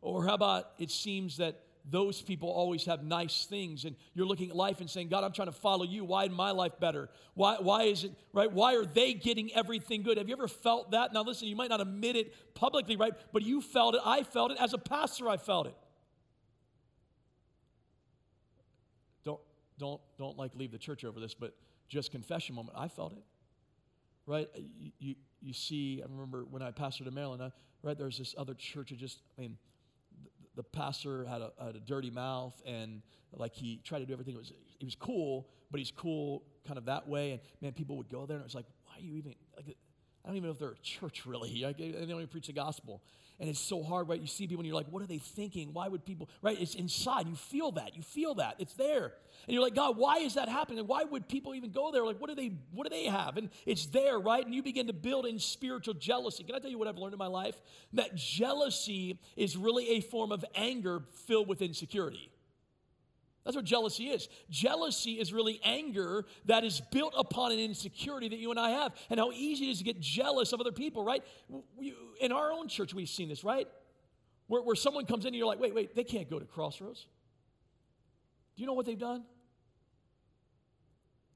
Or 0.00 0.24
how 0.24 0.34
about 0.34 0.70
it 0.78 0.90
seems 0.90 1.38
that 1.38 1.60
those 1.90 2.22
people 2.22 2.48
always 2.48 2.86
have 2.86 3.02
nice 3.02 3.44
things 3.44 3.84
and 3.84 3.94
you're 4.14 4.26
looking 4.26 4.48
at 4.48 4.56
life 4.56 4.80
and 4.80 4.88
saying 4.88 5.08
god 5.08 5.22
i'm 5.22 5.32
trying 5.32 5.48
to 5.48 5.52
follow 5.52 5.84
you. 5.84 6.02
Why 6.04 6.24
is 6.24 6.30
my 6.30 6.50
life 6.50 6.80
better? 6.80 7.10
Why, 7.34 7.56
why 7.58 7.82
is 7.82 8.04
it 8.04 8.12
right? 8.32 8.50
Why 8.50 8.76
are 8.76 8.86
they 8.86 9.12
getting 9.12 9.52
everything 9.52 10.02
good? 10.02 10.16
Have 10.16 10.28
you 10.28 10.34
ever 10.34 10.48
felt 10.48 10.92
that? 10.92 11.12
Now 11.12 11.22
listen 11.22 11.48
you 11.48 11.56
might 11.56 11.68
not 11.68 11.82
admit 11.82 12.16
it 12.16 12.54
publicly 12.54 12.96
right? 12.96 13.12
But 13.32 13.42
you 13.42 13.60
felt 13.60 13.94
it. 13.94 14.00
I 14.04 14.22
felt 14.22 14.50
it. 14.50 14.58
As 14.58 14.72
a 14.72 14.78
pastor 14.78 15.28
i 15.28 15.36
felt 15.36 15.66
it 15.66 15.74
don't 19.78 20.00
don't 20.18 20.38
like 20.38 20.54
leave 20.54 20.72
the 20.72 20.78
church 20.78 21.04
over 21.04 21.20
this, 21.20 21.34
but 21.34 21.54
just 21.88 22.10
confession 22.10 22.54
moment. 22.54 22.76
I 22.78 22.88
felt 22.88 23.12
it. 23.12 23.24
Right? 24.26 24.48
You, 24.98 25.16
you, 25.42 25.52
see, 25.52 26.02
I 26.02 26.10
remember 26.10 26.46
when 26.50 26.62
I 26.62 26.70
pastored 26.70 27.06
in 27.06 27.12
Maryland, 27.12 27.42
I, 27.42 27.52
right, 27.82 27.98
there's 27.98 28.16
this 28.16 28.34
other 28.38 28.54
church 28.54 28.88
that 28.88 28.96
just, 28.96 29.20
I 29.36 29.42
mean, 29.42 29.58
the, 30.22 30.30
the 30.56 30.62
pastor 30.62 31.26
had 31.26 31.42
a, 31.42 31.52
had 31.62 31.76
a 31.76 31.80
dirty 31.80 32.10
mouth 32.10 32.54
and 32.64 33.02
like 33.36 33.54
he 33.54 33.82
tried 33.84 33.98
to 33.98 34.06
do 34.06 34.14
everything. 34.14 34.34
It 34.34 34.38
was, 34.38 34.52
he 34.78 34.86
was 34.86 34.94
cool, 34.94 35.46
but 35.70 35.78
he's 35.78 35.90
cool 35.90 36.42
kind 36.66 36.78
of 36.78 36.86
that 36.86 37.06
way. 37.06 37.32
And 37.32 37.40
man, 37.60 37.72
people 37.72 37.98
would 37.98 38.08
go 38.08 38.24
there 38.24 38.36
and 38.36 38.42
it 38.42 38.46
was 38.46 38.54
like, 38.54 38.64
why 38.86 38.94
are 38.96 39.02
you 39.02 39.16
even, 39.16 39.34
like, 39.56 39.76
I 40.24 40.28
don't 40.28 40.36
even 40.36 40.48
know 40.48 40.52
if 40.52 40.58
they're 40.58 40.70
a 40.70 40.78
church 40.78 41.26
really. 41.26 41.62
Like, 41.62 41.76
they 41.76 41.90
don't 41.90 42.10
even 42.10 42.26
preach 42.28 42.46
the 42.46 42.54
gospel. 42.54 43.02
And 43.40 43.50
it's 43.50 43.58
so 43.60 43.82
hard, 43.82 44.08
right? 44.08 44.20
You 44.20 44.28
see 44.28 44.46
people 44.46 44.60
and 44.60 44.66
you're 44.66 44.76
like, 44.76 44.86
what 44.90 45.02
are 45.02 45.06
they 45.06 45.18
thinking? 45.18 45.72
Why 45.72 45.88
would 45.88 46.04
people, 46.04 46.30
right? 46.40 46.58
It's 46.58 46.76
inside. 46.76 47.26
You 47.26 47.34
feel 47.34 47.72
that. 47.72 47.96
You 47.96 48.02
feel 48.02 48.36
that. 48.36 48.54
It's 48.60 48.74
there. 48.74 49.12
And 49.46 49.52
you're 49.52 49.62
like, 49.62 49.74
God, 49.74 49.98
why 49.98 50.18
is 50.18 50.34
that 50.34 50.48
happening? 50.48 50.86
Why 50.86 51.02
would 51.02 51.28
people 51.28 51.54
even 51.54 51.72
go 51.72 51.90
there? 51.90 52.06
Like, 52.06 52.20
what 52.20 52.30
do 52.30 52.36
they, 52.36 52.52
what 52.72 52.84
do 52.84 52.90
they 52.90 53.06
have? 53.06 53.36
And 53.36 53.50
it's 53.66 53.86
there, 53.86 54.20
right? 54.20 54.44
And 54.44 54.54
you 54.54 54.62
begin 54.62 54.86
to 54.86 54.92
build 54.92 55.26
in 55.26 55.40
spiritual 55.40 55.94
jealousy. 55.94 56.44
Can 56.44 56.54
I 56.54 56.60
tell 56.60 56.70
you 56.70 56.78
what 56.78 56.86
I've 56.86 56.96
learned 56.96 57.12
in 57.12 57.18
my 57.18 57.26
life? 57.26 57.60
That 57.92 58.14
jealousy 58.14 59.18
is 59.36 59.56
really 59.56 59.96
a 59.96 60.00
form 60.00 60.30
of 60.30 60.44
anger 60.54 61.02
filled 61.26 61.48
with 61.48 61.60
insecurity. 61.60 62.30
That's 63.44 63.56
what 63.56 63.64
jealousy 63.64 64.04
is. 64.04 64.28
Jealousy 64.48 65.20
is 65.20 65.32
really 65.32 65.60
anger 65.62 66.24
that 66.46 66.64
is 66.64 66.80
built 66.92 67.14
upon 67.16 67.52
an 67.52 67.58
insecurity 67.58 68.28
that 68.28 68.38
you 68.38 68.50
and 68.50 68.58
I 68.58 68.70
have, 68.70 68.94
and 69.10 69.20
how 69.20 69.32
easy 69.32 69.68
it 69.68 69.72
is 69.72 69.78
to 69.78 69.84
get 69.84 70.00
jealous 70.00 70.52
of 70.52 70.60
other 70.60 70.72
people, 70.72 71.04
right? 71.04 71.22
In 72.20 72.32
our 72.32 72.52
own 72.52 72.68
church, 72.68 72.94
we've 72.94 73.08
seen 73.08 73.28
this, 73.28 73.44
right? 73.44 73.68
Where, 74.46 74.62
where 74.62 74.76
someone 74.76 75.04
comes 75.04 75.24
in 75.24 75.28
and 75.28 75.36
you're 75.36 75.46
like, 75.46 75.60
wait, 75.60 75.74
wait, 75.74 75.94
they 75.94 76.04
can't 76.04 76.28
go 76.28 76.38
to 76.38 76.46
Crossroads. 76.46 77.06
Do 78.56 78.62
you 78.62 78.66
know 78.66 78.74
what 78.74 78.86
they've 78.86 78.98
done? 78.98 79.24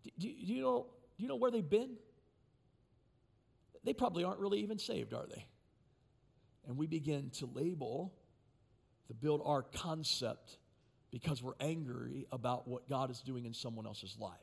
Do, 0.05 0.11
do, 0.19 0.29
do 0.29 0.55
you, 0.55 0.63
know, 0.63 0.87
do 1.17 1.23
you 1.23 1.29
know 1.29 1.37
where 1.37 1.51
they've 1.51 1.69
been? 1.69 1.97
they 3.89 3.95
probably 3.95 4.23
aren't 4.23 4.41
really 4.41 4.61
even 4.61 4.79
saved, 4.79 5.15
are 5.15 5.27
they? 5.27 5.47
And 6.67 6.77
we 6.77 6.87
begin 6.87 7.31
to 7.39 7.47
label, 7.47 8.13
to 9.07 9.15
build 9.15 9.41
our 9.45 9.63
concept 9.63 10.59
because 11.11 11.43
we're 11.43 11.55
angry 11.61 12.27
about 12.33 12.69
what 12.69 12.89
God 12.89 13.11
is 13.11 13.21
doing 13.21 13.45
in 13.45 13.55
someone 13.55 13.87
else's 13.87 14.17
life. 14.19 14.37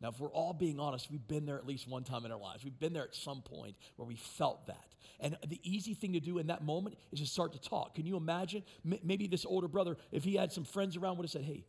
Now, 0.00 0.10
if 0.10 0.20
we're 0.20 0.30
all 0.30 0.52
being 0.52 0.78
honest, 0.78 1.10
we've 1.10 1.26
been 1.26 1.44
there 1.44 1.58
at 1.58 1.66
least 1.66 1.88
one 1.88 2.04
time 2.04 2.24
in 2.24 2.30
our 2.30 2.38
lives. 2.38 2.62
We've 2.62 2.78
been 2.78 2.92
there 2.92 3.02
at 3.02 3.16
some 3.16 3.42
point 3.42 3.74
where 3.96 4.06
we 4.06 4.14
felt 4.14 4.66
that. 4.68 4.94
And 5.18 5.36
the 5.48 5.60
easy 5.64 5.94
thing 5.94 6.12
to 6.12 6.20
do 6.20 6.38
in 6.38 6.46
that 6.48 6.62
moment 6.62 6.96
is 7.10 7.18
to 7.18 7.26
start 7.26 7.52
to 7.54 7.60
talk. 7.60 7.96
Can 7.96 8.06
you 8.06 8.16
imagine? 8.16 8.62
M- 8.84 9.00
maybe 9.02 9.26
this 9.26 9.44
older 9.44 9.66
brother, 9.66 9.96
if 10.12 10.22
he 10.22 10.36
had 10.36 10.52
some 10.52 10.64
friends 10.64 10.96
around, 10.96 11.16
would 11.16 11.24
have 11.24 11.32
said, 11.32 11.42
Hey, 11.42 11.64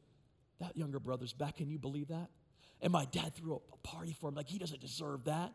that 0.60 0.78
younger 0.78 1.00
brother's 1.00 1.34
back. 1.34 1.58
Can 1.58 1.70
you 1.70 1.80
believe 1.80 2.10
that? 2.10 2.30
And 2.82 2.94
my 2.94 3.06
dad 3.06 3.34
threw 3.34 3.56
up 3.56 3.64
a 3.74 3.78
party 3.78 4.16
for 4.20 4.30
him. 4.30 4.36
Like, 4.36 4.48
he 4.48 4.60
doesn't 4.60 4.80
deserve 4.80 5.26
that. 5.26 5.54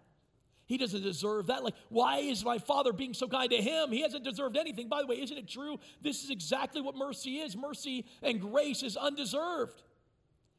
He 0.66 0.78
doesn't 0.78 1.02
deserve 1.02 1.48
that. 1.48 1.62
Like, 1.62 1.74
why 1.90 2.18
is 2.18 2.44
my 2.44 2.58
father 2.58 2.92
being 2.92 3.12
so 3.12 3.28
kind 3.28 3.50
to 3.50 3.56
him? 3.56 3.92
He 3.92 4.00
hasn't 4.00 4.24
deserved 4.24 4.56
anything. 4.56 4.88
By 4.88 5.02
the 5.02 5.06
way, 5.06 5.20
isn't 5.20 5.36
it 5.36 5.48
true? 5.48 5.78
This 6.00 6.24
is 6.24 6.30
exactly 6.30 6.80
what 6.80 6.96
mercy 6.96 7.36
is. 7.36 7.56
Mercy 7.56 8.06
and 8.22 8.40
grace 8.40 8.82
is 8.82 8.96
undeserved. 8.96 9.82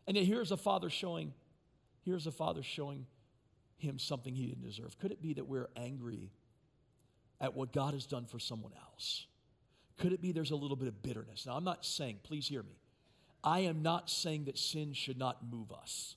And 0.07 0.15
yet 0.15 0.25
here's 0.25 0.51
a 0.51 0.57
father 0.57 0.89
showing, 0.89 1.33
here's 2.03 2.27
a 2.27 2.31
father 2.31 2.61
showing 2.61 3.07
him 3.77 3.97
something 3.97 4.35
he 4.35 4.45
didn't 4.45 4.63
deserve. 4.63 4.97
Could 4.99 5.11
it 5.11 5.21
be 5.21 5.33
that 5.33 5.47
we're 5.47 5.69
angry 5.75 6.31
at 7.41 7.55
what 7.55 7.73
God 7.73 7.93
has 7.93 8.05
done 8.05 8.25
for 8.25 8.39
someone 8.39 8.73
else? 8.91 9.25
Could 9.97 10.13
it 10.13 10.21
be 10.21 10.31
there's 10.31 10.51
a 10.51 10.55
little 10.55 10.77
bit 10.77 10.87
of 10.87 11.01
bitterness? 11.01 11.45
Now, 11.45 11.53
I'm 11.53 11.63
not 11.63 11.85
saying, 11.85 12.19
please 12.23 12.47
hear 12.47 12.63
me, 12.63 12.77
I 13.43 13.61
am 13.61 13.81
not 13.81 14.09
saying 14.09 14.45
that 14.45 14.57
sin 14.57 14.93
should 14.93 15.17
not 15.17 15.39
move 15.49 15.71
us. 15.71 16.15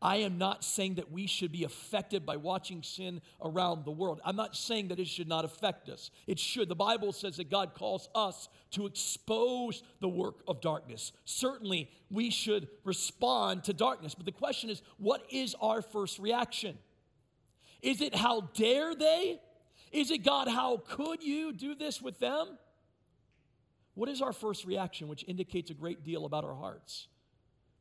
I 0.00 0.18
am 0.18 0.38
not 0.38 0.62
saying 0.62 0.94
that 0.94 1.10
we 1.10 1.26
should 1.26 1.50
be 1.50 1.64
affected 1.64 2.24
by 2.24 2.36
watching 2.36 2.84
sin 2.84 3.20
around 3.42 3.84
the 3.84 3.90
world. 3.90 4.20
I'm 4.24 4.36
not 4.36 4.54
saying 4.54 4.88
that 4.88 5.00
it 5.00 5.08
should 5.08 5.26
not 5.26 5.44
affect 5.44 5.88
us. 5.88 6.12
It 6.28 6.38
should. 6.38 6.68
The 6.68 6.76
Bible 6.76 7.12
says 7.12 7.36
that 7.38 7.50
God 7.50 7.74
calls 7.74 8.08
us 8.14 8.48
to 8.72 8.86
expose 8.86 9.82
the 10.00 10.08
work 10.08 10.42
of 10.46 10.60
darkness. 10.60 11.10
Certainly, 11.24 11.90
we 12.10 12.30
should 12.30 12.68
respond 12.84 13.64
to 13.64 13.72
darkness. 13.72 14.14
But 14.14 14.26
the 14.26 14.32
question 14.32 14.70
is, 14.70 14.82
what 14.98 15.22
is 15.30 15.56
our 15.60 15.82
first 15.82 16.20
reaction? 16.20 16.78
Is 17.82 18.00
it 18.00 18.14
how 18.14 18.42
dare 18.54 18.94
they? 18.94 19.40
Is 19.90 20.12
it 20.12 20.18
God, 20.18 20.46
how 20.46 20.76
could 20.76 21.24
you 21.24 21.52
do 21.52 21.74
this 21.74 22.00
with 22.00 22.20
them? 22.20 22.56
What 23.94 24.08
is 24.08 24.22
our 24.22 24.32
first 24.32 24.64
reaction, 24.64 25.08
which 25.08 25.24
indicates 25.26 25.70
a 25.70 25.74
great 25.74 26.04
deal 26.04 26.24
about 26.24 26.44
our 26.44 26.54
hearts? 26.54 27.08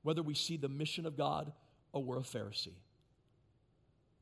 Whether 0.02 0.24
we 0.24 0.34
see 0.34 0.58
the 0.58 0.70
mission 0.70 1.06
of 1.06 1.16
God 1.16 1.52
or 1.94 2.04
we're 2.04 2.18
a 2.18 2.22
Pharisee? 2.22 2.76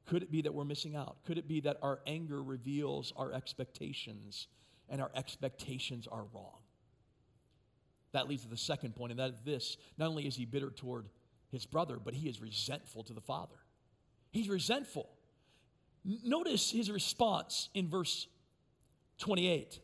Could 0.05 0.21
it 0.21 0.31
be 0.31 0.41
that 0.43 0.53
we're 0.53 0.65
missing 0.65 0.95
out? 0.95 1.17
Could 1.25 1.37
it 1.37 1.47
be 1.47 1.61
that 1.61 1.77
our 1.81 1.99
anger 2.05 2.41
reveals 2.41 3.11
our 3.17 3.31
expectations 3.31 4.47
and 4.87 5.01
our 5.01 5.11
expectations 5.15 6.07
are 6.07 6.25
wrong? 6.33 6.59
That 8.11 8.29
leads 8.29 8.43
to 8.43 8.49
the 8.49 8.57
second 8.57 8.95
point, 8.95 9.11
and 9.11 9.19
that 9.19 9.31
is 9.31 9.41
this 9.43 9.77
not 9.97 10.07
only 10.09 10.27
is 10.27 10.35
he 10.35 10.45
bitter 10.45 10.69
toward 10.69 11.09
his 11.51 11.65
brother, 11.65 11.97
but 12.03 12.13
he 12.13 12.29
is 12.29 12.39
resentful 12.39 13.03
to 13.03 13.13
the 13.13 13.21
father. 13.21 13.55
He's 14.31 14.47
resentful. 14.47 15.09
Notice 16.23 16.71
his 16.71 16.91
response 16.91 17.69
in 17.73 17.87
verse 17.87 18.27
28. 19.17 19.79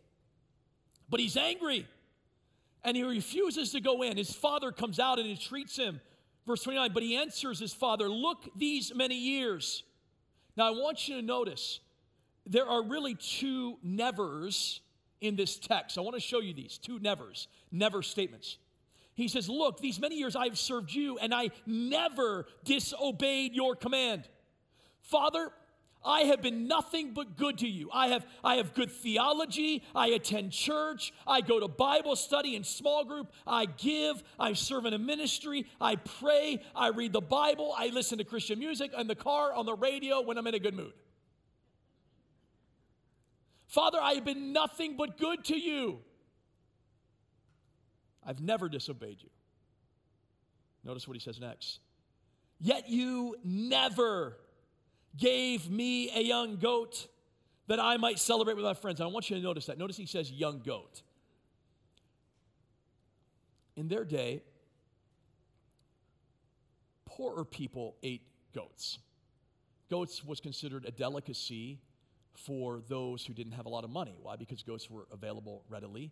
But 1.10 1.20
he's 1.20 1.36
angry 1.36 1.88
and 2.84 2.96
he 2.96 3.04
refuses 3.04 3.72
to 3.72 3.82
go 3.82 4.02
in. 4.02 4.18
His 4.18 4.34
father 4.34 4.72
comes 4.72 5.00
out 5.00 5.20
and 5.20 5.30
entreats 5.30 5.76
him 5.78 6.00
Verse 6.52 6.64
29, 6.64 6.92
but 6.94 7.02
he 7.02 7.16
answers 7.16 7.60
his 7.60 7.72
father, 7.72 8.10
Look 8.10 8.50
these 8.58 8.94
many 8.94 9.16
years. 9.16 9.84
Now 10.58 10.68
I 10.68 10.72
want 10.72 11.08
you 11.08 11.16
to 11.16 11.22
notice 11.22 11.80
there 12.46 12.68
are 12.68 12.84
really 12.84 13.16
two 13.16 13.78
nevers 13.82 14.82
in 15.22 15.38
this 15.38 15.58
text. 15.58 15.98
I 15.98 16.02
want 16.02 16.16
to 16.16 16.20
show 16.20 16.42
you 16.42 16.54
these 16.54 16.78
two 16.78 17.00
nevers, 17.00 17.48
never 17.72 18.02
statements. 18.02 18.58
He 19.14 19.30
says, 19.30 19.48
Look, 19.48 19.80
these 19.80 19.98
many 19.98 20.18
years 20.18 20.36
I've 20.36 20.60
served 20.60 20.92
you, 20.92 21.18
and 21.20 21.34
I 21.34 21.52
never 21.66 22.48
disobeyed 22.66 23.54
your 23.54 23.74
command. 23.74 24.28
Father, 25.04 25.54
I 26.04 26.22
have 26.22 26.42
been 26.42 26.68
nothing 26.68 27.14
but 27.14 27.38
good 27.38 27.60
to 27.60 27.68
you. 27.68 27.90
I 27.94 28.08
have, 28.08 28.26
I 28.44 28.56
have 28.56 28.74
good 28.74 28.92
theology. 28.92 29.84
I 29.94 30.08
attend 30.08 30.52
church. 30.52 31.14
I 31.28 31.42
go 31.42 31.60
to 31.60 31.68
Bible 31.68 32.16
study 32.16 32.56
and 32.56 32.66
small 32.66 33.06
group. 33.06 33.32
I 33.46 33.66
give. 33.66 34.24
I 34.40 34.54
serve 34.54 34.86
in 34.86 34.94
a 34.94 34.98
ministry. 34.98 35.68
I 35.80 35.98
pray. 35.98 36.62
I 36.76 36.88
read 36.88 37.14
the 37.14 37.22
Bible. 37.22 37.76
I 37.78 37.88
listen 37.88 38.18
to 38.18 38.24
Christian 38.24 38.58
music 38.58 38.92
in 38.98 39.08
the 39.08 39.16
car, 39.16 39.54
on 39.54 39.66
the 39.66 39.76
radio 39.76 40.22
when 40.22 40.38
I'm 40.38 40.48
in 40.48 40.56
a 40.56 40.60
good 40.60 40.74
mood. 40.74 40.94
Father, 43.68 44.00
I 44.02 44.14
have 44.14 44.26
been 44.26 44.52
nothing 44.52 44.98
but 44.98 45.18
good 45.18 45.46
to 45.46 45.58
you. 45.58 46.00
I've 48.26 48.42
never 48.42 48.70
disobeyed 48.70 49.22
you. 49.22 49.30
Notice 50.84 51.08
what 51.08 51.16
he 51.16 51.22
says 51.22 51.40
next. 51.40 51.80
Yet 52.60 52.90
you 52.90 53.36
never 53.44 54.38
gave 55.18 55.70
me 55.70 56.10
a 56.16 56.22
young 56.22 56.58
goat 56.58 57.08
that 57.68 57.80
I 57.80 57.98
might 57.98 58.20
celebrate 58.20 58.56
with 58.56 58.66
my 58.66 58.74
friends. 58.74 59.02
I 59.02 59.06
want 59.08 59.30
you 59.30 59.36
to 59.36 59.42
notice 59.42 59.66
that. 59.68 59.78
Notice 59.78 59.98
he 59.98 60.06
says 60.06 60.32
young 60.32 60.60
goat. 60.60 61.02
In 63.76 63.88
their 63.88 64.04
day, 64.04 64.42
poorer 67.06 67.46
people 67.46 67.96
ate 68.04 68.24
goats. 68.54 69.00
Goats 69.90 70.24
was 70.24 70.40
considered 70.40 70.86
a 70.86 70.92
delicacy 70.92 71.80
for 72.34 72.82
those 72.88 73.26
who 73.26 73.34
didn't 73.34 73.54
have 73.54 73.66
a 73.66 73.70
lot 73.70 73.84
of 73.84 73.90
money. 73.90 74.16
Why? 74.22 74.36
Because 74.36 74.64
goats 74.64 74.90
were 74.90 75.08
available 75.12 75.64
readily. 75.70 76.12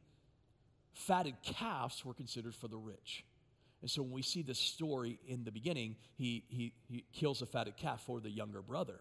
Fatted 0.94 1.36
calves 1.44 2.04
were 2.04 2.14
considered 2.14 2.56
for 2.56 2.68
the 2.68 2.78
rich. 2.78 3.26
And 3.82 3.90
so 3.90 4.02
when 4.02 4.12
we 4.12 4.22
see 4.22 4.42
this 4.42 4.60
story 4.60 5.20
in 5.28 5.44
the 5.44 5.52
beginning, 5.52 5.96
he, 6.16 6.44
he, 6.50 6.74
he 6.90 7.06
kills 7.14 7.42
a 7.42 7.46
fatted 7.46 7.78
calf 7.78 8.02
for 8.06 8.20
the 8.20 8.30
younger 8.30 8.62
brother. 8.62 9.00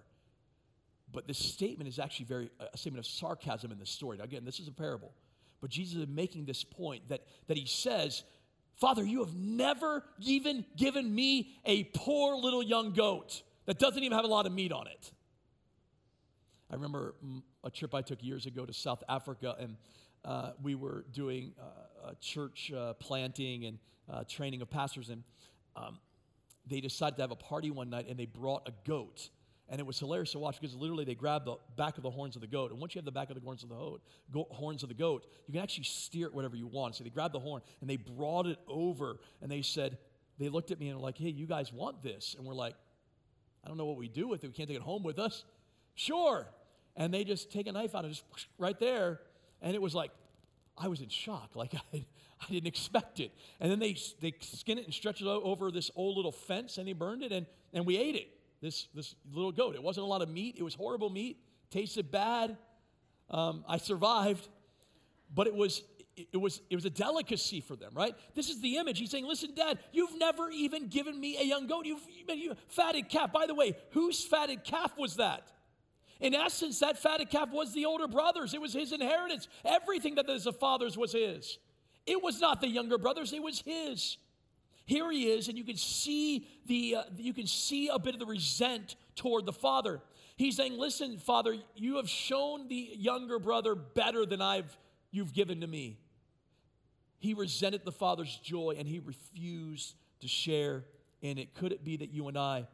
But 1.13 1.27
this 1.27 1.39
statement 1.39 1.89
is 1.89 1.99
actually 1.99 2.27
very 2.27 2.51
a 2.61 2.77
statement 2.77 3.05
of 3.05 3.11
sarcasm 3.11 3.73
in 3.73 3.79
the 3.79 3.87
story. 3.87 4.19
Now, 4.19 4.25
again, 4.25 4.45
this 4.45 4.61
is 4.61 4.69
a 4.69 4.73
parable. 4.73 5.13
But 5.61 5.71
Jesus 5.71 5.99
is 5.99 6.07
making 6.07 6.45
this 6.45 6.63
point 6.63 7.09
that, 7.09 7.23
that 7.49 7.57
he 7.57 7.67
says, 7.67 8.23
Father, 8.77 9.03
you 9.03 9.25
have 9.25 9.35
never 9.35 10.05
even 10.21 10.65
given 10.77 11.13
me 11.13 11.57
a 11.65 11.85
poor 11.85 12.37
little 12.37 12.63
young 12.63 12.93
goat 12.93 13.43
that 13.67 13.79
doesn't 13.79 14.03
even 14.03 14.17
have 14.17 14.25
a 14.25 14.29
lot 14.29 14.47
of 14.47 14.53
meat 14.53 14.71
on 14.71 14.87
it. 14.87 15.11
I 16.71 16.75
remember 16.75 17.15
mm, 17.25 17.43
a 17.65 17.71
trip 17.71 17.95
I 17.95 18.03
took 18.03 18.23
years 18.23 18.47
ago 18.47 18.65
to 18.67 18.73
South 18.73 19.03
Africa, 19.09 19.57
and 19.59 19.77
uh, 20.25 20.53
we 20.63 20.75
were 20.75 21.07
doing 21.13 21.55
uh, 21.61 22.11
a 22.11 22.15
church 22.17 22.71
uh, 22.71 22.93
planting 22.95 23.65
and 23.65 23.79
uh, 24.11 24.25
training 24.29 24.63
of 24.63 24.71
pastors, 24.71 25.09
and 25.09 25.23
um, 25.77 25.99
they 26.67 26.81
decided 26.81 27.17
to 27.17 27.23
have 27.23 27.31
a 27.31 27.37
party 27.37 27.71
one 27.71 27.91
night, 27.91 28.07
and 28.09 28.19
they 28.19 28.27
brought 28.27 28.69
a 28.69 28.73
goat. 28.87 29.29
And 29.71 29.81
it 29.81 29.87
was 29.87 29.99
hilarious 29.99 30.33
to 30.33 30.39
watch 30.39 30.59
because 30.59 30.75
literally 30.75 31.05
they 31.05 31.15
grabbed 31.15 31.45
the 31.45 31.57
back 31.77 31.99
of 31.99 32.03
the 32.03 32.11
horns 32.11 32.37
of 32.37 32.41
the 32.41 32.47
goat. 32.47 32.71
And 32.71 32.81
once 32.81 32.95
you 32.95 33.01
have 33.01 33.05
the 33.05 33.13
back 33.13 33.29
of 33.29 33.35
the 33.35 33.43
horns 33.43 33.63
of 33.63 33.69
the 33.69 33.75
goat, 33.75 34.01
go, 34.33 34.47
horns 34.51 34.83
of 34.83 34.89
the 34.89 34.95
goat, 34.95 35.27
you 35.47 35.53
can 35.53 35.63
actually 35.63 35.85
steer 35.85 36.27
it 36.27 36.35
whatever 36.35 36.57
you 36.57 36.67
want. 36.67 36.95
So 36.95 37.05
they 37.05 37.11
grabbed 37.11 37.35
the 37.35 37.39
horn 37.39 37.61
and 37.83 37.91
they 37.91 37.97
brought 37.97 38.47
it 38.47 38.59
over 38.67 39.21
and 39.43 39.51
they 39.51 39.61
said, 39.61 39.99
they 40.39 40.49
looked 40.49 40.71
at 40.71 40.81
me 40.81 40.89
and 40.89 40.97
were 40.97 41.03
like, 41.03 41.19
hey, 41.19 41.29
you 41.29 41.47
guys 41.47 41.71
want 41.71 42.03
this? 42.03 42.35
And 42.39 42.47
we're 42.47 42.55
like, 42.55 42.75
I 43.63 43.69
don't 43.69 43.77
know 43.77 43.85
what 43.85 43.99
we 43.99 44.09
do 44.09 44.27
with 44.27 44.43
it. 44.43 44.47
We 44.47 44.55
can't 44.55 44.69
take 44.69 44.79
it 44.79 44.83
home 44.83 45.03
with 45.03 45.19
us. 45.19 45.45
Sure. 45.97 46.47
And 46.97 47.13
they 47.13 47.25
just 47.25 47.53
take 47.53 47.67
a 47.67 47.73
knife 47.73 47.95
out 47.95 48.05
and 48.05 48.15
just 48.15 48.25
right 48.57 48.79
there. 48.81 49.21
And 49.61 49.75
it 49.75 49.83
was 49.83 49.95
like, 49.95 50.13
I 50.81 50.89
was 50.89 51.01
in 51.01 51.09
shock. 51.09 51.51
Like 51.55 51.75
I, 51.95 52.05
I 52.41 52.53
didn't 52.53 52.67
expect 52.67 53.21
it. 53.21 53.33
And 53.61 53.71
then 53.71 53.79
they, 53.79 53.97
they 54.21 54.35
skin 54.41 54.79
it 54.79 54.85
and 54.85 54.95
stretch 54.95 55.21
it 55.21 55.27
over 55.27 55.71
this 55.71 55.91
old 55.97 56.17
little 56.17 56.33
fence 56.33 56.79
and 56.79 56.87
they 56.87 56.93
burned 56.93 57.23
it 57.23 57.33
and, 57.33 57.47
and 57.73 57.85
we 57.87 57.97
ate 57.97 58.15
it, 58.15 58.29
this, 58.61 58.89
this 58.95 59.15
little 59.33 59.53
goat. 59.53 59.75
It 59.75 59.83
wasn't 59.83 60.05
a 60.05 60.09
lot 60.09 60.23
of 60.23 60.29
meat, 60.29 60.57
it 60.59 60.63
was 60.63 60.75
horrible 60.75 61.11
meat, 61.11 61.39
tasted 61.71 62.11
bad. 62.11 62.57
Um, 63.31 63.65
I 63.69 63.77
survived, 63.77 64.49
but 65.35 65.47
it 65.47 65.55
was, 65.55 65.83
it, 66.17 66.37
was, 66.37 66.63
it 66.71 66.75
was 66.75 66.85
a 66.85 66.91
delicacy 66.91 67.61
for 67.61 67.77
them, 67.77 67.93
right? 67.95 68.15
This 68.35 68.49
is 68.49 68.61
the 68.61 68.77
image. 68.77 68.99
He's 68.99 69.11
saying, 69.11 69.27
Listen, 69.27 69.55
Dad, 69.55 69.79
you've 69.93 70.17
never 70.17 70.51
even 70.51 70.89
given 70.89 71.21
me 71.21 71.37
a 71.39 71.45
young 71.45 71.67
goat. 71.67 71.85
You've, 71.87 72.01
you 72.29 72.55
fatted 72.69 73.09
calf. 73.09 73.33
By 73.33 73.47
the 73.47 73.55
way, 73.55 73.77
whose 73.91 74.25
fatted 74.25 74.65
calf 74.65 74.97
was 74.97 75.17
that? 75.17 75.53
In 76.21 76.35
essence, 76.35 76.81
that 76.81 76.99
fatted 76.99 77.31
calf 77.31 77.51
was 77.53 77.73
the 77.73 77.87
older 77.87 78.09
brother's. 78.09 78.53
It 78.53 78.61
was 78.61 78.73
his 78.73 78.93
inheritance. 78.93 79.49
Everything 79.65 80.17
that 80.17 80.29
is 80.29 80.47
a 80.47 80.53
father's 80.53 80.97
was 80.97 81.13
his. 81.13 81.59
It 82.07 82.23
was 82.23 82.41
not 82.41 82.61
the 82.61 82.69
younger 82.69 82.99
brothers, 82.99 83.33
it 83.33 83.43
was 83.43 83.61
his. 83.61 84.17
Here 84.87 85.11
he 85.13 85.31
is, 85.31 85.49
and 85.49 85.59
you 85.59 85.65
can 85.65 85.77
see 85.77 86.47
the 86.67 86.97
uh, 86.97 87.03
you 87.19 87.35
can 87.35 87.47
see 87.47 87.89
a 87.89 87.99
bit 87.99 88.15
of 88.15 88.21
the 88.21 88.27
resent 88.27 88.97
toward 89.17 89.45
the 89.45 89.53
father. 89.53 90.01
He's 90.37 90.57
saying, 90.57 90.79
"Listen, 90.79 91.19
father, 91.19 91.57
you 91.77 91.97
have 91.97 92.09
shown 92.09 92.69
the 92.69 92.91
younger 92.97 93.39
brother 93.39 93.75
better 93.75 94.25
than 94.25 94.41
I've 94.41 94.79
you've 95.11 95.35
given 95.35 95.61
to 95.61 95.67
me." 95.67 95.99
He 97.19 97.35
resented 97.35 97.85
the 97.85 97.93
father's 97.93 98.35
joy 98.37 98.77
and 98.79 98.89
he 98.89 99.01
refused 99.01 99.95
to 100.21 100.29
share 100.29 100.85
in 101.21 101.37
it. 101.37 101.55
Could 101.55 101.73
it 101.73 101.85
be 101.85 101.97
that 101.99 102.11
you 102.11 102.29
and 102.29 102.39
I, 102.39 102.67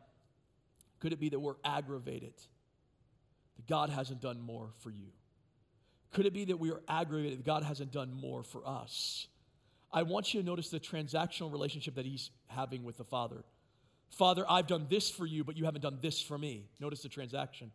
could 1.01 1.12
it 1.12 1.18
be 1.18 1.30
that 1.30 1.40
we're 1.40 1.57
aggravated? 1.64 2.34
God 3.68 3.90
hasn't 3.90 4.20
done 4.20 4.40
more 4.40 4.70
for 4.80 4.90
you? 4.90 5.08
Could 6.12 6.26
it 6.26 6.32
be 6.32 6.44
that 6.46 6.58
we 6.58 6.70
are 6.70 6.80
aggravated 6.88 7.40
that 7.40 7.44
God 7.44 7.62
hasn't 7.62 7.92
done 7.92 8.12
more 8.14 8.42
for 8.42 8.66
us? 8.66 9.26
I 9.92 10.02
want 10.02 10.34
you 10.34 10.40
to 10.40 10.46
notice 10.46 10.70
the 10.70 10.80
transactional 10.80 11.52
relationship 11.52 11.94
that 11.96 12.06
he's 12.06 12.30
having 12.48 12.84
with 12.84 12.96
the 12.96 13.04
Father. 13.04 13.44
Father, 14.10 14.44
I've 14.48 14.66
done 14.66 14.86
this 14.88 15.10
for 15.10 15.26
you, 15.26 15.44
but 15.44 15.56
you 15.56 15.64
haven't 15.64 15.82
done 15.82 15.98
this 16.00 16.20
for 16.20 16.38
me. 16.38 16.68
Notice 16.80 17.02
the 17.02 17.08
transaction. 17.08 17.70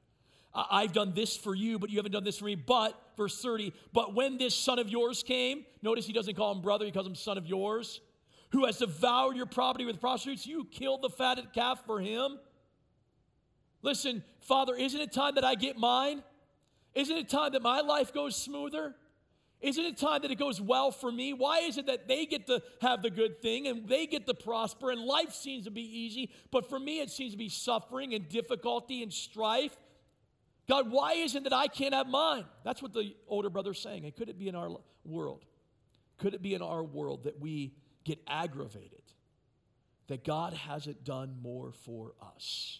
I've 0.54 0.94
done 0.94 1.14
this 1.14 1.38
for 1.38 1.54
you, 1.54 1.78
but 1.78 1.90
you 1.90 1.98
haven't 1.98 2.12
done 2.12 2.24
this 2.24 2.40
for 2.40 2.46
me. 2.46 2.56
But, 2.56 3.00
verse 3.16 3.40
30, 3.42 3.74
but 3.94 4.16
when 4.16 4.38
this 4.38 4.56
son 4.56 4.80
of 4.80 4.90
yours 4.90 5.22
came, 5.22 5.66
notice 5.82 6.08
he 6.08 6.14
doesn't 6.14 6.36
call 6.36 6.52
him 6.54 6.62
brother, 6.62 6.86
he 6.86 6.92
calls 6.92 7.06
him 7.06 7.16
son 7.16 7.38
of 7.38 7.46
yours, 7.46 8.02
who 8.52 8.66
has 8.66 8.78
devoured 8.78 9.36
your 9.36 9.46
property 9.46 9.86
with 9.86 10.00
prostitutes, 10.00 10.48
you 10.48 10.66
killed 10.66 11.02
the 11.02 11.10
fatted 11.10 11.54
calf 11.54 11.84
for 11.86 12.00
him. 12.00 12.40
Listen, 13.82 14.24
Father, 14.40 14.76
isn't 14.76 15.00
it 15.00 15.12
time 15.12 15.36
that 15.36 15.46
I 15.46 15.56
get 15.56 15.78
mine? 15.78 16.24
Isn't 16.96 17.18
it 17.18 17.30
time 17.30 17.54
that 17.54 17.62
my 17.62 17.82
life 17.82 18.14
goes 18.14 18.36
smoother? 18.36 18.96
Isn't 19.62 19.86
it 19.86 19.98
time 19.98 20.22
that 20.22 20.32
it 20.32 20.40
goes 20.40 20.62
well 20.62 20.90
for 20.90 21.12
me? 21.12 21.34
Why 21.34 21.60
is 21.60 21.78
it 21.78 21.88
that 21.88 22.08
they 22.08 22.26
get 22.26 22.48
to 22.48 22.62
have 22.82 23.02
the 23.02 23.10
good 23.10 23.42
thing 23.42 23.68
and 23.68 23.88
they 23.88 24.06
get 24.06 24.26
to 24.28 24.34
prosper 24.34 24.90
and 24.90 25.02
life 25.02 25.34
seems 25.34 25.66
to 25.66 25.72
be 25.72 25.82
easy, 25.82 26.32
but 26.50 26.70
for 26.70 26.80
me 26.80 27.02
it 27.02 27.10
seems 27.10 27.34
to 27.34 27.38
be 27.38 27.50
suffering 27.50 28.14
and 28.14 28.30
difficulty 28.30 29.04
and 29.04 29.12
strife? 29.12 29.76
God, 30.70 30.92
why 30.92 31.14
isn't 31.14 31.44
that 31.44 31.54
I 31.54 31.68
can't 31.68 31.94
have 31.94 32.08
mine? 32.08 32.46
That's 32.64 32.82
what 32.82 32.94
the 32.94 33.16
older 33.28 33.50
brother's 33.50 33.80
saying. 33.80 34.06
And 34.06 34.16
could 34.16 34.30
it 34.30 34.40
be 34.40 34.48
in 34.48 34.56
our 34.56 34.70
world? 35.04 35.44
Could 36.20 36.34
it 36.34 36.42
be 36.42 36.54
in 36.54 36.62
our 36.62 36.84
world 36.84 37.24
that 37.24 37.40
we 37.40 37.74
get 38.06 38.20
aggravated 38.28 39.02
that 40.08 40.24
God 40.24 40.54
hasn't 40.54 41.04
done 41.04 41.38
more 41.42 41.72
for 41.72 42.14
us? 42.36 42.80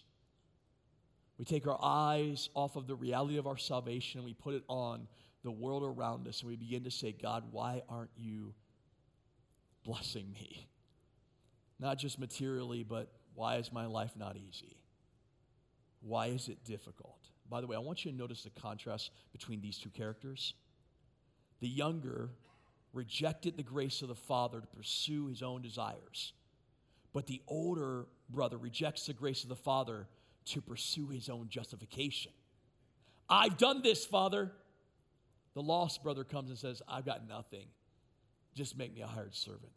We 1.40 1.46
take 1.46 1.66
our 1.66 1.78
eyes 1.82 2.50
off 2.52 2.76
of 2.76 2.86
the 2.86 2.94
reality 2.94 3.38
of 3.38 3.46
our 3.46 3.56
salvation 3.56 4.18
and 4.18 4.26
we 4.26 4.34
put 4.34 4.52
it 4.52 4.62
on 4.68 5.08
the 5.42 5.50
world 5.50 5.82
around 5.82 6.28
us 6.28 6.42
and 6.42 6.50
we 6.50 6.56
begin 6.56 6.84
to 6.84 6.90
say, 6.90 7.12
God, 7.12 7.44
why 7.50 7.80
aren't 7.88 8.10
you 8.14 8.52
blessing 9.82 10.30
me? 10.34 10.68
Not 11.78 11.96
just 11.96 12.18
materially, 12.18 12.82
but 12.82 13.10
why 13.34 13.56
is 13.56 13.72
my 13.72 13.86
life 13.86 14.10
not 14.18 14.36
easy? 14.36 14.76
Why 16.02 16.26
is 16.26 16.50
it 16.50 16.62
difficult? 16.66 17.30
By 17.48 17.62
the 17.62 17.66
way, 17.66 17.74
I 17.74 17.80
want 17.80 18.04
you 18.04 18.10
to 18.10 18.16
notice 18.18 18.42
the 18.42 18.50
contrast 18.50 19.10
between 19.32 19.62
these 19.62 19.78
two 19.78 19.88
characters. 19.88 20.52
The 21.60 21.68
younger 21.68 22.32
rejected 22.92 23.56
the 23.56 23.62
grace 23.62 24.02
of 24.02 24.08
the 24.08 24.14
father 24.14 24.60
to 24.60 24.66
pursue 24.66 25.28
his 25.28 25.42
own 25.42 25.62
desires, 25.62 26.34
but 27.14 27.26
the 27.26 27.40
older 27.48 28.08
brother 28.28 28.58
rejects 28.58 29.06
the 29.06 29.14
grace 29.14 29.42
of 29.42 29.48
the 29.48 29.56
father 29.56 30.06
to 30.46 30.60
pursue 30.60 31.08
his 31.08 31.28
own 31.28 31.48
justification. 31.48 32.32
I've 33.28 33.58
done 33.58 33.82
this, 33.82 34.04
Father. 34.04 34.52
The 35.54 35.62
lost 35.62 36.02
brother 36.02 36.24
comes 36.24 36.50
and 36.50 36.58
says, 36.58 36.82
I've 36.88 37.04
got 37.04 37.28
nothing. 37.28 37.66
Just 38.54 38.76
make 38.76 38.94
me 38.94 39.02
a 39.02 39.06
hired 39.06 39.34
servant. 39.34 39.72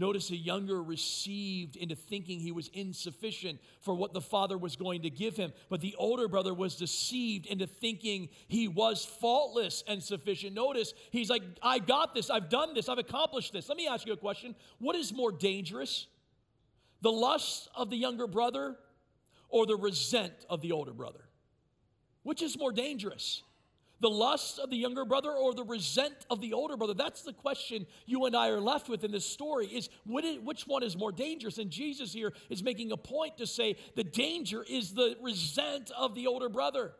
Notice 0.00 0.28
the 0.28 0.36
younger 0.36 0.82
received 0.82 1.76
into 1.76 1.94
thinking 1.94 2.40
he 2.40 2.52
was 2.52 2.68
insufficient 2.72 3.60
for 3.80 3.94
what 3.94 4.14
the 4.14 4.20
father 4.22 4.56
was 4.56 4.74
going 4.74 5.02
to 5.02 5.10
give 5.10 5.36
him. 5.36 5.52
But 5.68 5.82
the 5.82 5.94
older 5.98 6.26
brother 6.26 6.54
was 6.54 6.76
deceived 6.76 7.44
into 7.44 7.66
thinking 7.66 8.30
he 8.48 8.66
was 8.66 9.04
faultless 9.04 9.84
and 9.86 10.02
sufficient. 10.02 10.54
Notice 10.54 10.94
he's 11.10 11.28
like, 11.28 11.42
I 11.62 11.80
got 11.80 12.14
this, 12.14 12.30
I've 12.30 12.48
done 12.48 12.72
this, 12.72 12.88
I've 12.88 12.96
accomplished 12.96 13.52
this. 13.52 13.68
Let 13.68 13.76
me 13.76 13.88
ask 13.88 14.06
you 14.06 14.14
a 14.14 14.16
question 14.16 14.54
What 14.78 14.96
is 14.96 15.12
more 15.12 15.32
dangerous? 15.32 16.06
The 17.02 17.12
lust 17.12 17.68
of 17.74 17.90
the 17.90 17.96
younger 17.96 18.26
brother 18.26 18.76
or 19.50 19.66
the 19.66 19.76
resent 19.76 20.32
of 20.48 20.60
the 20.60 20.72
older 20.72 20.92
brother? 20.92 21.24
Which 22.22 22.42
is 22.42 22.58
more 22.58 22.72
dangerous? 22.72 23.42
the 24.00 24.10
lust 24.10 24.58
of 24.58 24.70
the 24.70 24.76
younger 24.76 25.04
brother 25.04 25.30
or 25.30 25.54
the 25.54 25.64
resent 25.64 26.14
of 26.30 26.40
the 26.40 26.54
older 26.54 26.76
brother? 26.76 26.94
That's 26.94 27.22
the 27.22 27.32
question 27.32 27.86
you 28.06 28.24
and 28.24 28.34
I 28.34 28.48
are 28.48 28.60
left 28.60 28.88
with 28.88 29.04
in 29.04 29.12
this 29.12 29.26
story 29.26 29.66
is 29.66 29.90
which 30.06 30.66
one 30.66 30.82
is 30.82 30.96
more 30.96 31.12
dangerous? 31.12 31.58
And 31.58 31.70
Jesus 31.70 32.12
here 32.12 32.32
is 32.48 32.62
making 32.62 32.92
a 32.92 32.96
point 32.96 33.36
to 33.38 33.46
say 33.46 33.76
the 33.94 34.04
danger 34.04 34.64
is 34.68 34.94
the 34.94 35.16
resent 35.20 35.90
of 35.96 36.14
the 36.14 36.26
older 36.26 36.48
brother. 36.48 36.92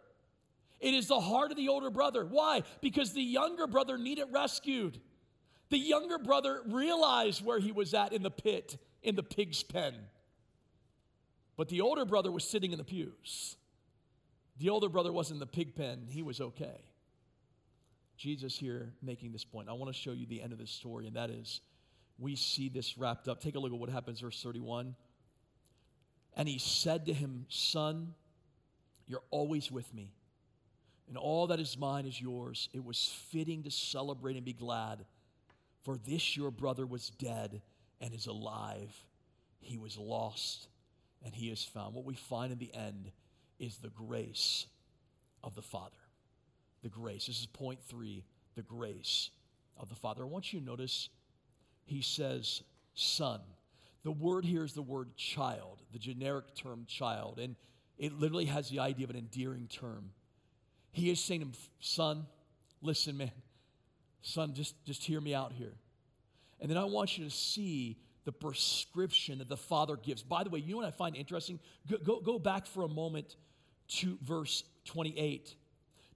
It 0.79 0.95
is 0.95 1.09
the 1.09 1.21
heart 1.21 1.51
of 1.51 1.57
the 1.57 1.69
older 1.69 1.91
brother. 1.91 2.25
Why? 2.25 2.63
Because 2.81 3.13
the 3.13 3.23
younger 3.23 3.67
brother 3.67 3.99
needed 3.99 4.27
rescued. 4.31 4.99
The 5.71 5.79
younger 5.79 6.19
brother 6.19 6.63
realized 6.67 7.45
where 7.45 7.61
he 7.61 7.73
was 7.73 7.95
at 7.95 8.13
in 8.13 8.23
the 8.23 8.31
pit, 8.31 8.77
in 9.03 9.15
the 9.15 9.23
pig's 9.23 9.63
pen. 9.63 9.95
But 11.61 11.69
the 11.69 11.83
older 11.83 12.07
brother 12.07 12.33
was 12.33 12.45
sitting 12.45 12.73
in 12.73 12.79
the 12.79 12.85
pews. 12.85 13.55
The 14.57 14.71
older 14.71 14.89
brother 14.89 15.13
wasn't 15.13 15.37
in 15.37 15.41
the 15.41 15.47
pig 15.47 15.75
pen, 15.75 16.07
he 16.09 16.23
was 16.23 16.41
okay. 16.41 16.81
Jesus 18.17 18.57
here 18.57 18.95
making 19.03 19.33
this 19.33 19.45
point. 19.45 19.69
I 19.69 19.75
want 19.75 19.93
to 19.95 20.01
show 20.01 20.13
you 20.13 20.25
the 20.25 20.41
end 20.41 20.55
of 20.55 20.59
this 20.59 20.71
story, 20.71 21.07
and 21.07 21.17
that 21.17 21.29
is 21.29 21.61
we 22.19 22.35
see 22.35 22.71
this 22.71 22.97
wrapped 22.97 23.29
up. 23.29 23.43
Take 23.43 23.57
a 23.57 23.59
look 23.59 23.75
at 23.75 23.79
what 23.79 23.91
happens, 23.91 24.21
verse 24.21 24.43
31. 24.43 24.97
And 26.35 26.49
he 26.49 26.57
said 26.59 27.05
to 27.05 27.13
him, 27.13 27.45
Son, 27.51 28.15
you're 29.07 29.21
always 29.31 29.71
with 29.71 29.93
me, 29.93 30.15
and 31.09 31.19
all 31.19 31.49
that 31.49 31.61
is 31.61 31.77
mine 31.77 32.07
is 32.07 32.19
yours. 32.19 32.71
It 32.73 32.83
was 32.83 33.13
fitting 33.33 33.65
to 33.65 33.71
celebrate 33.71 34.37
and 34.37 34.47
be 34.47 34.55
glad, 34.55 35.05
for 35.83 35.99
this 35.99 36.39
your 36.39 36.51
brother 36.51 36.87
was 36.87 37.11
dead 37.11 37.61
and 38.01 38.15
is 38.15 38.29
alive. 38.29 38.97
He 39.61 39.77
was 39.77 39.99
lost 39.99 40.70
and 41.25 41.35
he 41.35 41.51
is 41.51 41.63
found. 41.63 41.95
What 41.95 42.05
we 42.05 42.15
find 42.15 42.53
in 42.53 42.59
the 42.59 42.75
end 42.75 43.11
is 43.59 43.77
the 43.77 43.91
grace 43.91 44.67
of 45.43 45.55
the 45.55 45.63
Father 45.63 45.97
the 46.83 46.89
grace. 46.89 47.27
This 47.27 47.41
is 47.41 47.47
point 47.47 47.81
three 47.83 48.25
the 48.57 48.63
grace 48.63 49.31
of 49.79 49.89
the 49.89 49.95
Father. 49.95 50.23
I 50.23 50.27
want 50.27 50.53
you 50.53 50.61
to 50.61 50.67
notice 50.67 51.09
he 51.85 52.03
says, 52.03 52.63
son. 52.95 53.41
The 54.03 54.11
word 54.11 54.45
here 54.45 54.65
is 54.65 54.73
the 54.73 54.83
word 54.83 55.17
child, 55.17 55.83
the 55.93 55.99
generic 55.99 56.55
term 56.55 56.85
child, 56.87 57.39
and 57.39 57.57
it 57.99 58.13
literally 58.13 58.47
has 58.47 58.71
the 58.71 58.79
idea 58.79 59.05
of 59.05 59.11
an 59.11 59.17
endearing 59.17 59.69
term. 59.69 60.11
He 60.93 61.11
is 61.11 61.23
saying 61.23 61.41
to 61.41 61.47
him, 61.47 61.53
son, 61.81 62.27
listen, 62.81 63.17
man, 63.17 63.31
son, 64.23 64.55
just, 64.55 64.75
just 64.85 65.05
hear 65.05 65.21
me 65.21 65.35
out 65.35 65.53
here. 65.53 65.75
And 66.61 66.71
then 66.71 66.79
I 66.79 66.85
want 66.85 67.19
you 67.19 67.25
to 67.25 67.31
see 67.31 67.99
the 68.25 68.33
prescription 68.33 69.39
that 69.39 69.49
the 69.49 69.57
Father 69.57 69.97
gives. 69.97 70.23
By 70.23 70.45
the 70.45 70.51
way, 70.51 70.61
you 70.61 70.73
know 70.73 70.79
what 70.79 70.87
I 70.87 70.91
find 70.91 71.17
interesting? 71.17 71.59
Go, 71.89 71.99
go, 71.99 72.21
go 72.21 72.39
back 72.39 72.67
for 72.67 72.83
a 72.83 72.89
moment 72.89 73.37
to 73.89 74.19
verse 74.23 74.65
28. 74.87 75.55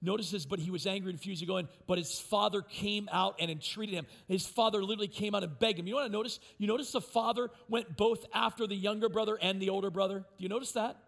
Notice 0.04 0.30
this, 0.30 0.44
but 0.44 0.58
he 0.58 0.70
was 0.70 0.86
angry 0.86 1.10
and 1.10 1.18
furious, 1.18 1.40
going, 1.42 1.66
but 1.86 1.96
his 1.96 2.20
father 2.20 2.60
came 2.60 3.08
out 3.10 3.36
and 3.40 3.50
entreated 3.50 3.94
him. 3.94 4.06
His 4.28 4.46
father 4.46 4.84
literally 4.84 5.08
came 5.08 5.34
out 5.34 5.42
and 5.42 5.58
begged 5.58 5.78
him. 5.78 5.86
You 5.86 5.94
know 5.94 6.00
I 6.00 6.08
notice? 6.08 6.40
You 6.58 6.66
notice 6.66 6.92
the 6.92 7.00
father 7.00 7.48
went 7.70 7.96
both 7.96 8.26
after 8.34 8.66
the 8.66 8.74
younger 8.74 9.08
brother 9.08 9.38
and 9.40 9.62
the 9.62 9.70
older 9.70 9.90
brother. 9.90 10.18
Do 10.18 10.42
you 10.42 10.50
notice 10.50 10.72
that? 10.72 10.98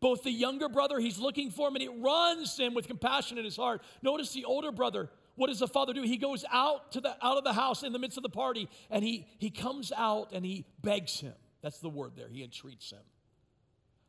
Both 0.00 0.24
the 0.24 0.32
younger 0.32 0.68
brother, 0.68 0.98
he's 0.98 1.20
looking 1.20 1.52
for 1.52 1.68
him 1.68 1.76
and 1.76 1.82
he 1.82 1.88
runs 1.88 2.56
to 2.56 2.64
him 2.64 2.74
with 2.74 2.88
compassion 2.88 3.38
in 3.38 3.44
his 3.44 3.56
heart. 3.56 3.82
Notice 4.02 4.32
the 4.32 4.44
older 4.44 4.72
brother, 4.72 5.10
what 5.36 5.48
does 5.48 5.58
the 5.58 5.68
father 5.68 5.92
do? 5.92 6.02
He 6.02 6.16
goes 6.16 6.44
out 6.50 6.92
to 6.92 7.00
the 7.00 7.16
out 7.24 7.36
of 7.36 7.44
the 7.44 7.52
house 7.52 7.82
in 7.82 7.92
the 7.92 7.98
midst 7.98 8.16
of 8.16 8.22
the 8.22 8.28
party 8.28 8.68
and 8.90 9.04
he 9.04 9.26
he 9.38 9.50
comes 9.50 9.92
out 9.96 10.32
and 10.32 10.44
he 10.44 10.66
begs 10.82 11.20
him. 11.20 11.34
That's 11.62 11.78
the 11.78 11.88
word 11.88 12.12
there. 12.16 12.28
He 12.28 12.42
entreats 12.42 12.90
him. 12.90 13.00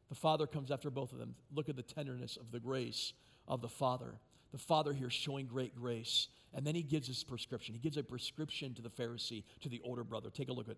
The 0.10 0.16
father 0.16 0.46
comes 0.46 0.72
after 0.72 0.90
both 0.90 1.12
of 1.14 1.20
them. 1.20 1.36
Look 1.54 1.70
at 1.70 1.76
the 1.76 1.84
tenderness 1.84 2.38
of 2.38 2.52
the 2.52 2.60
grace 2.60 3.14
of 3.48 3.62
the 3.62 3.70
Father. 3.70 4.16
The 4.52 4.58
Father 4.58 4.94
here 4.94 5.10
showing 5.10 5.48
great 5.48 5.76
grace. 5.76 6.28
And 6.54 6.66
then 6.66 6.76
he 6.76 6.84
gives 6.84 7.08
his 7.08 7.24
prescription. 7.24 7.74
He 7.74 7.80
gives 7.80 7.98
a 7.98 8.04
prescription 8.04 8.74
to 8.76 8.82
the 8.82 8.90
Pharisee, 8.90 9.44
to 9.62 9.70
the 9.70 9.82
older 9.84 10.04
brother. 10.04 10.30
Take 10.30 10.50
a 10.50 10.54
look 10.54 10.70
at 10.70 10.78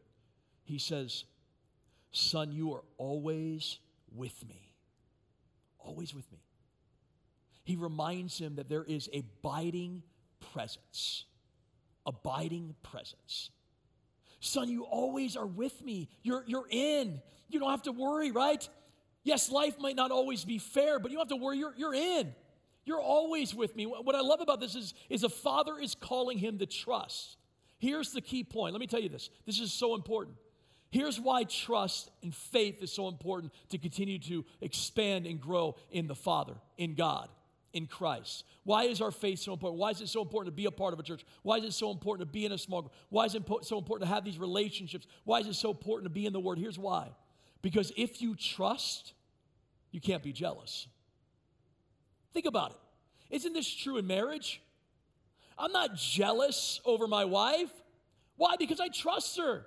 He 0.63 0.79
says, 0.79 1.25
Son, 2.11 2.51
you 2.51 2.73
are 2.73 2.83
always 2.97 3.79
with 4.11 4.47
me. 4.47 4.73
Always 5.77 6.15
with 6.15 6.31
me. 6.31 6.39
He 7.63 7.75
reminds 7.75 8.39
him 8.39 8.55
that 8.55 8.69
there 8.69 8.83
is 8.83 9.09
a 9.13 9.23
abiding 9.43 10.03
presence. 10.53 11.25
Abiding 12.05 12.75
presence. 12.83 13.49
Son, 14.39 14.69
you 14.69 14.83
always 14.83 15.35
are 15.35 15.45
with 15.45 15.83
me. 15.83 16.09
You're, 16.21 16.43
you're 16.47 16.67
in. 16.69 17.21
You 17.49 17.59
don't 17.59 17.71
have 17.71 17.83
to 17.83 17.91
worry, 17.91 18.31
right? 18.31 18.67
Yes, 19.23 19.51
life 19.51 19.75
might 19.79 19.95
not 19.95 20.11
always 20.11 20.45
be 20.45 20.57
fair, 20.57 20.99
but 20.99 21.11
you 21.11 21.17
don't 21.17 21.29
have 21.29 21.37
to 21.37 21.43
worry. 21.43 21.57
You're, 21.57 21.73
you're 21.75 21.93
in. 21.93 22.33
You're 22.85 23.01
always 23.01 23.53
with 23.53 23.75
me. 23.75 23.85
What 23.85 24.15
I 24.15 24.21
love 24.21 24.39
about 24.39 24.61
this 24.61 24.75
is, 24.75 24.93
is 25.09 25.23
a 25.23 25.29
father 25.29 25.77
is 25.77 25.95
calling 25.95 26.37
him 26.37 26.59
to 26.59 26.65
trust. 26.65 27.35
Here's 27.79 28.11
the 28.13 28.21
key 28.21 28.43
point. 28.43 28.73
Let 28.73 28.79
me 28.79 28.87
tell 28.87 29.01
you 29.01 29.09
this. 29.09 29.29
This 29.45 29.59
is 29.59 29.73
so 29.73 29.93
important. 29.93 30.37
Here's 30.89 31.19
why 31.19 31.43
trust 31.43 32.09
and 32.23 32.33
faith 32.33 32.81
is 32.81 32.91
so 32.91 33.09
important 33.09 33.51
to 33.69 33.77
continue 33.77 34.19
to 34.19 34.45
expand 34.61 35.25
and 35.25 35.41
grow 35.41 35.75
in 35.91 36.07
the 36.07 36.15
Father, 36.15 36.53
in 36.77 36.95
God, 36.95 37.27
in 37.73 37.87
Christ. 37.87 38.43
Why 38.63 38.83
is 38.83 39.01
our 39.01 39.11
faith 39.11 39.39
so 39.39 39.53
important? 39.53 39.79
Why 39.79 39.91
is 39.91 40.01
it 40.01 40.07
so 40.07 40.21
important 40.21 40.53
to 40.53 40.55
be 40.55 40.65
a 40.65 40.71
part 40.71 40.93
of 40.93 40.99
a 40.99 41.03
church? 41.03 41.25
Why 41.43 41.57
is 41.57 41.63
it 41.63 41.73
so 41.73 41.91
important 41.91 42.27
to 42.27 42.31
be 42.31 42.45
in 42.45 42.51
a 42.51 42.57
small 42.57 42.83
group? 42.83 42.93
Why 43.09 43.25
is 43.25 43.35
it 43.35 43.43
so 43.63 43.77
important 43.77 44.09
to 44.09 44.13
have 44.13 44.23
these 44.23 44.37
relationships? 44.37 45.07
Why 45.23 45.39
is 45.39 45.47
it 45.47 45.55
so 45.55 45.71
important 45.71 46.05
to 46.05 46.09
be 46.09 46.25
in 46.25 46.33
the 46.33 46.39
Word? 46.39 46.57
Here's 46.57 46.79
why. 46.79 47.09
Because 47.61 47.91
if 47.97 48.21
you 48.21 48.35
trust, 48.35 49.13
you 49.91 49.99
can't 49.99 50.23
be 50.23 50.31
jealous. 50.31 50.87
Think 52.33 52.45
about 52.45 52.71
it. 52.71 52.77
Isn't 53.29 53.53
this 53.53 53.73
true 53.73 53.97
in 53.97 54.07
marriage? 54.07 54.61
I'm 55.57 55.71
not 55.71 55.95
jealous 55.95 56.79
over 56.85 57.07
my 57.07 57.25
wife. 57.25 57.71
Why? 58.37 58.55
Because 58.57 58.79
I 58.79 58.89
trust 58.89 59.37
her. 59.37 59.65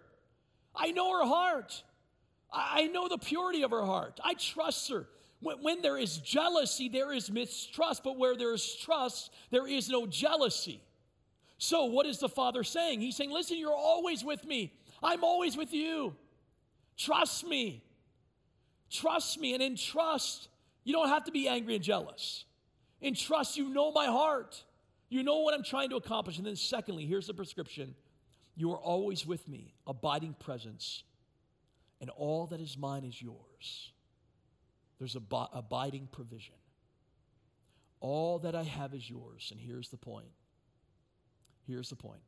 I 0.75 0.93
know 0.93 1.19
her 1.19 1.27
heart. 1.27 1.83
I 2.53 2.87
know 2.87 3.09
the 3.09 3.19
purity 3.19 3.63
of 3.63 3.71
her 3.71 3.85
heart. 3.85 4.21
I 4.25 4.35
trust 4.35 4.91
her. 4.91 5.07
When, 5.41 5.63
when 5.63 5.83
there 5.83 5.97
is 5.97 6.19
jealousy, 6.19 6.89
there 6.89 7.13
is 7.13 7.31
mistrust, 7.31 8.05
but 8.05 8.19
where 8.19 8.37
there 8.37 8.53
is 8.53 8.77
trust, 8.77 9.33
there 9.51 9.67
is 9.67 9.89
no 9.89 10.07
jealousy. 10.07 10.83
So, 11.59 11.87
what 11.87 12.07
is 12.07 12.19
the 12.19 12.29
Father 12.29 12.63
saying? 12.63 13.01
He's 13.01 13.17
saying, 13.17 13.31
Listen, 13.31 13.59
you're 13.59 13.75
always 13.75 14.25
with 14.25 14.47
me. 14.47 14.73
I'm 15.03 15.25
always 15.25 15.57
with 15.57 15.73
you. 15.73 16.15
Trust 16.97 17.47
me. 17.47 17.83
Trust 18.91 19.39
me. 19.41 19.55
And 19.55 19.63
in 19.63 19.77
trust, 19.77 20.49
you 20.85 20.93
don't 20.93 21.09
have 21.09 21.25
to 21.25 21.33
be 21.33 21.49
angry 21.49 21.75
and 21.75 21.85
jealous. 21.85 22.45
In 23.01 23.15
trust, 23.15 23.57
you 23.57 23.69
know 23.69 23.93
my 23.93 24.07
heart. 24.07 24.63
You 25.09 25.23
know 25.23 25.41
what 25.41 25.55
I'm 25.55 25.65
trying 25.65 25.91
to 25.91 25.97
accomplish. 25.97 26.39
And 26.39 26.47
then, 26.47 26.57
secondly, 26.57 27.07
here's 27.07 27.27
the 27.27 27.35
prescription 27.35 27.95
you 28.57 28.73
are 28.73 28.79
always 28.79 29.27
with 29.27 29.49
me, 29.49 29.75
abiding 29.87 30.35
presence, 30.39 31.03
and 32.01 32.11
all 32.11 32.47
that 32.47 32.61
is 32.61 32.77
mine 32.77 33.05
is 33.05 33.21
yours. 33.21 33.93
There's 35.01 35.17
ab- 35.17 35.49
abiding 35.53 36.09
provision. 36.13 36.55
All 37.99 38.39
that 38.41 38.55
I 38.55 38.63
have 38.63 38.95
is 38.95 39.09
yours. 39.11 39.49
And 39.51 39.59
here's 39.61 39.89
the 39.89 39.97
point. 39.97 40.31
Here's 41.67 41.91
the 41.91 41.97
point 41.97 42.21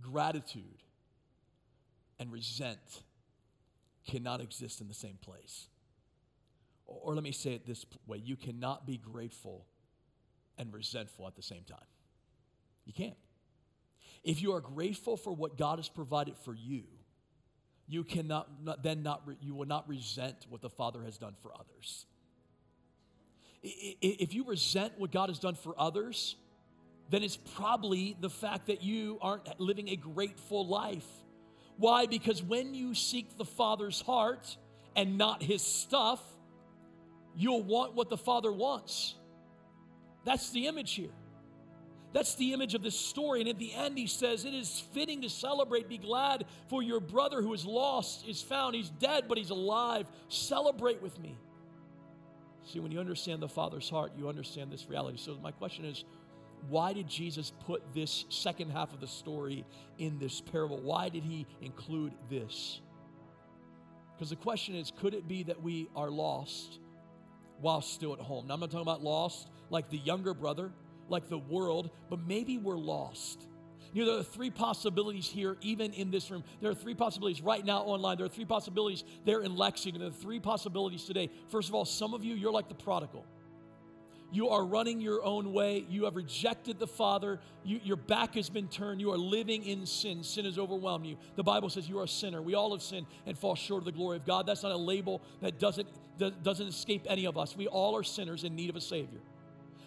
gratitude 0.00 0.82
and 2.18 2.32
resent 2.32 2.78
cannot 4.06 4.40
exist 4.40 4.80
in 4.80 4.88
the 4.88 4.94
same 4.94 5.18
place. 5.20 5.68
Or, 6.86 6.98
or 7.02 7.14
let 7.14 7.22
me 7.22 7.32
say 7.32 7.52
it 7.52 7.66
this 7.66 7.84
way 8.06 8.18
you 8.18 8.36
cannot 8.36 8.86
be 8.86 8.96
grateful 8.96 9.66
and 10.58 10.72
resentful 10.72 11.26
at 11.26 11.36
the 11.36 11.42
same 11.42 11.64
time. 11.64 11.78
You 12.84 12.92
can't. 12.92 13.16
If 14.24 14.42
you 14.42 14.52
are 14.52 14.60
grateful 14.60 15.16
for 15.16 15.32
what 15.32 15.56
God 15.56 15.78
has 15.78 15.88
provided 15.88 16.36
for 16.36 16.54
you, 16.54 16.84
you 17.90 18.04
cannot 18.04 18.48
not, 18.62 18.82
then 18.82 19.02
not 19.02 19.22
you 19.42 19.54
will 19.54 19.66
not 19.66 19.88
resent 19.88 20.46
what 20.48 20.62
the 20.62 20.70
Father 20.70 21.02
has 21.02 21.18
done 21.18 21.34
for 21.42 21.52
others. 21.52 22.06
If 23.62 24.32
you 24.32 24.44
resent 24.44 24.94
what 24.96 25.10
God 25.10 25.28
has 25.28 25.38
done 25.38 25.54
for 25.54 25.74
others, 25.78 26.36
then 27.10 27.22
it's 27.22 27.36
probably 27.36 28.16
the 28.20 28.30
fact 28.30 28.68
that 28.68 28.82
you 28.82 29.18
aren't 29.20 29.60
living 29.60 29.88
a 29.88 29.96
grateful 29.96 30.66
life. 30.66 31.06
Why? 31.76 32.06
Because 32.06 32.42
when 32.42 32.74
you 32.74 32.94
seek 32.94 33.36
the 33.36 33.44
Father's 33.44 34.00
heart 34.00 34.56
and 34.96 35.18
not 35.18 35.42
His 35.42 35.60
stuff, 35.60 36.22
you'll 37.34 37.62
want 37.62 37.94
what 37.94 38.08
the 38.08 38.16
Father 38.16 38.52
wants. 38.52 39.14
That's 40.24 40.50
the 40.50 40.66
image 40.66 40.92
here. 40.92 41.10
That's 42.12 42.34
the 42.34 42.52
image 42.52 42.74
of 42.74 42.82
this 42.82 42.98
story. 42.98 43.40
And 43.40 43.48
at 43.48 43.58
the 43.58 43.72
end, 43.72 43.96
he 43.96 44.06
says, 44.06 44.44
It 44.44 44.54
is 44.54 44.82
fitting 44.92 45.22
to 45.22 45.28
celebrate, 45.28 45.88
be 45.88 45.98
glad, 45.98 46.44
for 46.68 46.82
your 46.82 47.00
brother 47.00 47.40
who 47.40 47.54
is 47.54 47.64
lost 47.64 48.26
is 48.26 48.42
found. 48.42 48.74
He's 48.74 48.90
dead, 48.90 49.24
but 49.28 49.38
he's 49.38 49.50
alive. 49.50 50.10
Celebrate 50.28 51.00
with 51.02 51.18
me. 51.20 51.36
See, 52.64 52.80
when 52.80 52.92
you 52.92 53.00
understand 53.00 53.40
the 53.40 53.48
Father's 53.48 53.88
heart, 53.88 54.12
you 54.16 54.28
understand 54.28 54.72
this 54.72 54.88
reality. 54.88 55.18
So, 55.18 55.36
my 55.40 55.52
question 55.52 55.84
is, 55.84 56.04
why 56.68 56.92
did 56.92 57.08
Jesus 57.08 57.52
put 57.64 57.82
this 57.94 58.26
second 58.28 58.70
half 58.70 58.92
of 58.92 59.00
the 59.00 59.06
story 59.06 59.64
in 59.98 60.18
this 60.18 60.40
parable? 60.40 60.78
Why 60.80 61.08
did 61.08 61.24
he 61.24 61.46
include 61.62 62.12
this? 62.28 62.80
Because 64.14 64.30
the 64.30 64.36
question 64.36 64.74
is, 64.74 64.92
could 65.00 65.14
it 65.14 65.26
be 65.26 65.44
that 65.44 65.62
we 65.62 65.88
are 65.96 66.10
lost 66.10 66.78
while 67.60 67.80
still 67.80 68.12
at 68.12 68.20
home? 68.20 68.46
Now, 68.46 68.54
I'm 68.54 68.60
not 68.60 68.70
talking 68.70 68.82
about 68.82 69.02
lost 69.02 69.48
like 69.70 69.88
the 69.88 69.98
younger 69.98 70.34
brother 70.34 70.72
like 71.10 71.28
the 71.28 71.38
world, 71.38 71.90
but 72.08 72.20
maybe 72.26 72.58
we're 72.58 72.78
lost. 72.78 73.46
You 73.92 74.04
know, 74.04 74.12
there 74.12 74.20
are 74.20 74.24
three 74.24 74.50
possibilities 74.50 75.26
here, 75.26 75.56
even 75.62 75.92
in 75.92 76.10
this 76.10 76.30
room. 76.30 76.44
There 76.60 76.70
are 76.70 76.74
three 76.74 76.94
possibilities 76.94 77.42
right 77.42 77.64
now 77.64 77.82
online. 77.82 78.16
There 78.18 78.26
are 78.26 78.30
three 78.30 78.44
possibilities 78.44 79.02
there 79.24 79.40
in 79.40 79.56
Lexington. 79.56 80.00
There 80.00 80.10
are 80.10 80.12
three 80.12 80.38
possibilities 80.38 81.04
today. 81.04 81.28
First 81.48 81.68
of 81.68 81.74
all, 81.74 81.84
some 81.84 82.14
of 82.14 82.24
you, 82.24 82.34
you're 82.34 82.52
like 82.52 82.68
the 82.68 82.74
prodigal. 82.74 83.26
You 84.32 84.50
are 84.50 84.64
running 84.64 85.00
your 85.00 85.24
own 85.24 85.52
way. 85.52 85.84
You 85.88 86.04
have 86.04 86.14
rejected 86.14 86.78
the 86.78 86.86
Father. 86.86 87.40
You, 87.64 87.80
your 87.82 87.96
back 87.96 88.36
has 88.36 88.48
been 88.48 88.68
turned. 88.68 89.00
You 89.00 89.10
are 89.12 89.18
living 89.18 89.64
in 89.64 89.86
sin. 89.86 90.22
Sin 90.22 90.44
has 90.44 90.56
overwhelmed 90.56 91.06
you. 91.06 91.16
The 91.34 91.42
Bible 91.42 91.68
says 91.68 91.88
you 91.88 91.98
are 91.98 92.04
a 92.04 92.08
sinner. 92.08 92.40
We 92.40 92.54
all 92.54 92.70
have 92.70 92.82
sinned 92.82 93.06
and 93.26 93.36
fall 93.36 93.56
short 93.56 93.80
of 93.80 93.86
the 93.86 93.92
glory 93.92 94.18
of 94.18 94.26
God. 94.26 94.46
That's 94.46 94.62
not 94.62 94.70
a 94.70 94.76
label 94.76 95.20
that 95.40 95.58
doesn't, 95.58 95.88
doesn't 96.44 96.68
escape 96.68 97.06
any 97.08 97.24
of 97.24 97.36
us. 97.36 97.56
We 97.56 97.66
all 97.66 97.96
are 97.96 98.04
sinners 98.04 98.44
in 98.44 98.54
need 98.54 98.70
of 98.70 98.76
a 98.76 98.80
Savior. 98.80 99.18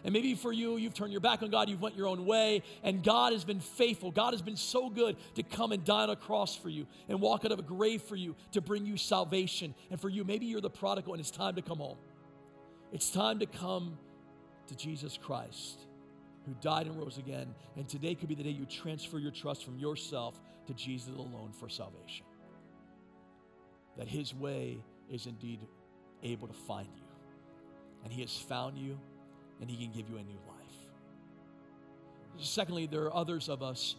And 0.04 0.12
maybe 0.12 0.36
for 0.36 0.52
you, 0.52 0.78
you've 0.78 0.94
turned 0.94 1.12
your 1.12 1.22
back 1.22 1.44
on 1.44 1.50
God, 1.50 1.70
you've 1.70 1.82
went 1.82 1.96
your 1.96 2.08
own 2.08 2.26
way, 2.26 2.62
and 2.84 3.04
God 3.04 3.32
has 3.32 3.46
been 3.46 3.62
faithful. 3.62 4.12
God 4.12 4.34
has 4.34 4.42
been 4.42 4.58
so 4.58 4.90
good 4.90 5.16
to 5.36 5.44
come 5.44 5.72
and 5.72 5.84
die 5.84 6.04
on 6.04 6.10
a 6.10 6.16
cross 6.16 6.56
for 6.56 6.70
you 6.70 6.88
and 7.08 7.22
walk 7.22 7.46
out 7.46 7.52
of 7.52 7.60
a 7.60 7.64
grave 7.64 8.02
for 8.02 8.16
you 8.16 8.36
to 8.52 8.62
bring 8.62 8.86
you 8.86 8.98
salvation. 8.98 9.74
And 9.90 10.00
for 10.00 10.10
you, 10.10 10.24
maybe 10.26 10.46
you're 10.46 10.62
the 10.62 10.70
prodigal 10.70 11.14
and 11.14 11.22
it's 11.22 11.32
time 11.32 11.56
to 11.56 11.62
come 11.62 11.78
home. 11.78 11.98
It's 12.92 13.10
time 13.10 13.40
to 13.40 13.46
come 13.46 13.98
to 14.68 14.76
Jesus 14.76 15.18
Christ 15.22 15.86
who 16.46 16.54
died 16.62 16.88
and 16.88 16.98
rose 16.98 17.18
again. 17.18 17.56
And 17.78 17.88
today 17.88 18.16
could 18.16 18.28
be 18.28 18.36
the 18.36 18.44
day 18.44 18.50
you 18.50 18.66
transfer 18.66 19.18
your 19.18 19.32
trust 19.32 19.64
from 19.64 19.78
yourself 19.78 20.40
to 20.68 20.74
Jesus 20.74 21.10
alone 21.16 21.52
for 21.58 21.70
salvation. 21.70 22.26
That 23.98 24.08
his 24.08 24.34
way 24.34 24.80
is 25.10 25.28
indeed 25.28 25.60
able 26.24 26.48
to 26.48 26.54
find 26.54 26.88
you. 26.96 27.04
And 28.04 28.12
he 28.12 28.22
has 28.22 28.36
found 28.36 28.78
you 28.78 29.00
and 29.62 29.70
He 29.70 29.78
can 29.78 29.92
give 29.92 30.10
you 30.10 30.18
a 30.18 30.24
new 30.24 30.40
life. 30.48 30.64
Secondly, 32.38 32.88
there 32.88 33.04
are 33.04 33.16
others 33.16 33.50
of 33.50 33.62
us. 33.62 33.96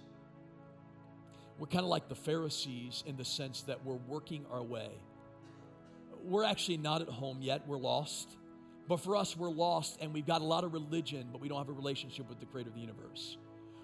We're 1.59 1.67
kind 1.69 1.85
of 1.85 1.91
like 1.91 2.09
the 2.09 2.17
Pharisees 2.17 3.05
in 3.07 3.17
the 3.17 3.25
sense 3.25 3.63
that 3.63 3.85
we're 3.85 3.95
working 3.95 4.45
our 4.51 4.63
way. 4.63 4.91
We're 6.25 6.45
actually 6.45 6.79
not 6.79 7.03
at 7.03 7.09
home 7.09 7.39
yet, 7.41 7.67
we're 7.67 7.79
lost. 7.79 8.37
But 8.87 8.99
for 8.99 9.17
us, 9.17 9.37
we're 9.37 9.51
lost 9.51 9.99
and 10.01 10.13
we've 10.13 10.27
got 10.27 10.43
a 10.43 10.45
lot 10.45 10.65
of 10.65 10.73
religion, 10.73 11.29
but 11.33 11.41
we 11.41 11.49
don't 11.49 11.59
have 11.59 11.69
a 11.69 11.73
relationship 11.73 12.29
with 12.29 12.39
the 12.39 12.47
creator 12.47 12.69
of 12.69 12.75
the 12.75 12.81
universe. 12.81 13.39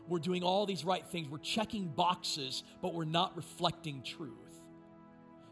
We're 0.09 0.19
doing 0.19 0.43
all 0.43 0.67
these 0.67 0.85
right 0.85 1.05
things, 1.07 1.29
we're 1.29 1.39
checking 1.39 1.87
boxes, 1.87 2.65
but 2.83 2.95
we're 2.95 3.05
not 3.05 3.37
reflecting 3.37 4.03
truth. 4.03 4.50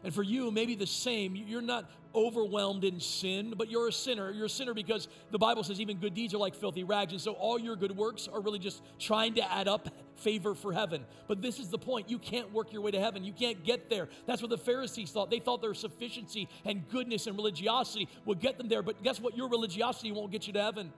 And 0.03 0.13
for 0.13 0.23
you, 0.23 0.49
maybe 0.49 0.75
the 0.75 0.87
same. 0.87 1.35
You're 1.35 1.61
not 1.61 1.89
overwhelmed 2.15 2.83
in 2.83 2.99
sin, 2.99 3.53
but 3.55 3.69
you're 3.69 3.87
a 3.87 3.91
sinner. 3.91 4.31
You're 4.31 4.45
a 4.45 4.49
sinner 4.49 4.73
because 4.73 5.07
the 5.31 5.37
Bible 5.37 5.63
says 5.63 5.79
even 5.79 5.97
good 5.97 6.13
deeds 6.13 6.33
are 6.33 6.37
like 6.37 6.55
filthy 6.55 6.83
rags. 6.83 7.11
And 7.11 7.21
so 7.21 7.33
all 7.33 7.59
your 7.59 7.75
good 7.75 7.95
works 7.95 8.27
are 8.27 8.39
really 8.39 8.59
just 8.59 8.81
trying 8.97 9.35
to 9.35 9.53
add 9.53 9.67
up 9.67 9.89
favor 10.15 10.55
for 10.55 10.73
heaven. 10.73 11.05
But 11.27 11.41
this 11.41 11.59
is 11.59 11.69
the 11.69 11.77
point. 11.77 12.09
You 12.09 12.17
can't 12.17 12.51
work 12.53 12.71
your 12.73 12.81
way 12.81 12.91
to 12.91 12.99
heaven. 12.99 13.23
You 13.23 13.33
can't 13.33 13.63
get 13.63 13.89
there. 13.89 14.07
That's 14.25 14.41
what 14.41 14.49
the 14.49 14.57
Pharisees 14.57 15.11
thought. 15.11 15.29
They 15.29 15.39
thought 15.39 15.61
their 15.61 15.73
sufficiency 15.73 16.47
and 16.65 16.87
goodness 16.89 17.27
and 17.27 17.35
religiosity 17.35 18.07
would 18.25 18.39
get 18.39 18.57
them 18.57 18.69
there. 18.69 18.81
But 18.81 19.03
guess 19.03 19.19
what? 19.19 19.35
Your 19.37 19.49
religiosity 19.49 20.11
won't 20.11 20.31
get 20.31 20.47
you 20.47 20.53
to 20.53 20.61
heaven. 20.61 20.91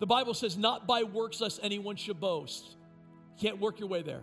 The 0.00 0.06
Bible 0.06 0.34
says, 0.34 0.56
not 0.56 0.86
by 0.86 1.04
works 1.04 1.40
lest 1.40 1.60
anyone 1.62 1.96
should 1.96 2.20
boast. 2.20 2.76
You 3.38 3.48
can't 3.48 3.60
work 3.60 3.80
your 3.80 3.88
way 3.88 4.02
there. 4.02 4.22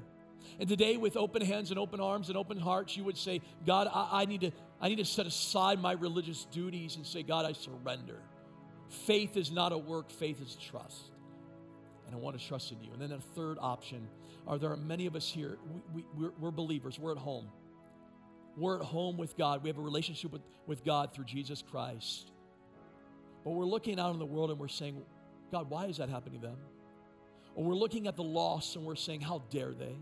And 0.59 0.67
today, 0.67 0.97
with 0.97 1.15
open 1.15 1.41
hands 1.41 1.69
and 1.69 1.79
open 1.79 1.99
arms 1.99 2.29
and 2.29 2.37
open 2.37 2.57
hearts, 2.57 2.97
you 2.97 3.03
would 3.03 3.17
say, 3.17 3.41
God, 3.65 3.87
I, 3.93 4.21
I, 4.21 4.25
need 4.25 4.41
to, 4.41 4.51
I 4.81 4.89
need 4.89 4.97
to 4.97 5.05
set 5.05 5.25
aside 5.25 5.79
my 5.79 5.93
religious 5.93 6.45
duties 6.45 6.95
and 6.95 7.05
say, 7.05 7.23
God, 7.23 7.45
I 7.45 7.53
surrender. 7.53 8.21
Faith 8.89 9.37
is 9.37 9.51
not 9.51 9.71
a 9.71 9.77
work, 9.77 10.09
faith 10.11 10.41
is 10.41 10.55
trust. 10.55 11.11
And 12.07 12.15
I 12.15 12.19
want 12.19 12.39
to 12.39 12.45
trust 12.45 12.71
in 12.71 12.81
you. 12.81 12.91
And 12.91 13.01
then 13.01 13.11
a 13.11 13.19
third 13.35 13.57
option 13.61 14.07
are 14.47 14.57
there 14.57 14.71
are 14.71 14.77
many 14.77 15.05
of 15.05 15.15
us 15.15 15.29
here, 15.29 15.57
we, 15.93 16.01
we, 16.01 16.05
we're, 16.15 16.31
we're 16.39 16.51
believers, 16.51 16.97
we're 16.97 17.11
at 17.11 17.17
home. 17.17 17.47
We're 18.57 18.79
at 18.79 18.85
home 18.85 19.15
with 19.15 19.37
God. 19.37 19.63
We 19.63 19.69
have 19.69 19.77
a 19.77 19.81
relationship 19.81 20.33
with, 20.33 20.41
with 20.67 20.83
God 20.83 21.13
through 21.13 21.25
Jesus 21.25 21.63
Christ. 21.71 22.31
But 23.45 23.51
we're 23.51 23.65
looking 23.65 23.99
out 23.99 24.11
in 24.11 24.19
the 24.19 24.25
world 24.25 24.49
and 24.49 24.59
we're 24.59 24.67
saying, 24.67 25.01
God, 25.51 25.69
why 25.69 25.85
is 25.85 25.97
that 25.97 26.09
happening 26.09 26.41
to 26.41 26.47
them? 26.47 26.57
Or 27.55 27.63
we're 27.63 27.75
looking 27.75 28.07
at 28.07 28.15
the 28.15 28.23
lost 28.23 28.75
and 28.75 28.85
we're 28.85 28.95
saying, 28.95 29.21
how 29.21 29.43
dare 29.49 29.71
they? 29.71 29.95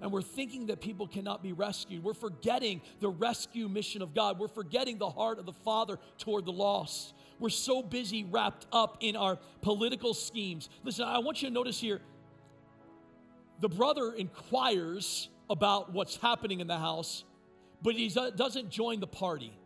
And 0.00 0.12
we're 0.12 0.22
thinking 0.22 0.66
that 0.66 0.80
people 0.80 1.06
cannot 1.06 1.42
be 1.42 1.52
rescued. 1.52 2.04
We're 2.04 2.14
forgetting 2.14 2.80
the 3.00 3.08
rescue 3.08 3.68
mission 3.68 4.02
of 4.02 4.14
God. 4.14 4.38
We're 4.38 4.48
forgetting 4.48 4.98
the 4.98 5.10
heart 5.10 5.38
of 5.38 5.46
the 5.46 5.52
Father 5.52 5.98
toward 6.18 6.44
the 6.44 6.52
lost. 6.52 7.14
We're 7.38 7.48
so 7.50 7.82
busy 7.82 8.24
wrapped 8.24 8.66
up 8.72 8.98
in 9.00 9.16
our 9.16 9.38
political 9.60 10.14
schemes. 10.14 10.68
Listen, 10.84 11.06
I 11.06 11.18
want 11.18 11.42
you 11.42 11.48
to 11.48 11.54
notice 11.54 11.80
here 11.80 12.00
the 13.60 13.68
brother 13.68 14.12
inquires 14.12 15.28
about 15.50 15.92
what's 15.92 16.16
happening 16.16 16.60
in 16.60 16.66
the 16.66 16.78
house, 16.78 17.24
but 17.82 17.94
he 17.94 18.08
doesn't 18.08 18.70
join 18.70 19.00
the 19.00 19.06
party. 19.06 19.57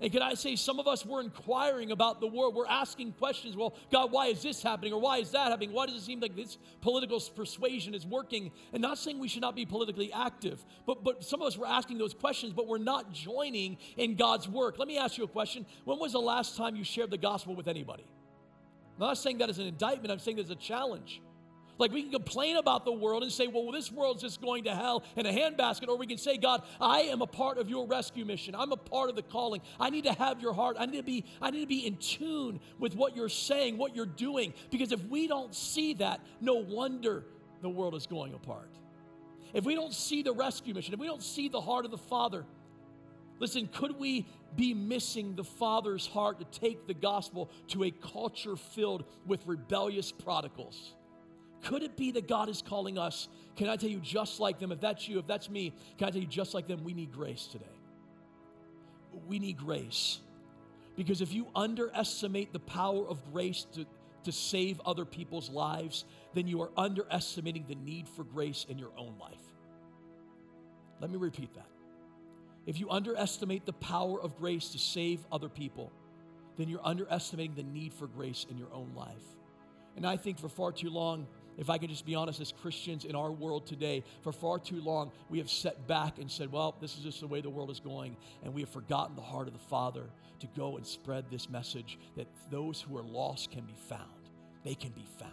And 0.00 0.12
can 0.12 0.22
I 0.22 0.34
say, 0.34 0.56
some 0.56 0.78
of 0.78 0.86
us, 0.86 1.06
we're 1.06 1.22
inquiring 1.22 1.90
about 1.90 2.20
the 2.20 2.26
world. 2.26 2.54
We're 2.54 2.66
asking 2.66 3.12
questions. 3.12 3.56
Well, 3.56 3.74
God, 3.90 4.12
why 4.12 4.26
is 4.26 4.42
this 4.42 4.62
happening? 4.62 4.92
Or 4.92 5.00
why 5.00 5.18
is 5.18 5.30
that 5.30 5.48
happening? 5.48 5.72
Why 5.72 5.86
does 5.86 5.96
it 5.96 6.02
seem 6.02 6.20
like 6.20 6.36
this 6.36 6.58
political 6.80 7.20
persuasion 7.34 7.94
is 7.94 8.04
working? 8.04 8.52
And 8.72 8.82
not 8.82 8.98
saying 8.98 9.18
we 9.18 9.28
should 9.28 9.42
not 9.42 9.56
be 9.56 9.64
politically 9.64 10.12
active, 10.12 10.64
but, 10.86 11.02
but 11.02 11.24
some 11.24 11.40
of 11.40 11.48
us 11.48 11.56
were 11.56 11.66
asking 11.66 11.98
those 11.98 12.14
questions, 12.14 12.52
but 12.52 12.66
we're 12.66 12.78
not 12.78 13.12
joining 13.12 13.78
in 13.96 14.16
God's 14.16 14.48
work. 14.48 14.78
Let 14.78 14.88
me 14.88 14.98
ask 14.98 15.16
you 15.16 15.24
a 15.24 15.28
question. 15.28 15.64
When 15.84 15.98
was 15.98 16.12
the 16.12 16.20
last 16.20 16.56
time 16.56 16.76
you 16.76 16.84
shared 16.84 17.10
the 17.10 17.18
gospel 17.18 17.54
with 17.54 17.68
anybody? 17.68 18.04
I'm 18.98 19.08
not 19.08 19.18
saying 19.18 19.38
that 19.38 19.50
as 19.50 19.58
an 19.58 19.66
indictment, 19.66 20.10
I'm 20.10 20.18
saying 20.18 20.38
that 20.38 20.44
as 20.44 20.50
a 20.50 20.56
challenge. 20.56 21.20
Like 21.78 21.92
we 21.92 22.02
can 22.02 22.12
complain 22.12 22.56
about 22.56 22.84
the 22.84 22.92
world 22.92 23.22
and 23.22 23.30
say, 23.30 23.46
well, 23.48 23.70
this 23.70 23.92
world's 23.92 24.22
just 24.22 24.40
going 24.40 24.64
to 24.64 24.74
hell 24.74 25.04
in 25.14 25.26
a 25.26 25.32
handbasket. 25.32 25.88
Or 25.88 25.96
we 25.96 26.06
can 26.06 26.18
say, 26.18 26.38
God, 26.38 26.62
I 26.80 27.00
am 27.02 27.20
a 27.20 27.26
part 27.26 27.58
of 27.58 27.68
your 27.68 27.86
rescue 27.86 28.24
mission. 28.24 28.54
I'm 28.54 28.72
a 28.72 28.76
part 28.76 29.10
of 29.10 29.16
the 29.16 29.22
calling. 29.22 29.60
I 29.78 29.90
need 29.90 30.04
to 30.04 30.12
have 30.12 30.40
your 30.40 30.54
heart. 30.54 30.76
I 30.78 30.86
need 30.86 30.98
to 30.98 31.02
be, 31.02 31.24
I 31.40 31.50
need 31.50 31.60
to 31.60 31.66
be 31.66 31.86
in 31.86 31.96
tune 31.96 32.60
with 32.78 32.94
what 32.94 33.14
you're 33.14 33.28
saying, 33.28 33.76
what 33.76 33.94
you're 33.94 34.06
doing. 34.06 34.54
Because 34.70 34.92
if 34.92 35.04
we 35.06 35.28
don't 35.28 35.54
see 35.54 35.94
that, 35.94 36.20
no 36.40 36.54
wonder 36.54 37.24
the 37.62 37.68
world 37.68 37.94
is 37.94 38.06
going 38.06 38.32
apart. 38.32 38.70
If 39.52 39.64
we 39.64 39.74
don't 39.74 39.92
see 39.92 40.22
the 40.22 40.32
rescue 40.32 40.74
mission, 40.74 40.94
if 40.94 41.00
we 41.00 41.06
don't 41.06 41.22
see 41.22 41.48
the 41.48 41.60
heart 41.60 41.84
of 41.84 41.90
the 41.90 41.98
Father, 41.98 42.44
listen, 43.38 43.68
could 43.72 43.98
we 43.98 44.26
be 44.54 44.74
missing 44.74 45.34
the 45.34 45.44
Father's 45.44 46.06
heart 46.06 46.38
to 46.40 46.58
take 46.58 46.86
the 46.86 46.94
gospel 46.94 47.50
to 47.68 47.84
a 47.84 47.90
culture 47.90 48.56
filled 48.56 49.04
with 49.26 49.46
rebellious 49.46 50.10
prodigals? 50.10 50.94
Could 51.64 51.82
it 51.82 51.96
be 51.96 52.12
that 52.12 52.28
God 52.28 52.48
is 52.48 52.62
calling 52.62 52.98
us? 52.98 53.28
Can 53.56 53.68
I 53.68 53.76
tell 53.76 53.90
you, 53.90 53.98
just 54.00 54.40
like 54.40 54.58
them, 54.58 54.72
if 54.72 54.80
that's 54.80 55.08
you, 55.08 55.18
if 55.18 55.26
that's 55.26 55.50
me, 55.50 55.74
can 55.98 56.08
I 56.08 56.10
tell 56.10 56.20
you, 56.20 56.26
just 56.26 56.54
like 56.54 56.66
them, 56.66 56.84
we 56.84 56.94
need 56.94 57.12
grace 57.12 57.46
today? 57.46 57.64
We 59.26 59.38
need 59.38 59.56
grace. 59.56 60.20
Because 60.96 61.20
if 61.20 61.32
you 61.32 61.46
underestimate 61.54 62.52
the 62.52 62.60
power 62.60 63.06
of 63.06 63.22
grace 63.32 63.66
to, 63.74 63.86
to 64.24 64.32
save 64.32 64.80
other 64.84 65.04
people's 65.04 65.50
lives, 65.50 66.04
then 66.34 66.46
you 66.46 66.62
are 66.62 66.70
underestimating 66.76 67.64
the 67.68 67.74
need 67.74 68.08
for 68.08 68.24
grace 68.24 68.66
in 68.68 68.78
your 68.78 68.92
own 68.96 69.14
life. 69.20 69.40
Let 71.00 71.10
me 71.10 71.16
repeat 71.16 71.54
that. 71.54 71.66
If 72.66 72.80
you 72.80 72.90
underestimate 72.90 73.64
the 73.64 73.72
power 73.74 74.20
of 74.20 74.36
grace 74.36 74.70
to 74.70 74.78
save 74.78 75.20
other 75.30 75.48
people, 75.48 75.92
then 76.56 76.68
you're 76.68 76.84
underestimating 76.84 77.54
the 77.54 77.62
need 77.62 77.92
for 77.92 78.06
grace 78.06 78.46
in 78.50 78.58
your 78.58 78.72
own 78.72 78.92
life. 78.96 79.22
And 79.96 80.06
I 80.06 80.16
think 80.16 80.38
for 80.38 80.48
far 80.48 80.72
too 80.72 80.90
long, 80.90 81.26
if 81.56 81.70
I 81.70 81.78
can 81.78 81.88
just 81.88 82.04
be 82.04 82.14
honest, 82.14 82.40
as 82.40 82.52
Christians 82.52 83.04
in 83.04 83.14
our 83.14 83.32
world 83.32 83.66
today, 83.66 84.04
for 84.22 84.32
far 84.32 84.58
too 84.58 84.80
long, 84.80 85.10
we 85.30 85.38
have 85.38 85.50
set 85.50 85.86
back 85.86 86.18
and 86.18 86.30
said, 86.30 86.52
well, 86.52 86.76
this 86.80 86.96
is 86.96 87.02
just 87.02 87.20
the 87.20 87.26
way 87.26 87.40
the 87.40 87.50
world 87.50 87.70
is 87.70 87.80
going. 87.80 88.16
And 88.44 88.52
we 88.52 88.60
have 88.60 88.70
forgotten 88.70 89.16
the 89.16 89.22
heart 89.22 89.46
of 89.46 89.54
the 89.54 89.66
Father 89.70 90.04
to 90.40 90.46
go 90.56 90.76
and 90.76 90.86
spread 90.86 91.26
this 91.30 91.48
message 91.48 91.98
that 92.16 92.26
those 92.50 92.80
who 92.80 92.96
are 92.96 93.02
lost 93.02 93.50
can 93.50 93.64
be 93.64 93.76
found. 93.88 94.02
They 94.64 94.74
can 94.74 94.90
be 94.90 95.06
found 95.18 95.32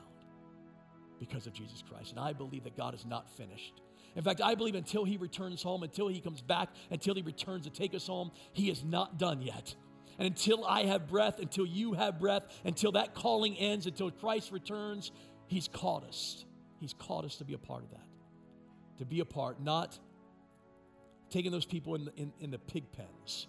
because 1.20 1.48
of 1.48 1.54
Jesus 1.54 1.84
Christ. 1.90 2.12
And 2.12 2.20
I 2.20 2.34
believe 2.34 2.64
that 2.64 2.78
God 2.78 2.94
is 2.94 3.06
not 3.06 3.30
finished. 3.36 3.82
In 4.16 4.24
fact, 4.24 4.42
I 4.42 4.56
believe 4.56 4.76
until 4.76 5.04
he 5.06 5.18
returns 5.18 5.64
home, 5.64 5.84
until 5.84 6.08
he 6.08 6.22
comes 6.22 6.42
back, 6.42 6.70
until 6.92 7.16
he 7.16 7.22
returns 7.22 7.66
to 7.66 7.72
take 7.72 7.96
us 7.96 8.08
home, 8.08 8.32
he 8.52 8.70
is 8.70 8.84
not 8.84 9.18
done 9.18 9.42
yet. 9.42 9.76
And 10.20 10.28
until 10.28 10.64
I 10.64 10.84
have 10.84 11.08
breath, 11.08 11.40
until 11.40 11.66
you 11.66 11.94
have 11.94 12.20
breath, 12.20 12.44
until 12.64 12.92
that 12.92 13.16
calling 13.16 13.58
ends, 13.58 13.88
until 13.88 14.12
Christ 14.12 14.52
returns, 14.52 15.12
He's 15.54 15.68
called 15.68 16.04
us. 16.06 16.46
He's 16.80 16.94
called 16.94 17.26
us 17.26 17.36
to 17.36 17.46
be 17.46 17.54
a 17.54 17.60
part 17.60 17.84
of 17.84 17.92
that. 17.92 18.08
To 18.98 19.06
be 19.06 19.20
a 19.20 19.26
part, 19.26 19.62
not 19.62 20.00
taking 21.30 21.52
those 21.52 21.66
people 21.66 21.94
in 21.94 22.06
the, 22.06 22.14
in, 22.18 22.34
in 22.40 22.50
the 22.50 22.58
pig 22.58 22.92
pens 22.92 23.46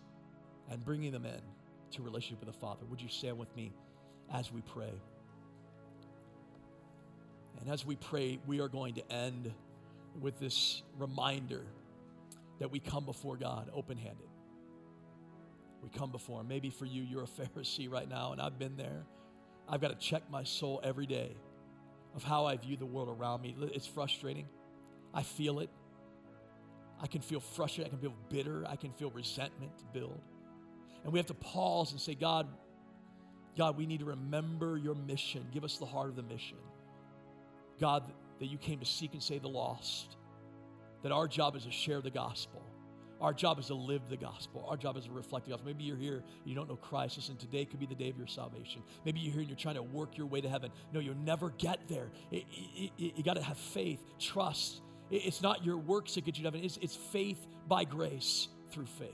and 0.71 0.85
bringing 0.85 1.13
them 1.13 1.25
in 1.25 1.41
to 1.93 2.03
relationship 2.03 2.45
with 2.45 2.55
the 2.55 2.61
Father. 2.61 2.85
Would 2.91 3.01
you 3.01 3.09
stand 3.09 3.39
with 3.39 3.55
me 3.57 3.73
as 4.31 4.53
we 4.53 4.61
pray? 4.61 4.93
And 7.61 7.71
as 7.71 7.87
we 7.87 7.97
pray, 7.97 8.39
we 8.47 8.61
are 8.61 8.69
going 8.69 8.97
to 8.97 9.13
end 9.13 9.51
with 10.21 10.39
this 10.39 10.83
reminder 10.99 11.63
that 12.59 12.71
we 12.71 12.81
come 12.81 13.07
before 13.07 13.39
God 13.39 13.71
open 13.73 13.97
handed. 13.97 14.29
We 15.83 15.89
come 15.89 16.11
before 16.11 16.43
Him. 16.43 16.49
Maybe 16.49 16.69
for 16.69 16.85
you, 16.85 17.03
you're 17.03 17.25
a 17.25 17.27
Pharisee 17.41 17.91
right 17.91 18.09
now, 18.09 18.33
and 18.33 18.43
I've 18.43 18.59
been 18.59 18.77
there. 18.77 19.07
I've 19.67 19.81
got 19.81 19.89
to 19.89 20.07
check 20.07 20.25
my 20.31 20.45
soul 20.45 20.83
every 20.85 21.07
day 21.07 21.35
of 22.15 22.23
how 22.23 22.47
I 22.47 22.57
view 22.57 22.77
the 22.77 22.87
world 22.87 23.09
around 23.09 23.43
me. 23.43 23.57
It's 23.73 23.87
frustrating. 23.87 24.47
I 25.13 25.23
feel 25.23 25.61
it. 25.61 25.71
I 27.01 27.07
can 27.07 27.21
feel 27.21 27.41
frustrated. 27.41 27.93
I 27.93 27.97
can 27.97 28.01
feel 28.01 28.15
bitter. 28.29 28.65
I 28.69 28.77
can 28.77 28.93
feel 28.93 29.11
resentment 29.11 29.73
build. 29.93 30.21
And 31.03 31.13
we 31.13 31.19
have 31.19 31.27
to 31.27 31.35
pause 31.35 31.93
and 31.93 32.01
say, 32.01 32.15
God, 32.15 32.49
God, 33.57 33.77
we 33.77 33.87
need 33.87 34.01
to 34.01 34.07
remember 34.07 34.77
your 34.77 34.95
mission. 34.95 35.47
Give 35.53 35.65
us 35.65 35.77
the 35.77 35.87
heart 35.87 36.09
of 36.09 36.17
the 36.17 36.23
mission. 36.23 36.57
God, 37.81 38.05
that 38.41 38.47
you 38.47 38.59
came 38.59 38.81
to 38.81 38.87
seek 38.87 39.13
and 39.13 39.23
save 39.23 39.43
the 39.43 39.49
lost. 39.49 40.17
That 41.03 41.13
our 41.13 41.29
job 41.29 41.57
is 41.57 41.65
to 41.65 41.71
share 41.71 42.01
the 42.01 42.11
gospel. 42.11 42.63
Our 43.25 43.33
job 43.33 43.59
is 43.59 43.69
to 43.69 43.75
live 43.75 44.03
the 44.11 44.19
gospel. 44.19 44.67
Our 44.69 44.77
job 44.77 44.99
is 44.99 45.07
to 45.07 45.11
reflect 45.11 45.47
the 45.47 45.53
gospel. 45.53 45.69
Maybe 45.69 45.85
you're 45.85 45.97
here, 45.97 46.23
you 46.45 46.55
don't 46.55 46.69
know 46.69 46.77
Christ. 46.77 47.17
Listen, 47.17 47.39
today 47.39 47.65
could 47.65 47.81
be 47.81 47.87
the 47.87 47.95
day 47.95 48.11
of 48.11 48.19
your 48.19 48.27
salvation. 48.27 48.83
Maybe 49.07 49.21
you're 49.21 49.33
here 49.33 49.41
and 49.41 49.49
you're 49.49 49.57
trying 49.57 49.77
to 49.77 49.83
work 49.83 50.19
your 50.19 50.27
way 50.27 50.43
to 50.43 50.49
heaven. 50.51 50.71
No, 50.93 51.01
you'll 51.01 51.15
never 51.15 51.49
get 51.57 51.89
there. 51.89 52.11
It, 52.31 52.45
it, 52.53 52.91
it, 52.99 53.17
you 53.17 53.25
got 53.25 53.37
to 53.37 53.43
have 53.43 53.57
faith, 53.57 53.99
trust. 54.19 54.83
it's 55.11 55.41
not 55.41 55.65
your 55.65 55.79
works 55.79 56.17
that 56.17 56.27
get 56.27 56.37
you 56.37 56.43
to 56.43 56.49
heaven, 56.49 56.63
it's, 56.63 56.79
it's 56.83 56.97
faith 56.97 57.39
by 57.67 57.85
grace 57.85 58.49
through 58.71 58.89
faith. 58.99 59.09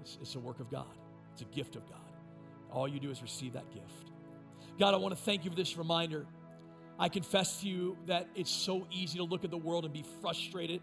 It's, 0.00 0.16
it's 0.22 0.34
a 0.34 0.40
work 0.40 0.58
of 0.58 0.70
God, 0.70 0.96
it's 1.34 1.42
a 1.42 1.54
gift 1.54 1.76
of 1.76 1.86
God. 1.86 1.98
All 2.70 2.88
you 2.88 2.98
do 2.98 3.10
is 3.10 3.20
receive 3.20 3.52
that 3.52 3.70
gift. 3.74 4.10
God, 4.78 4.94
I 4.94 4.96
want 4.96 5.14
to 5.14 5.22
thank 5.22 5.44
you 5.44 5.50
for 5.50 5.56
this 5.56 5.76
reminder. 5.76 6.24
I 6.98 7.10
confess 7.10 7.60
to 7.60 7.68
you 7.68 7.98
that 8.06 8.28
it's 8.34 8.50
so 8.50 8.86
easy 8.90 9.18
to 9.18 9.24
look 9.24 9.44
at 9.44 9.50
the 9.50 9.58
world 9.58 9.84
and 9.84 9.92
be 9.92 10.04
frustrated 10.22 10.80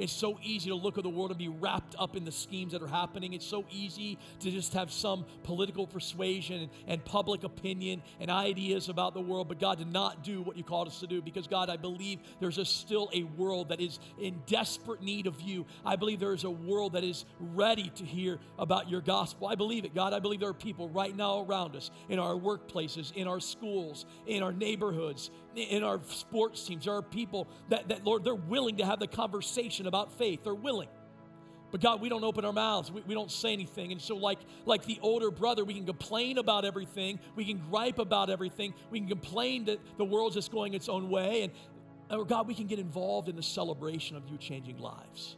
it's 0.00 0.12
so 0.12 0.38
easy 0.42 0.70
to 0.70 0.74
look 0.74 0.96
at 0.96 1.04
the 1.04 1.10
world 1.10 1.30
and 1.30 1.38
be 1.38 1.48
wrapped 1.48 1.94
up 1.98 2.16
in 2.16 2.24
the 2.24 2.32
schemes 2.32 2.72
that 2.72 2.82
are 2.82 2.88
happening. 2.88 3.34
It's 3.34 3.46
so 3.46 3.66
easy 3.70 4.18
to 4.40 4.50
just 4.50 4.72
have 4.72 4.90
some 4.90 5.26
political 5.42 5.86
persuasion 5.86 6.70
and, 6.88 7.04
public 7.04 7.44
opinion 7.44 8.02
and 8.20 8.30
ideas 8.30 8.88
about 8.88 9.14
the 9.14 9.20
world, 9.20 9.48
but 9.48 9.58
God 9.58 9.78
did 9.78 9.92
not 9.92 10.22
do 10.22 10.42
what 10.42 10.56
you 10.56 10.62
called 10.62 10.86
us 10.86 11.00
to 11.00 11.06
do 11.06 11.20
because, 11.20 11.48
God, 11.48 11.68
I 11.68 11.76
believe 11.76 12.20
there's 12.38 12.58
a, 12.58 12.64
still 12.64 13.10
a 13.12 13.24
world 13.24 13.70
that 13.70 13.80
is 13.80 13.98
in 14.20 14.40
desperate 14.46 15.02
need 15.02 15.26
of 15.26 15.40
you. 15.40 15.66
I 15.84 15.96
believe 15.96 16.20
there 16.20 16.34
is 16.34 16.44
a 16.44 16.50
world 16.50 16.92
that 16.92 17.02
is 17.02 17.24
ready 17.40 17.90
to 17.96 18.04
hear 18.04 18.38
about 18.58 18.88
your 18.88 19.00
gospel. 19.00 19.48
I 19.48 19.54
believe 19.54 19.84
it, 19.84 19.94
God. 19.94 20.12
I 20.12 20.20
believe 20.20 20.40
there 20.40 20.50
are 20.50 20.54
people 20.54 20.88
right 20.88 21.14
now 21.14 21.44
around 21.44 21.74
us 21.74 21.90
in 22.08 22.18
our 22.18 22.34
workplaces, 22.34 23.12
in 23.14 23.26
our 23.26 23.40
schools, 23.40 24.06
in 24.26 24.42
our 24.42 24.52
neighborhoods, 24.52 25.30
in 25.56 25.82
our 25.82 26.00
sports 26.08 26.64
teams. 26.64 26.84
There 26.84 26.94
are 26.94 27.02
people 27.02 27.48
that, 27.68 27.88
that, 27.88 28.04
Lord, 28.04 28.24
they're 28.24 28.34
willing 28.34 28.76
to 28.76 28.86
have 28.86 29.00
the 29.00 29.08
conversation 29.08 29.86
about 29.90 30.16
faith. 30.16 30.42
They're 30.42 30.54
willing. 30.54 30.88
But 31.70 31.80
God, 31.80 32.00
we 32.00 32.08
don't 32.08 32.24
open 32.24 32.44
our 32.44 32.52
mouths. 32.52 32.90
We, 32.90 33.02
we 33.02 33.14
don't 33.14 33.30
say 33.30 33.52
anything. 33.52 33.92
And 33.92 34.00
so, 34.00 34.16
like, 34.16 34.38
like 34.64 34.84
the 34.86 34.98
older 35.02 35.30
brother, 35.30 35.64
we 35.64 35.74
can 35.74 35.86
complain 35.86 36.38
about 36.38 36.64
everything. 36.64 37.20
We 37.36 37.44
can 37.44 37.58
gripe 37.70 37.98
about 37.98 38.30
everything. 38.30 38.74
We 38.90 38.98
can 38.98 39.08
complain 39.08 39.66
that 39.66 39.78
the 39.98 40.04
world's 40.04 40.34
just 40.34 40.50
going 40.50 40.74
its 40.74 40.88
own 40.88 41.10
way. 41.10 41.42
And, 41.42 41.52
or 42.18 42.24
God, 42.24 42.48
we 42.48 42.54
can 42.54 42.66
get 42.66 42.78
involved 42.78 43.28
in 43.28 43.36
the 43.36 43.42
celebration 43.42 44.16
of 44.16 44.28
you 44.28 44.36
changing 44.38 44.78
lives. 44.78 45.36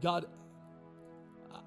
God, 0.00 0.26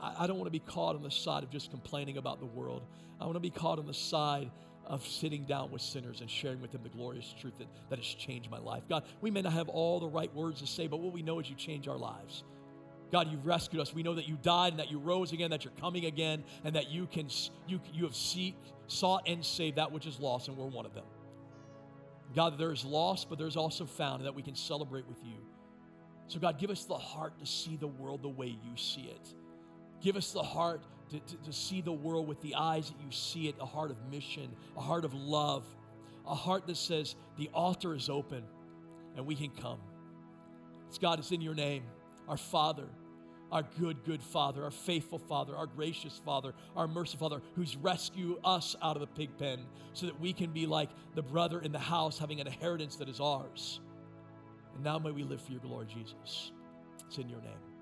I, 0.01 0.23
I 0.23 0.27
don't 0.27 0.37
want 0.37 0.47
to 0.47 0.51
be 0.51 0.59
caught 0.59 0.95
on 0.95 1.03
the 1.03 1.11
side 1.11 1.43
of 1.43 1.51
just 1.51 1.69
complaining 1.69 2.17
about 2.17 2.39
the 2.39 2.47
world. 2.47 2.81
I 3.19 3.25
want 3.25 3.35
to 3.35 3.39
be 3.39 3.51
caught 3.51 3.77
on 3.77 3.85
the 3.85 3.93
side 3.93 4.49
of 4.87 5.05
sitting 5.05 5.45
down 5.45 5.71
with 5.71 5.81
sinners 5.81 6.21
and 6.21 6.29
sharing 6.29 6.61
with 6.61 6.71
them 6.71 6.81
the 6.83 6.89
glorious 6.89 7.33
truth 7.39 7.57
that, 7.57 7.67
that 7.89 7.99
has 7.99 8.05
changed 8.05 8.49
my 8.49 8.59
life. 8.59 8.83
God, 8.87 9.03
we 9.21 9.31
may 9.31 9.41
not 9.41 9.53
have 9.53 9.69
all 9.69 9.99
the 9.99 10.07
right 10.07 10.33
words 10.33 10.61
to 10.61 10.67
say, 10.67 10.87
but 10.87 10.97
what 10.97 11.13
we 11.13 11.21
know 11.21 11.39
is 11.39 11.49
you 11.49 11.55
change 11.55 11.87
our 11.87 11.97
lives. 11.97 12.43
God, 13.11 13.31
you've 13.31 13.45
rescued 13.45 13.81
us. 13.81 13.93
We 13.93 14.03
know 14.03 14.15
that 14.15 14.27
you 14.27 14.37
died 14.41 14.73
and 14.73 14.79
that 14.79 14.91
you 14.91 14.99
rose 14.99 15.31
again, 15.31 15.51
that 15.51 15.63
you're 15.63 15.73
coming 15.79 16.05
again, 16.05 16.43
and 16.63 16.75
that 16.75 16.89
you 16.89 17.07
can 17.07 17.29
you, 17.67 17.79
you 17.93 18.03
have 18.03 18.15
seek, 18.15 18.55
sought 18.87 19.27
and 19.27 19.45
saved 19.45 19.77
that 19.77 19.91
which 19.91 20.05
is 20.05 20.19
lost, 20.19 20.47
and 20.47 20.57
we're 20.57 20.65
one 20.65 20.85
of 20.85 20.93
them. 20.93 21.05
God, 22.35 22.57
there 22.57 22.71
is 22.71 22.83
lost, 22.83 23.29
but 23.29 23.37
there's 23.37 23.55
also 23.55 23.85
found, 23.85 24.17
and 24.17 24.25
that 24.25 24.35
we 24.35 24.41
can 24.41 24.55
celebrate 24.55 25.07
with 25.07 25.23
you. 25.23 25.37
So, 26.27 26.39
God, 26.39 26.59
give 26.59 26.71
us 26.71 26.85
the 26.85 26.97
heart 26.97 27.37
to 27.39 27.45
see 27.45 27.77
the 27.77 27.87
world 27.87 28.23
the 28.23 28.29
way 28.29 28.47
you 28.47 28.75
see 28.75 29.03
it. 29.03 29.33
Give 30.01 30.17
us 30.17 30.31
the 30.31 30.43
heart 30.43 30.81
to, 31.11 31.19
to, 31.19 31.35
to 31.43 31.53
see 31.53 31.81
the 31.81 31.91
world 31.91 32.27
with 32.27 32.41
the 32.41 32.55
eyes 32.55 32.89
that 32.89 32.97
you 33.03 33.11
see 33.11 33.47
it 33.47 33.55
a 33.59 33.65
heart 33.65 33.91
of 33.91 33.97
mission, 34.11 34.49
a 34.75 34.81
heart 34.81 35.05
of 35.05 35.13
love, 35.13 35.63
a 36.27 36.35
heart 36.35 36.67
that 36.67 36.77
says, 36.77 37.15
The 37.37 37.49
altar 37.53 37.95
is 37.95 38.09
open 38.09 38.43
and 39.15 39.25
we 39.25 39.35
can 39.35 39.49
come. 39.49 39.79
It's 40.87 40.97
God, 40.97 41.19
it's 41.19 41.31
in 41.31 41.41
your 41.41 41.55
name, 41.55 41.83
our 42.27 42.37
Father 42.37 42.87
our 43.51 43.63
good, 43.79 44.03
good 44.03 44.21
Father, 44.21 44.63
our 44.63 44.71
faithful 44.71 45.19
Father, 45.19 45.55
our 45.55 45.67
gracious 45.67 46.19
Father, 46.25 46.53
our 46.75 46.87
merciful 46.87 47.29
Father, 47.29 47.41
who's 47.55 47.75
rescued 47.77 48.37
us 48.43 48.75
out 48.81 48.95
of 48.95 49.01
the 49.01 49.07
pig 49.07 49.29
pen 49.37 49.65
so 49.93 50.05
that 50.05 50.19
we 50.19 50.33
can 50.33 50.51
be 50.51 50.65
like 50.65 50.89
the 51.15 51.21
brother 51.21 51.61
in 51.61 51.71
the 51.71 51.79
house 51.79 52.17
having 52.17 52.41
an 52.41 52.47
inheritance 52.47 52.95
that 52.97 53.09
is 53.09 53.19
ours. 53.19 53.79
And 54.73 54.83
now 54.83 54.99
may 54.99 55.11
we 55.11 55.23
live 55.23 55.41
for 55.41 55.51
your 55.51 55.61
glory, 55.61 55.87
Jesus. 55.87 56.51
It's 57.07 57.17
in 57.17 57.29
your 57.29 57.41
name. 57.41 57.74